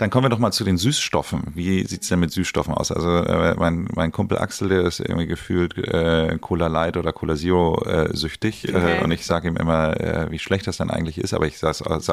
Dann 0.01 0.09
kommen 0.09 0.25
wir 0.25 0.31
doch 0.31 0.39
mal 0.39 0.51
zu 0.51 0.65
den 0.65 0.79
Süßstoffen. 0.79 1.49
Wie 1.55 1.87
sieht 1.87 2.01
es 2.01 2.09
denn 2.09 2.21
mit 2.21 2.33
Süßstoffen 2.33 2.73
aus? 2.73 2.91
Also 2.91 3.19
äh, 3.19 3.55
mein, 3.57 3.87
mein 3.95 4.13
Kumpel 4.13 4.39
Axel, 4.39 4.71
der 4.71 4.81
ist 4.87 4.99
irgendwie 4.99 5.27
gefühlt 5.27 5.77
äh, 5.77 6.39
Cola 6.41 6.69
Light 6.69 6.97
oder 6.97 7.13
Cola 7.13 7.37
Zero 7.37 7.85
äh, 7.85 8.09
süchtig. 8.17 8.67
Äh, 8.67 8.77
okay. 8.77 9.05
und 9.05 9.11
ich 9.11 9.27
sage 9.27 9.49
ihm 9.49 9.59
immer, 9.59 10.01
äh, 10.01 10.31
wie 10.31 10.39
schlecht 10.39 10.67
das 10.67 10.79
dann 10.79 10.91
eigentlich 10.91 11.19
ist. 11.19 11.35
Aber 11.35 11.47
ich 11.47 11.59
sage 11.59 11.73
es 11.73 11.83
aus, 11.83 12.09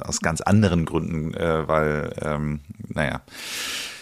aus 0.00 0.20
ganz 0.20 0.40
anderen 0.40 0.86
Gründen, 0.86 1.34
äh, 1.34 1.68
weil, 1.68 2.14
ähm, 2.22 2.60
naja 2.88 3.16
äh, 3.16 3.97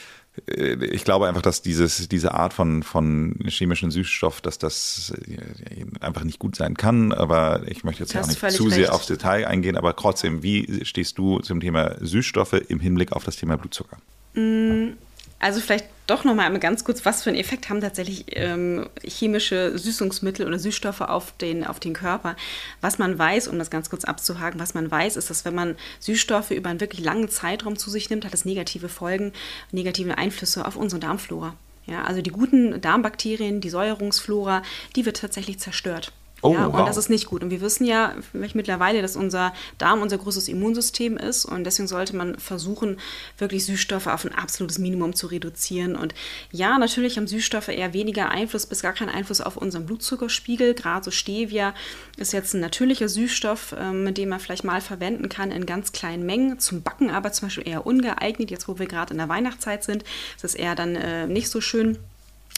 ich 0.46 1.04
glaube 1.04 1.28
einfach, 1.28 1.42
dass 1.42 1.62
dieses, 1.62 2.08
diese 2.08 2.34
Art 2.34 2.52
von, 2.52 2.82
von 2.82 3.38
chemischen 3.46 3.90
Süßstoff, 3.90 4.40
dass 4.40 4.58
das 4.58 5.12
äh, 5.26 5.86
einfach 6.00 6.24
nicht 6.24 6.38
gut 6.38 6.56
sein 6.56 6.76
kann. 6.76 7.12
Aber 7.12 7.62
ich 7.66 7.84
möchte 7.84 8.02
jetzt 8.02 8.16
auch 8.16 8.26
nicht 8.26 8.38
zu 8.38 8.64
recht. 8.64 8.74
sehr 8.74 8.94
aufs 8.94 9.06
Detail 9.06 9.46
eingehen. 9.46 9.76
Aber 9.76 9.96
trotzdem, 9.96 10.42
wie 10.42 10.84
stehst 10.84 11.18
du 11.18 11.40
zum 11.40 11.60
Thema 11.60 11.96
Süßstoffe 12.00 12.52
im 12.68 12.80
Hinblick 12.80 13.12
auf 13.12 13.24
das 13.24 13.36
Thema 13.36 13.56
Blutzucker? 13.56 13.96
Mm, 14.34 14.90
also 15.38 15.60
vielleicht 15.60 15.86
doch 16.06 16.24
noch 16.24 16.34
mal 16.34 16.56
ganz 16.58 16.84
kurz, 16.84 17.04
was 17.04 17.22
für 17.22 17.30
einen 17.30 17.38
Effekt 17.38 17.68
haben 17.68 17.80
tatsächlich 17.80 18.24
ähm, 18.28 18.88
chemische 19.04 19.76
Süßungsmittel 19.76 20.46
oder 20.46 20.58
Süßstoffe 20.58 21.00
auf 21.00 21.32
den, 21.32 21.66
auf 21.66 21.80
den 21.80 21.94
Körper. 21.94 22.36
Was 22.80 22.98
man 22.98 23.18
weiß, 23.18 23.48
um 23.48 23.58
das 23.58 23.70
ganz 23.70 23.90
kurz 23.90 24.04
abzuhaken, 24.04 24.60
was 24.60 24.74
man 24.74 24.90
weiß, 24.90 25.16
ist, 25.16 25.30
dass 25.30 25.44
wenn 25.44 25.54
man 25.54 25.76
Süßstoffe 26.00 26.52
über 26.52 26.70
einen 26.70 26.80
wirklich 26.80 27.04
langen 27.04 27.28
Zeitraum 27.28 27.76
zu 27.76 27.90
sich 27.90 28.08
nimmt, 28.08 28.24
hat 28.24 28.32
das 28.32 28.44
negative 28.44 28.88
Folgen, 28.88 29.32
negative 29.72 30.16
Einflüsse 30.16 30.64
auf 30.64 30.76
unsere 30.76 31.00
Darmflora. 31.00 31.54
Ja, 31.86 32.04
also 32.04 32.22
die 32.22 32.30
guten 32.30 32.80
Darmbakterien, 32.80 33.60
die 33.60 33.70
Säuerungsflora, 33.70 34.62
die 34.96 35.06
wird 35.06 35.20
tatsächlich 35.20 35.58
zerstört. 35.58 36.12
Oh, 36.46 36.54
ja, 36.54 36.66
und 36.66 36.72
wow. 36.72 36.86
das 36.86 36.96
ist 36.96 37.10
nicht 37.10 37.26
gut. 37.26 37.42
Und 37.42 37.50
wir 37.50 37.60
wissen 37.60 37.84
ja 37.84 38.14
mittlerweile, 38.32 39.02
dass 39.02 39.16
unser 39.16 39.52
Darm 39.78 40.02
unser 40.02 40.18
größtes 40.18 40.48
Immunsystem 40.48 41.16
ist. 41.16 41.44
Und 41.44 41.64
deswegen 41.64 41.88
sollte 41.88 42.14
man 42.16 42.38
versuchen, 42.38 42.98
wirklich 43.38 43.64
Süßstoffe 43.64 44.06
auf 44.06 44.24
ein 44.24 44.34
absolutes 44.34 44.78
Minimum 44.78 45.14
zu 45.14 45.26
reduzieren. 45.26 45.96
Und 45.96 46.14
ja, 46.52 46.78
natürlich 46.78 47.16
haben 47.16 47.26
Süßstoffe 47.26 47.68
eher 47.68 47.92
weniger 47.92 48.30
Einfluss 48.30 48.66
bis 48.66 48.82
gar 48.82 48.92
keinen 48.92 49.08
Einfluss 49.08 49.40
auf 49.40 49.56
unseren 49.56 49.86
Blutzuckerspiegel. 49.86 50.74
Gerade 50.74 51.04
so 51.04 51.10
Stevia 51.10 51.74
ist 52.16 52.32
jetzt 52.32 52.54
ein 52.54 52.60
natürlicher 52.60 53.08
Süßstoff, 53.08 53.74
ähm, 53.78 54.14
den 54.14 54.28
man 54.28 54.40
vielleicht 54.40 54.64
mal 54.64 54.80
verwenden 54.80 55.28
kann 55.28 55.50
in 55.50 55.66
ganz 55.66 55.92
kleinen 55.92 56.24
Mengen. 56.24 56.58
Zum 56.58 56.82
Backen 56.82 57.10
aber 57.10 57.32
zum 57.32 57.46
Beispiel 57.48 57.68
eher 57.68 57.86
ungeeignet. 57.86 58.50
Jetzt, 58.50 58.68
wo 58.68 58.78
wir 58.78 58.86
gerade 58.86 59.12
in 59.12 59.18
der 59.18 59.28
Weihnachtszeit 59.28 59.84
sind, 59.84 60.04
ist 60.36 60.44
es 60.44 60.54
eher 60.54 60.74
dann 60.74 60.96
äh, 60.96 61.26
nicht 61.26 61.50
so 61.50 61.60
schön 61.60 61.98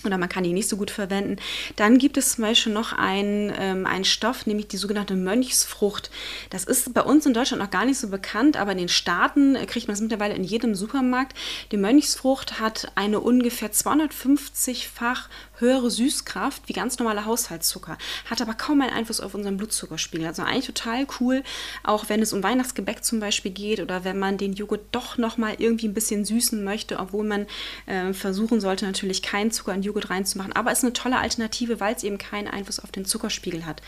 oder 0.04 0.18
man 0.18 0.28
kann 0.28 0.44
die 0.44 0.52
nicht 0.52 0.68
so 0.68 0.76
gut 0.76 0.90
verwenden. 0.90 1.37
Dann 1.76 1.98
gibt 1.98 2.16
es 2.16 2.32
zum 2.32 2.42
Beispiel 2.42 2.72
noch 2.72 2.92
einen, 2.92 3.52
ähm, 3.58 3.87
einen 3.87 4.04
Stoff, 4.04 4.46
nämlich 4.46 4.68
die 4.68 4.76
sogenannte 4.76 5.16
Mönchsfrucht. 5.16 6.11
Das 6.50 6.64
ist 6.64 6.94
bei 6.94 7.02
uns 7.02 7.26
in 7.26 7.34
Deutschland 7.34 7.62
noch 7.62 7.70
gar 7.70 7.84
nicht 7.84 7.98
so 7.98 8.08
bekannt, 8.08 8.56
aber 8.56 8.72
in 8.72 8.78
den 8.78 8.88
Staaten 8.88 9.54
kriegt 9.66 9.88
man 9.88 9.94
es 9.94 10.00
mittlerweile 10.00 10.34
in 10.34 10.44
jedem 10.44 10.74
Supermarkt. 10.74 11.37
Die 11.72 11.76
Mönchsfrucht 11.76 12.61
hat 12.61 12.92
eine 12.94 13.20
ungefähr 13.20 13.72
250-fach 13.72 15.28
höhere 15.60 15.90
Süßkraft 15.90 16.62
wie 16.66 16.72
ganz 16.72 16.98
normaler 16.98 17.24
Haushaltszucker, 17.24 17.98
hat 18.28 18.40
aber 18.40 18.54
kaum 18.54 18.80
einen 18.80 18.92
Einfluss 18.92 19.20
auf 19.20 19.34
unseren 19.34 19.56
Blutzuckerspiegel. 19.56 20.26
Also 20.26 20.42
eigentlich 20.42 20.66
total 20.66 21.06
cool, 21.20 21.42
auch 21.84 22.08
wenn 22.08 22.22
es 22.22 22.32
um 22.32 22.42
Weihnachtsgebäck 22.42 23.04
zum 23.04 23.20
Beispiel 23.20 23.50
geht 23.50 23.80
oder 23.80 24.04
wenn 24.04 24.18
man 24.18 24.38
den 24.38 24.52
Joghurt 24.52 24.82
doch 24.92 25.18
nochmal 25.18 25.56
irgendwie 25.58 25.88
ein 25.88 25.94
bisschen 25.94 26.24
süßen 26.24 26.62
möchte, 26.64 26.98
obwohl 26.98 27.24
man 27.24 27.46
äh, 27.86 28.12
versuchen 28.12 28.60
sollte, 28.60 28.86
natürlich 28.86 29.22
keinen 29.22 29.50
Zucker 29.50 29.74
in 29.74 29.82
Joghurt 29.82 30.10
reinzumachen. 30.10 30.52
Aber 30.52 30.70
es 30.70 30.78
ist 30.78 30.84
eine 30.84 30.92
tolle 30.92 31.18
Alternative, 31.18 31.80
weil 31.80 31.94
es 31.94 32.04
eben 32.04 32.18
keinen 32.18 32.48
Einfluss 32.48 32.80
auf 32.80 32.90
den 32.90 33.04
Zuckerspiegel 33.04 33.66
hat. 33.66 33.82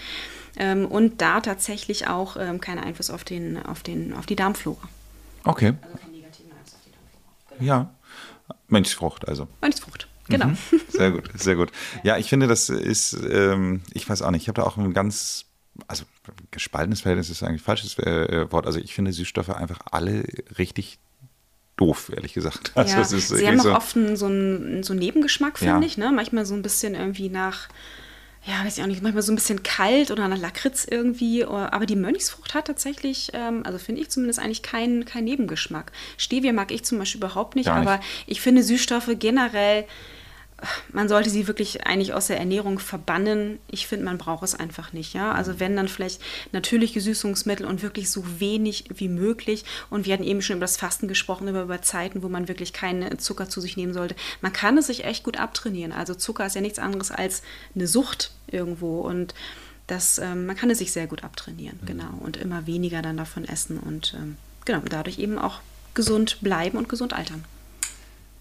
Ähm, 0.56 0.86
und 0.86 1.20
da 1.20 1.40
tatsächlich 1.40 2.08
auch 2.08 2.36
ähm, 2.36 2.60
keinen 2.60 2.80
Einfluss 2.80 3.10
auf, 3.10 3.24
den, 3.24 3.64
auf, 3.64 3.82
den, 3.82 4.12
auf 4.14 4.26
die 4.26 4.36
Darmflora. 4.36 4.88
Okay. 5.44 5.74
Also 5.82 5.98
keinen 5.98 6.12
negativen 6.12 6.50
Einfluss 6.50 6.74
auf 6.74 6.80
die 6.84 6.90
Darmflora. 6.90 7.58
Genau. 7.58 7.64
Ja. 7.64 7.94
Mönchsfrucht 8.68 9.28
also. 9.28 9.48
Mönchsfrucht. 9.60 10.09
Genau. 10.30 10.46
Mhm. 10.46 10.56
Sehr 10.88 11.10
gut, 11.10 11.30
sehr 11.34 11.56
gut. 11.56 11.70
Ja, 12.02 12.16
ich 12.16 12.28
finde, 12.28 12.46
das 12.46 12.68
ist, 12.68 13.16
ähm, 13.30 13.82
ich 13.92 14.08
weiß 14.08 14.22
auch 14.22 14.30
nicht, 14.30 14.42
ich 14.42 14.48
habe 14.48 14.60
da 14.60 14.66
auch 14.66 14.76
ein 14.76 14.92
ganz, 14.92 15.46
also 15.88 16.04
gespaltenes 16.50 17.02
Verhältnis 17.02 17.30
ist 17.30 17.42
eigentlich 17.42 17.62
ein 17.62 17.64
falsches 17.64 17.98
äh, 17.98 18.50
Wort. 18.50 18.66
Also 18.66 18.78
ich 18.80 18.94
finde 18.94 19.12
Süßstoffe 19.12 19.50
einfach 19.50 19.80
alle 19.90 20.24
richtig 20.58 20.98
doof, 21.76 22.10
ehrlich 22.14 22.34
gesagt. 22.34 22.72
Also 22.74 22.96
ja, 22.96 23.04
sie 23.04 23.46
haben 23.46 23.60
auch 23.60 23.64
so 23.64 23.74
oft 23.74 23.96
einen, 23.96 24.16
so, 24.16 24.26
einen, 24.26 24.82
so 24.82 24.92
einen 24.92 25.00
Nebengeschmack, 25.00 25.58
finde 25.58 25.80
ja. 25.80 25.86
ich. 25.86 25.96
Ne? 25.96 26.12
Manchmal 26.12 26.44
so 26.44 26.54
ein 26.54 26.62
bisschen 26.62 26.94
irgendwie 26.94 27.28
nach 27.28 27.68
ja, 28.42 28.64
weiß 28.64 28.78
ich 28.78 28.82
auch 28.82 28.88
nicht, 28.88 29.02
manchmal 29.02 29.22
so 29.22 29.32
ein 29.32 29.34
bisschen 29.34 29.62
kalt 29.62 30.10
oder 30.10 30.26
nach 30.26 30.38
Lakritz 30.38 30.86
irgendwie. 30.90 31.44
Aber 31.44 31.84
die 31.84 31.96
Mönchsfrucht 31.96 32.54
hat 32.54 32.66
tatsächlich, 32.66 33.30
ähm, 33.34 33.62
also 33.66 33.78
finde 33.78 34.00
ich 34.00 34.08
zumindest 34.08 34.38
eigentlich 34.38 34.62
keinen 34.62 35.04
kein 35.04 35.24
Nebengeschmack. 35.24 35.92
Stevia 36.16 36.52
mag 36.52 36.72
ich 36.72 36.84
zum 36.84 36.98
Beispiel 36.98 37.18
überhaupt 37.18 37.54
nicht, 37.54 37.66
nicht, 37.66 37.76
aber 37.76 38.00
ich 38.26 38.40
finde 38.40 38.62
Süßstoffe 38.62 39.10
generell 39.18 39.84
man 40.92 41.08
sollte 41.08 41.30
sie 41.30 41.46
wirklich 41.46 41.86
eigentlich 41.86 42.12
aus 42.12 42.26
der 42.26 42.38
Ernährung 42.38 42.78
verbannen. 42.78 43.58
Ich 43.70 43.86
finde, 43.86 44.04
man 44.04 44.18
braucht 44.18 44.44
es 44.44 44.54
einfach 44.54 44.92
nicht. 44.92 45.14
Ja? 45.14 45.32
Also 45.32 45.60
wenn 45.60 45.76
dann 45.76 45.88
vielleicht 45.88 46.20
natürliche 46.52 47.00
Süßungsmittel 47.00 47.66
und 47.66 47.82
wirklich 47.82 48.10
so 48.10 48.24
wenig 48.40 48.84
wie 48.94 49.08
möglich. 49.08 49.64
Und 49.90 50.06
wir 50.06 50.14
hatten 50.14 50.24
eben 50.24 50.42
schon 50.42 50.56
über 50.56 50.64
das 50.64 50.76
Fasten 50.76 51.08
gesprochen, 51.08 51.48
über, 51.48 51.62
über 51.62 51.82
Zeiten, 51.82 52.22
wo 52.22 52.28
man 52.28 52.48
wirklich 52.48 52.72
keinen 52.72 53.18
Zucker 53.18 53.48
zu 53.48 53.60
sich 53.60 53.76
nehmen 53.76 53.94
sollte. 53.94 54.14
Man 54.40 54.52
kann 54.52 54.78
es 54.78 54.86
sich 54.86 55.04
echt 55.04 55.24
gut 55.24 55.38
abtrainieren. 55.38 55.92
Also 55.92 56.14
Zucker 56.14 56.46
ist 56.46 56.54
ja 56.54 56.60
nichts 56.60 56.78
anderes 56.78 57.10
als 57.10 57.42
eine 57.74 57.86
Sucht 57.86 58.32
irgendwo. 58.48 59.00
Und 59.00 59.34
das, 59.86 60.18
ähm, 60.18 60.46
man 60.46 60.56
kann 60.56 60.70
es 60.70 60.78
sich 60.78 60.92
sehr 60.92 61.06
gut 61.06 61.24
abtrainieren, 61.24 61.78
mhm. 61.82 61.86
genau. 61.86 62.18
Und 62.20 62.36
immer 62.36 62.66
weniger 62.66 63.02
dann 63.02 63.16
davon 63.16 63.44
essen 63.44 63.78
und 63.78 64.14
ähm, 64.16 64.36
genau, 64.64 64.80
dadurch 64.88 65.18
eben 65.18 65.38
auch 65.38 65.60
gesund 65.94 66.38
bleiben 66.40 66.78
und 66.78 66.88
gesund 66.88 67.12
altern. 67.12 67.44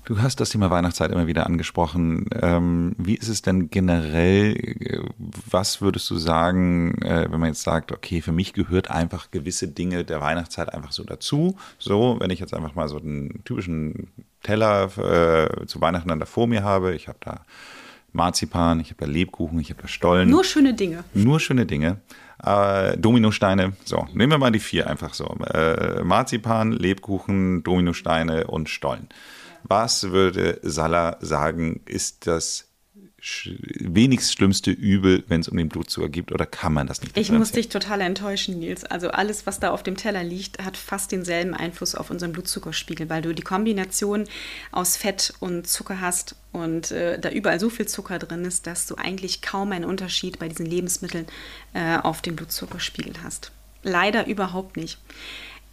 Du 0.10 0.20
hast 0.20 0.40
das 0.40 0.50
Thema 0.50 0.72
Weihnachtszeit 0.72 1.12
immer 1.12 1.28
wieder 1.28 1.46
angesprochen. 1.46 2.26
Ähm, 2.42 2.96
wie 2.98 3.14
ist 3.14 3.28
es 3.28 3.44
denn 3.44 3.70
generell? 3.70 4.56
Äh, 4.56 5.02
was 5.20 5.82
würdest 5.82 6.10
du 6.10 6.18
sagen, 6.18 7.00
äh, 7.04 7.28
wenn 7.30 7.40
man 7.40 7.50
jetzt 7.50 7.62
sagt, 7.62 7.92
okay, 7.92 8.24
für 8.24 8.32
mich 8.32 8.54
gehört 8.54 8.90
einfach 8.90 9.30
gewisse 9.30 9.68
Dinge 9.68 10.04
der 10.04 10.20
Weihnachtszeit 10.20 10.74
einfach 10.74 10.94
so 10.94 11.04
dazu? 11.04 11.58
So, 11.78 12.18
wenn 12.20 12.32
ich 12.32 12.40
jetzt 12.40 12.56
einfach 12.56 12.74
mal 12.74 12.90
so 12.90 12.98
einen 12.98 13.44
typischen 13.44 14.08
Teller 14.42 14.86
äh, 14.98 15.68
zu 15.68 15.80
Weihnachten 15.80 16.10
dann 16.10 16.20
da 16.20 16.26
vor 16.26 16.48
mir 16.48 16.64
habe, 16.64 16.96
ich 16.96 17.08
habe 17.08 17.20
da 17.22 17.46
Marzipan, 18.12 18.80
ich 18.80 18.90
habe 18.90 19.06
da 19.06 19.06
Lebkuchen, 19.06 19.60
ich 19.60 19.70
habe 19.70 19.84
da 19.84 19.88
Stollen. 19.88 20.28
Nur 20.28 20.44
schöne 20.44 20.74
Dinge. 20.74 21.04
Nur 21.14 21.40
schöne 21.40 21.68
Dinge. 21.68 21.98
Äh, 22.44 22.98
Dominosteine, 22.98 23.74
so, 23.86 24.08
nehmen 24.16 24.32
wir 24.32 24.40
mal 24.40 24.52
die 24.52 24.58
vier 24.58 24.90
einfach 24.90 25.14
so. 25.14 25.38
Marzipan, 26.04 26.72
Lebkuchen, 26.72 27.62
Dominosteine 27.62 28.48
und 28.48 28.70
Stollen. 28.70 29.08
Was 29.64 30.12
würde 30.12 30.60
Salah 30.64 31.18
sagen, 31.22 31.82
ist 31.86 32.28
das 32.28 32.70
wenigst 33.80 34.34
schlimmste 34.34 34.72
Übel, 34.72 35.24
wenn 35.28 35.42
es 35.42 35.50
um 35.50 35.58
den 35.58 35.70
Blutzucker 35.70 36.10
geht, 36.10 36.32
oder 36.32 36.46
kann 36.46 36.74
man 36.74 36.88
das 36.88 37.02
nicht? 37.02 37.18
Ich 37.18 37.32
muss 37.32 37.52
dich 37.52 37.70
total 37.70 38.02
enttäuschen, 38.02 38.60
Nils. 38.60 38.84
Also 38.86 39.10
alles, 39.10 39.46
was 39.46 39.60
da 39.60 39.72
auf 39.72 39.84
dem 39.84 39.98
Teller 39.98 40.24
liegt, 40.24 40.64
hat 40.64 40.78
fast 40.78 41.12
denselben 41.12 41.54
Einfluss 41.54 41.96
auf 41.96 42.10
unseren 42.10 42.32
Blutzuckerspiegel, 42.32 43.10
weil 43.10 43.22
du 43.22 43.34
die 43.34 43.42
Kombination 43.42 44.26
aus 44.72 44.96
Fett 44.96 45.34
und 45.40 45.68
Zucker 45.68 46.02
hast 46.02 46.36
und 46.52 46.92
äh, 46.92 47.20
da 47.20 47.30
überall 47.30 47.60
so 47.60 47.70
viel 47.70 47.88
Zucker 47.88 48.20
drin 48.20 48.46
ist, 48.46 48.68
dass 48.68 48.88
du 48.88 48.96
eigentlich 48.96 49.42
kaum 49.42 49.72
einen 49.72 49.86
Unterschied 49.86 50.40
bei 50.40 50.48
diesen 50.48 50.66
Lebensmitteln 50.66 51.26
äh, 51.74 51.98
auf 51.98 52.22
dem 52.22 52.36
Blutzuckerspiegel 52.36 53.14
hast. 53.24 53.52
Leider 53.84 54.28
überhaupt 54.28 54.78
nicht. 54.78 54.98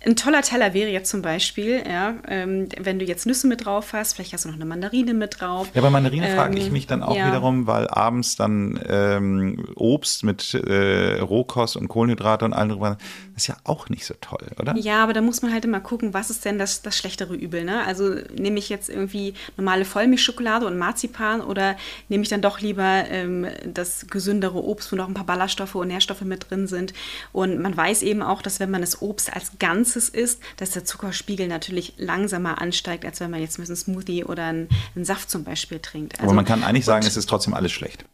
Ein 0.07 0.15
toller 0.15 0.43
Teller 0.43 0.73
wäre 0.73 0.89
jetzt 0.89 1.11
zum 1.11 1.21
Beispiel, 1.21 1.83
ja, 1.85 2.15
ähm, 2.29 2.69
wenn 2.79 3.01
du 3.01 3.05
jetzt 3.05 3.27
Nüsse 3.27 3.49
mit 3.49 3.65
drauf 3.65 3.93
hast, 3.93 4.15
vielleicht 4.15 4.33
hast 4.33 4.45
du 4.45 4.49
noch 4.49 4.55
eine 4.55 4.65
Mandarine 4.65 5.15
mit 5.15 5.41
drauf. 5.41 5.69
Ja, 5.75 5.83
bei 5.83 5.91
Mandarine 5.91 6.29
ähm, 6.29 6.37
frage 6.37 6.57
ich 6.59 6.71
mich 6.71 6.87
dann 6.87 7.03
auch 7.03 7.17
ja. 7.17 7.27
wiederum, 7.27 7.67
weil 7.67 7.89
abends 7.89 8.37
dann 8.37 8.79
ähm, 8.89 9.67
Obst 9.75 10.23
mit 10.23 10.55
äh, 10.55 11.19
Rohkost 11.19 11.77
und 11.77 11.89
Kohlenhydrate 11.89 12.45
und 12.45 12.53
allem 12.53 12.69
drüber, 12.69 12.99
das 13.35 13.43
ist 13.43 13.47
ja 13.49 13.57
auch 13.65 13.89
nicht 13.89 14.07
so 14.07 14.15
toll, 14.21 14.47
oder? 14.61 14.77
Ja, 14.77 15.03
aber 15.03 15.13
da 15.13 15.21
muss 15.21 15.43
man 15.43 15.53
halt 15.53 15.65
immer 15.65 15.81
gucken, 15.81 16.15
was 16.15 16.31
ist 16.31 16.45
denn 16.45 16.61
das, 16.61 16.83
das 16.83 16.97
schlechtere 16.97 17.35
Übel, 17.35 17.65
ne? 17.65 17.85
Also 17.85 18.15
nehme 18.39 18.61
ich 18.61 18.69
jetzt 18.69 18.89
irgendwie 18.89 19.35
normale 19.57 19.85
Vollmilchschokolade 19.85 20.67
und 20.67 20.79
Marzipan 20.79 21.41
oder 21.41 21.75
nehme 22.09 22.23
ich 22.23 22.29
dann 22.29 22.43
doch 22.43 22.61
lieber 22.61 23.05
ähm, 23.11 23.49
das 23.65 24.07
gesündere 24.07 24.63
Obst, 24.63 24.93
wo 24.93 24.97
noch 24.97 25.09
ein 25.09 25.15
paar 25.15 25.27
Ballaststoffe 25.27 25.75
und 25.75 25.89
Nährstoffe 25.89 26.21
mit 26.21 26.49
drin 26.49 26.69
sind. 26.69 26.95
Und 27.33 27.59
man 27.59 27.77
weiß 27.77 28.03
eben 28.03 28.23
auch, 28.23 28.41
dass 28.41 28.61
wenn 28.61 28.71
man 28.71 28.83
das 28.83 29.03
Obst 29.03 29.35
als 29.35 29.59
Ganzes 29.59 29.96
Ganzes 29.97 30.11
ist, 30.11 30.43
dass 30.59 30.73
der 30.73 30.85
Zuckerspiegel 30.85 31.49
natürlich 31.49 31.95
langsamer 31.97 32.61
ansteigt, 32.61 33.07
als 33.07 33.21
wenn 33.21 33.31
man 33.31 33.41
jetzt 33.41 33.59
ein 33.59 33.77
Smoothie 33.77 34.25
oder 34.25 34.45
einen, 34.45 34.69
einen 34.95 35.07
Saft 35.07 35.31
zum 35.31 35.43
Beispiel 35.43 35.79
trinkt. 35.79 36.15
Also, 36.15 36.25
Aber 36.25 36.35
man 36.35 36.45
kann 36.45 36.63
eigentlich 36.63 36.85
sagen, 36.85 37.07
es 37.07 37.17
ist 37.17 37.27
trotzdem 37.27 37.55
alles 37.55 37.73
schlecht. 37.73 38.05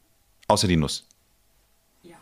Außer 0.47 0.69
die 0.69 0.77
Nuss. 0.77 1.05
Ja. 2.05 2.15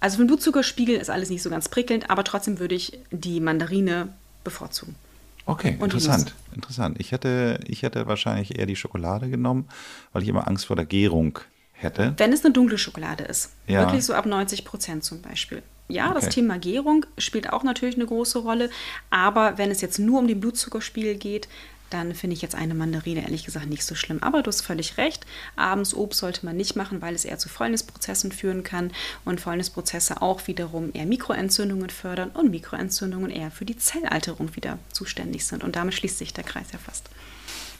Also 0.00 0.16
für 0.16 0.24
den 0.24 0.26
Blutzuckerspiegel 0.26 0.96
ist 0.96 1.08
alles 1.08 1.30
nicht 1.30 1.42
so 1.42 1.50
ganz 1.50 1.68
prickelnd, 1.68 2.10
aber 2.10 2.24
trotzdem 2.24 2.58
würde 2.58 2.74
ich 2.74 2.98
die 3.12 3.38
Mandarine 3.38 4.08
bevorzugen. 4.42 4.96
Okay, 5.44 5.76
Und 5.78 5.94
interessant. 5.94 6.34
Interessant. 6.52 6.96
Ich 6.98 7.12
hätte, 7.12 7.60
ich 7.68 7.84
hätte 7.84 8.08
wahrscheinlich 8.08 8.58
eher 8.58 8.66
die 8.66 8.74
Schokolade 8.74 9.30
genommen, 9.30 9.68
weil 10.12 10.24
ich 10.24 10.28
immer 10.28 10.48
Angst 10.48 10.66
vor 10.66 10.74
der 10.74 10.86
Gärung 10.86 11.38
hätte. 11.70 12.14
Wenn 12.16 12.32
es 12.32 12.44
eine 12.44 12.52
dunkle 12.52 12.78
Schokolade 12.78 13.22
ist. 13.22 13.52
Ja. 13.68 13.82
Wirklich 13.82 14.04
so 14.04 14.14
ab 14.14 14.26
90 14.26 14.64
Prozent 14.64 15.04
zum 15.04 15.22
Beispiel 15.22 15.62
ja, 15.88 16.10
okay. 16.10 16.20
das 16.20 16.34
Thema 16.34 16.58
Gärung 16.58 17.06
spielt 17.18 17.52
auch 17.52 17.62
natürlich 17.62 17.96
eine 17.96 18.06
große 18.06 18.38
Rolle. 18.38 18.70
Aber 19.10 19.58
wenn 19.58 19.70
es 19.70 19.80
jetzt 19.80 19.98
nur 19.98 20.18
um 20.18 20.26
den 20.26 20.40
Blutzuckerspiegel 20.40 21.16
geht, 21.16 21.48
dann 21.90 22.14
finde 22.14 22.34
ich 22.34 22.42
jetzt 22.42 22.56
eine 22.56 22.74
Mandarine 22.74 23.22
ehrlich 23.22 23.44
gesagt 23.44 23.66
nicht 23.66 23.84
so 23.84 23.94
schlimm. 23.94 24.22
Aber 24.22 24.42
du 24.42 24.48
hast 24.48 24.62
völlig 24.62 24.98
recht. 24.98 25.24
Abends 25.54 25.94
Obst 25.94 26.20
sollte 26.20 26.44
man 26.44 26.56
nicht 26.56 26.74
machen, 26.74 27.00
weil 27.00 27.14
es 27.14 27.24
eher 27.24 27.38
zu 27.38 27.48
Fäulnisprozessen 27.48 28.32
führen 28.32 28.64
kann 28.64 28.90
und 29.24 29.40
Fäulnisprozesse 29.40 30.20
auch 30.20 30.46
wiederum 30.48 30.90
eher 30.92 31.06
Mikroentzündungen 31.06 31.90
fördern 31.90 32.30
und 32.30 32.50
Mikroentzündungen 32.50 33.30
eher 33.30 33.50
für 33.50 33.64
die 33.64 33.76
Zellalterung 33.76 34.56
wieder 34.56 34.78
zuständig 34.92 35.46
sind. 35.46 35.62
Und 35.62 35.76
damit 35.76 35.94
schließt 35.94 36.18
sich 36.18 36.32
der 36.32 36.44
Kreis 36.44 36.72
ja 36.72 36.78
fast. 36.78 37.08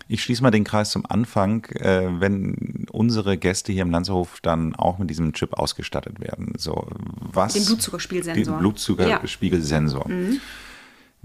Ich 0.09 0.23
schließe 0.23 0.43
mal 0.43 0.51
den 0.51 0.65
Kreis 0.65 0.91
zum 0.91 1.05
Anfang, 1.07 1.65
äh, 1.67 2.21
wenn 2.21 2.87
unsere 2.91 3.37
Gäste 3.37 3.73
hier 3.73 3.83
im 3.83 3.91
Landshof 3.91 4.39
dann 4.41 4.75
auch 4.77 4.99
mit 4.99 5.11
diesem 5.11 5.33
Chip 5.33 5.55
ausgestattet 5.55 6.21
werden. 6.21 6.53
So, 6.57 6.87
was? 7.19 7.55
Den 7.55 7.65
Blutzuckerspiegelsensor. 7.65 8.55
Den 8.55 8.59
Blutzuckerspiegelsensor. 8.61 10.09
Ja. 10.09 10.15
Mhm. 10.15 10.41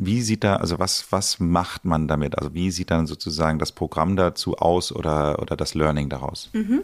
Wie 0.03 0.23
sieht 0.23 0.43
da, 0.43 0.55
also 0.55 0.79
was, 0.79 1.11
was 1.11 1.39
macht 1.39 1.85
man 1.85 2.07
damit? 2.07 2.35
Also 2.35 2.55
wie 2.55 2.71
sieht 2.71 2.89
dann 2.89 3.05
sozusagen 3.05 3.59
das 3.59 3.71
Programm 3.71 4.15
dazu 4.15 4.57
aus 4.57 4.91
oder, 4.91 5.37
oder 5.39 5.55
das 5.55 5.75
Learning 5.75 6.09
daraus? 6.09 6.49
Mhm. 6.53 6.81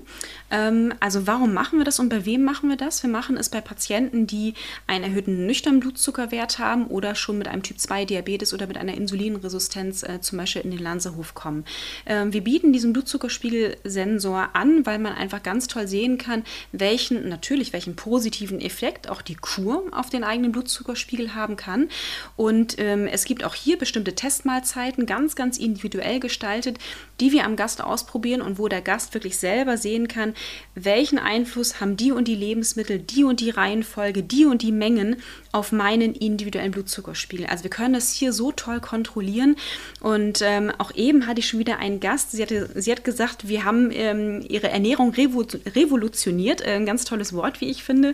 Ähm, 0.52 0.94
also 1.00 1.26
warum 1.26 1.52
machen 1.52 1.80
wir 1.80 1.84
das 1.84 2.00
und 2.00 2.10
bei 2.10 2.26
wem 2.26 2.44
machen 2.44 2.70
wir 2.70 2.78
das? 2.78 3.02
Wir 3.02 3.10
machen 3.10 3.36
es 3.36 3.50
bei 3.50 3.60
Patienten, 3.60 4.28
die 4.28 4.54
einen 4.86 5.04
erhöhten 5.04 5.48
nüchternen 5.48 5.80
Blutzuckerwert 5.80 6.60
haben 6.60 6.86
oder 6.86 7.16
schon 7.16 7.40
mit 7.40 7.48
einem 7.48 7.64
Typ-2-Diabetes 7.64 8.54
oder 8.54 8.68
mit 8.68 8.78
einer 8.78 8.94
Insulinresistenz 8.94 10.04
äh, 10.04 10.22
zum 10.22 10.38
Beispiel 10.38 10.62
in 10.62 10.70
den 10.70 10.84
Lanzerhof 10.84 11.34
kommen. 11.34 11.66
Ähm, 12.06 12.34
wir 12.34 12.44
bieten 12.44 12.72
diesen 12.72 12.94
Blutzuckerspiegelsensor 12.94 14.50
an, 14.54 14.86
weil 14.86 15.00
man 15.00 15.14
einfach 15.14 15.42
ganz 15.42 15.66
toll 15.66 15.88
sehen 15.88 16.20
kann, 16.20 16.44
welchen, 16.72 17.28
natürlich 17.30 17.74
welchen 17.74 17.96
positiven 17.96 18.62
Effekt 18.62 19.10
auch 19.10 19.24
die 19.24 19.34
Kur 19.34 19.86
auf 19.90 20.12
den 20.12 20.24
eigenen 20.24 20.52
Blutzuckerspiegel 20.52 21.34
haben 21.34 21.56
kann. 21.56 21.90
Und 22.36 22.76
ähm, 22.78 23.07
es 23.08 23.26
gibt 23.26 23.44
auch 23.44 23.56
hier 23.56 23.78
bestimmte 23.78 24.16
Testmahlzeiten, 24.16 25.06
ganz, 25.06 25.36
ganz 25.36 25.58
individuell 25.58 26.20
gestaltet, 26.20 26.78
die 27.20 27.32
wir 27.32 27.46
am 27.46 27.56
Gast 27.56 27.82
ausprobieren 27.82 28.42
und 28.42 28.60
wo 28.60 28.68
der 28.68 28.82
Gast 28.82 29.14
wirklich 29.14 29.38
selber 29.38 29.78
sehen 29.78 30.08
kann, 30.08 30.34
welchen 30.76 31.20
Einfluss 31.20 31.82
haben 31.82 31.98
die 31.98 32.12
und 32.12 32.28
die 32.28 32.36
Lebensmittel, 32.36 33.00
die 33.00 33.24
und 33.24 33.40
die 33.40 33.50
Reihenfolge, 33.50 34.24
die 34.24 34.46
und 34.46 34.62
die 34.62 34.72
Mengen 34.72 35.18
auf 35.52 35.72
meinen 35.72 36.14
individuellen 36.14 36.72
Blutzuckerspiegel. 36.72 37.48
Also 37.48 37.64
wir 37.64 37.72
können 37.72 37.94
das 37.94 38.12
hier 38.12 38.34
so 38.34 38.52
toll 38.52 38.80
kontrollieren. 38.80 39.56
Und 40.00 40.42
ähm, 40.42 40.72
auch 40.78 40.94
eben 40.96 41.28
hatte 41.28 41.40
ich 41.40 41.48
schon 41.48 41.60
wieder 41.60 41.80
einen 41.80 42.00
Gast, 42.00 42.32
sie, 42.32 42.42
hatte, 42.42 42.70
sie 42.76 42.92
hat 42.92 43.04
gesagt, 43.04 43.48
wir 43.48 43.64
haben 43.64 43.90
ähm, 43.92 44.46
ihre 44.48 44.70
Ernährung 44.70 45.14
revolutioniert, 45.14 46.62
äh, 46.62 46.76
ein 46.76 46.86
ganz 46.86 47.06
tolles 47.06 47.34
Wort, 47.34 47.62
wie 47.62 47.70
ich 47.70 47.84
finde, 47.84 48.14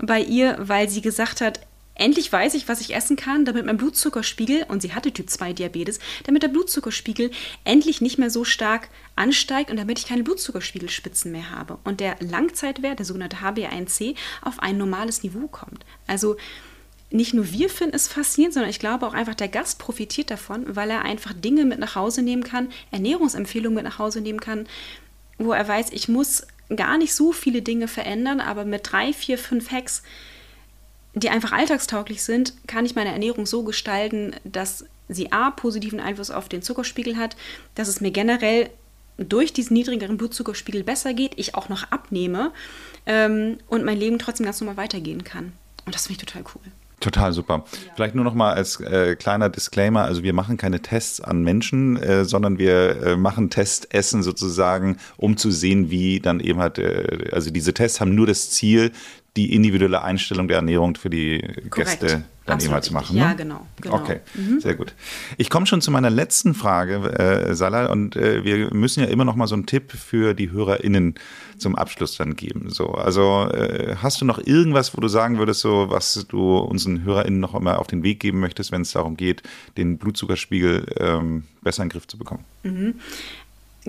bei 0.00 0.20
ihr, 0.20 0.56
weil 0.58 0.88
sie 0.88 1.00
gesagt 1.00 1.40
hat, 1.40 1.60
Endlich 1.96 2.32
weiß 2.32 2.54
ich, 2.54 2.68
was 2.68 2.80
ich 2.80 2.94
essen 2.94 3.16
kann, 3.16 3.44
damit 3.44 3.66
mein 3.66 3.76
Blutzuckerspiegel, 3.76 4.64
und 4.68 4.82
sie 4.82 4.94
hatte 4.94 5.12
Typ 5.12 5.30
2 5.30 5.52
Diabetes, 5.52 6.00
damit 6.24 6.42
der 6.42 6.48
Blutzuckerspiegel 6.48 7.30
endlich 7.64 8.00
nicht 8.00 8.18
mehr 8.18 8.30
so 8.30 8.44
stark 8.44 8.88
ansteigt 9.14 9.70
und 9.70 9.76
damit 9.76 10.00
ich 10.00 10.06
keine 10.06 10.24
Blutzuckerspiegelspitzen 10.24 11.30
mehr 11.30 11.50
habe. 11.50 11.78
Und 11.84 12.00
der 12.00 12.16
Langzeitwert, 12.20 12.98
der 12.98 13.06
sogenannte 13.06 13.36
HbA1c, 13.36 14.16
auf 14.42 14.58
ein 14.58 14.76
normales 14.76 15.22
Niveau 15.22 15.46
kommt. 15.46 15.84
Also 16.08 16.36
nicht 17.10 17.32
nur 17.32 17.52
wir 17.52 17.70
finden 17.70 17.94
es 17.94 18.08
faszinierend, 18.08 18.54
sondern 18.54 18.70
ich 18.70 18.80
glaube 18.80 19.06
auch 19.06 19.14
einfach 19.14 19.36
der 19.36 19.48
Gast 19.48 19.78
profitiert 19.78 20.32
davon, 20.32 20.74
weil 20.74 20.90
er 20.90 21.02
einfach 21.02 21.32
Dinge 21.32 21.64
mit 21.64 21.78
nach 21.78 21.94
Hause 21.94 22.22
nehmen 22.22 22.42
kann, 22.42 22.70
Ernährungsempfehlungen 22.90 23.76
mit 23.76 23.84
nach 23.84 24.00
Hause 24.00 24.20
nehmen 24.20 24.40
kann, 24.40 24.66
wo 25.38 25.52
er 25.52 25.66
weiß, 25.66 25.90
ich 25.92 26.08
muss 26.08 26.44
gar 26.74 26.98
nicht 26.98 27.14
so 27.14 27.30
viele 27.30 27.62
Dinge 27.62 27.86
verändern, 27.86 28.40
aber 28.40 28.64
mit 28.64 28.90
drei, 28.90 29.12
vier, 29.12 29.38
fünf 29.38 29.70
Hacks 29.70 30.02
die 31.14 31.30
einfach 31.30 31.52
alltagstauglich 31.52 32.22
sind, 32.22 32.54
kann 32.66 32.84
ich 32.84 32.94
meine 32.94 33.12
Ernährung 33.12 33.46
so 33.46 33.62
gestalten, 33.62 34.34
dass 34.44 34.84
sie 35.08 35.32
a 35.32 35.50
positiven 35.50 36.00
Einfluss 36.00 36.30
auf 36.30 36.48
den 36.48 36.62
Zuckerspiegel 36.62 37.16
hat, 37.16 37.36
dass 37.74 37.88
es 37.88 38.00
mir 38.00 38.10
generell 38.10 38.70
durch 39.16 39.52
diesen 39.52 39.74
niedrigeren 39.74 40.16
Blutzuckerspiegel 40.16 40.82
besser 40.82 41.14
geht, 41.14 41.32
ich 41.36 41.54
auch 41.54 41.68
noch 41.68 41.90
abnehme 41.92 42.52
ähm, 43.06 43.58
und 43.68 43.84
mein 43.84 43.98
Leben 43.98 44.18
trotzdem 44.18 44.44
ganz 44.44 44.60
normal 44.60 44.76
weitergehen 44.76 45.22
kann. 45.22 45.52
Und 45.86 45.94
das 45.94 46.06
finde 46.06 46.20
ich 46.20 46.26
total 46.26 46.44
cool. 46.54 46.72
Total 47.04 47.34
super. 47.34 47.64
Ja. 47.70 47.92
Vielleicht 47.96 48.14
nur 48.14 48.24
noch 48.24 48.32
mal 48.32 48.54
als 48.54 48.80
äh, 48.80 49.14
kleiner 49.14 49.50
Disclaimer: 49.50 50.04
Also 50.04 50.22
wir 50.22 50.32
machen 50.32 50.56
keine 50.56 50.80
Tests 50.80 51.20
an 51.20 51.42
Menschen, 51.42 51.98
äh, 51.98 52.24
sondern 52.24 52.58
wir 52.58 53.02
äh, 53.02 53.16
machen 53.16 53.50
Testessen 53.50 54.22
sozusagen, 54.22 54.96
um 55.18 55.36
zu 55.36 55.50
sehen, 55.50 55.90
wie 55.90 56.18
dann 56.18 56.40
eben 56.40 56.60
halt. 56.60 56.78
Äh, 56.78 57.28
also 57.30 57.50
diese 57.50 57.74
Tests 57.74 58.00
haben 58.00 58.14
nur 58.14 58.26
das 58.26 58.48
Ziel, 58.48 58.90
die 59.36 59.54
individuelle 59.54 60.02
Einstellung 60.02 60.48
der 60.48 60.56
Ernährung 60.56 60.94
für 60.94 61.10
die 61.10 61.42
Korrekt. 61.68 62.00
Gäste 62.00 62.24
dann 62.46 62.56
Absolut 62.56 62.72
jeweils 62.72 62.90
machen. 62.90 63.02
richtig. 63.02 63.20
Ja, 63.20 63.28
ne? 63.30 63.36
genau, 63.36 63.66
genau. 63.80 63.94
Okay, 63.96 64.20
sehr 64.58 64.74
gut. 64.74 64.94
Ich 65.38 65.48
komme 65.48 65.66
schon 65.66 65.80
zu 65.80 65.90
meiner 65.90 66.10
letzten 66.10 66.54
Frage, 66.54 66.96
äh, 67.18 67.54
Salah, 67.54 67.86
und 67.86 68.16
äh, 68.16 68.44
wir 68.44 68.72
müssen 68.74 69.00
ja 69.00 69.06
immer 69.06 69.24
noch 69.24 69.34
mal 69.34 69.46
so 69.46 69.54
einen 69.54 69.66
Tipp 69.66 69.92
für 69.92 70.34
die 70.34 70.50
HörerInnen 70.50 71.14
zum 71.56 71.74
Abschluss 71.76 72.16
dann 72.16 72.36
geben. 72.36 72.68
So, 72.68 72.88
also 72.90 73.48
äh, 73.50 73.96
hast 74.02 74.20
du 74.20 74.26
noch 74.26 74.38
irgendwas, 74.38 74.94
wo 74.96 75.00
du 75.00 75.08
sagen 75.08 75.38
würdest, 75.38 75.60
so 75.60 75.86
was 75.88 76.26
du 76.28 76.58
unseren 76.58 77.02
HörerInnen 77.04 77.40
noch 77.40 77.54
einmal 77.54 77.76
auf 77.76 77.86
den 77.86 78.02
Weg 78.02 78.20
geben 78.20 78.40
möchtest, 78.40 78.72
wenn 78.72 78.82
es 78.82 78.92
darum 78.92 79.16
geht, 79.16 79.42
den 79.78 79.96
Blutzuckerspiegel 79.96 80.86
ähm, 80.98 81.44
besser 81.62 81.82
in 81.82 81.88
den 81.88 81.92
Griff 81.92 82.06
zu 82.06 82.18
bekommen? 82.18 82.44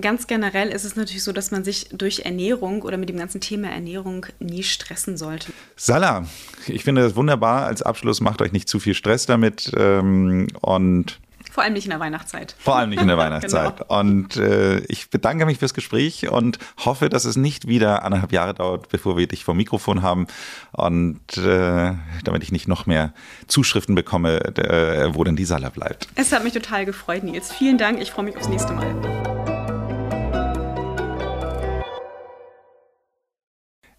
Ganz 0.00 0.26
generell 0.26 0.68
ist 0.68 0.84
es 0.84 0.94
natürlich 0.96 1.24
so, 1.24 1.32
dass 1.32 1.50
man 1.50 1.64
sich 1.64 1.88
durch 1.90 2.20
Ernährung 2.20 2.82
oder 2.82 2.96
mit 2.98 3.08
dem 3.08 3.16
ganzen 3.16 3.40
Thema 3.40 3.68
Ernährung 3.68 4.26
nie 4.40 4.62
stressen 4.62 5.16
sollte. 5.16 5.52
Salah, 5.74 6.26
ich 6.66 6.84
finde 6.84 7.02
das 7.02 7.16
wunderbar. 7.16 7.64
Als 7.66 7.80
Abschluss 7.82 8.20
macht 8.20 8.42
euch 8.42 8.52
nicht 8.52 8.68
zu 8.68 8.78
viel 8.78 8.94
Stress 8.94 9.24
damit 9.24 9.72
ähm, 9.76 10.48
und 10.60 11.18
Vor 11.50 11.64
allem 11.64 11.72
nicht 11.72 11.84
in 11.86 11.90
der 11.90 12.00
Weihnachtszeit. 12.00 12.54
vor 12.58 12.76
allem 12.76 12.90
nicht 12.90 13.00
in 13.00 13.08
der 13.08 13.16
Weihnachtszeit. 13.24 13.78
Genau. 13.78 13.98
Und 14.00 14.36
äh, 14.36 14.80
ich 14.80 15.08
bedanke 15.08 15.46
mich 15.46 15.58
fürs 15.58 15.72
Gespräch 15.72 16.28
und 16.28 16.58
hoffe, 16.84 17.08
dass 17.08 17.24
es 17.24 17.36
nicht 17.36 17.66
wieder 17.66 18.04
anderthalb 18.04 18.32
Jahre 18.32 18.52
dauert, 18.52 18.90
bevor 18.90 19.16
wir 19.16 19.26
dich 19.26 19.44
vom 19.44 19.56
Mikrofon 19.56 20.02
haben 20.02 20.26
und 20.72 21.38
äh, 21.38 21.94
damit 22.22 22.42
ich 22.42 22.52
nicht 22.52 22.68
noch 22.68 22.84
mehr 22.84 23.14
Zuschriften 23.46 23.94
bekomme, 23.94 24.44
äh, 24.58 25.14
wo 25.14 25.24
denn 25.24 25.36
die 25.36 25.46
Salah 25.46 25.70
bleibt. 25.70 26.06
Es 26.16 26.32
hat 26.32 26.44
mich 26.44 26.52
total 26.52 26.84
gefreut, 26.84 27.24
Nils. 27.24 27.50
Vielen 27.50 27.78
Dank. 27.78 27.98
Ich 28.02 28.10
freue 28.10 28.26
mich 28.26 28.36
aufs 28.36 28.48
nächste 28.48 28.74
Mal. 28.74 29.55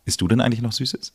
Isst 0.07 0.21
du 0.21 0.27
denn 0.29 0.39
eigentlich 0.39 0.61
noch 0.61 0.71
Süßes? 0.71 1.11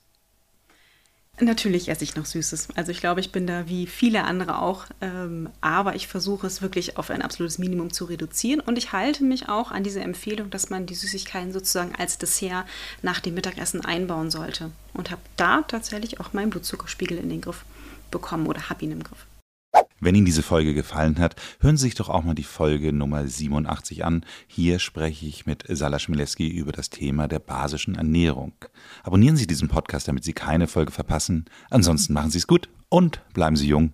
Natürlich 1.40 1.88
esse 1.88 2.04
ich 2.04 2.14
noch 2.14 2.26
Süßes. 2.26 2.68
Also 2.76 2.92
ich 2.92 3.00
glaube, 3.00 3.20
ich 3.20 3.32
bin 3.32 3.46
da 3.46 3.66
wie 3.66 3.86
viele 3.86 4.24
andere 4.24 4.60
auch. 4.60 4.84
Ähm, 5.00 5.48
aber 5.62 5.94
ich 5.94 6.06
versuche 6.06 6.46
es 6.46 6.60
wirklich 6.60 6.98
auf 6.98 7.08
ein 7.08 7.22
absolutes 7.22 7.58
Minimum 7.58 7.90
zu 7.90 8.04
reduzieren. 8.04 8.60
Und 8.60 8.76
ich 8.76 8.92
halte 8.92 9.24
mich 9.24 9.48
auch 9.48 9.70
an 9.70 9.82
diese 9.82 10.02
Empfehlung, 10.02 10.50
dass 10.50 10.68
man 10.68 10.84
die 10.84 10.94
Süßigkeiten 10.94 11.54
sozusagen 11.54 11.94
als 11.96 12.18
Dessert 12.18 12.66
nach 13.00 13.20
dem 13.20 13.32
Mittagessen 13.32 13.82
einbauen 13.82 14.30
sollte. 14.30 14.70
Und 14.92 15.10
habe 15.10 15.22
da 15.38 15.62
tatsächlich 15.62 16.20
auch 16.20 16.34
meinen 16.34 16.50
Blutzuckerspiegel 16.50 17.16
in 17.16 17.30
den 17.30 17.40
Griff 17.40 17.64
bekommen 18.10 18.46
oder 18.46 18.68
habe 18.68 18.84
ihn 18.84 18.92
im 18.92 19.02
Griff. 19.02 19.26
Wenn 20.04 20.16
Ihnen 20.16 20.26
diese 20.26 20.42
Folge 20.42 20.74
gefallen 20.74 21.20
hat, 21.20 21.36
hören 21.60 21.76
Sie 21.76 21.84
sich 21.84 21.94
doch 21.94 22.08
auch 22.08 22.24
mal 22.24 22.34
die 22.34 22.42
Folge 22.42 22.92
Nummer 22.92 23.24
87 23.24 24.04
an. 24.04 24.26
Hier 24.48 24.80
spreche 24.80 25.26
ich 25.26 25.46
mit 25.46 25.64
Salah 25.68 26.00
Schmileski 26.00 26.48
über 26.48 26.72
das 26.72 26.90
Thema 26.90 27.28
der 27.28 27.38
basischen 27.38 27.94
Ernährung. 27.94 28.52
Abonnieren 29.04 29.36
Sie 29.36 29.46
diesen 29.46 29.68
Podcast, 29.68 30.08
damit 30.08 30.24
Sie 30.24 30.32
keine 30.32 30.66
Folge 30.66 30.90
verpassen. 30.90 31.44
Ansonsten 31.70 32.14
machen 32.14 32.32
Sie 32.32 32.38
es 32.38 32.48
gut 32.48 32.68
und 32.88 33.22
bleiben 33.32 33.54
Sie 33.54 33.68
jung. 33.68 33.92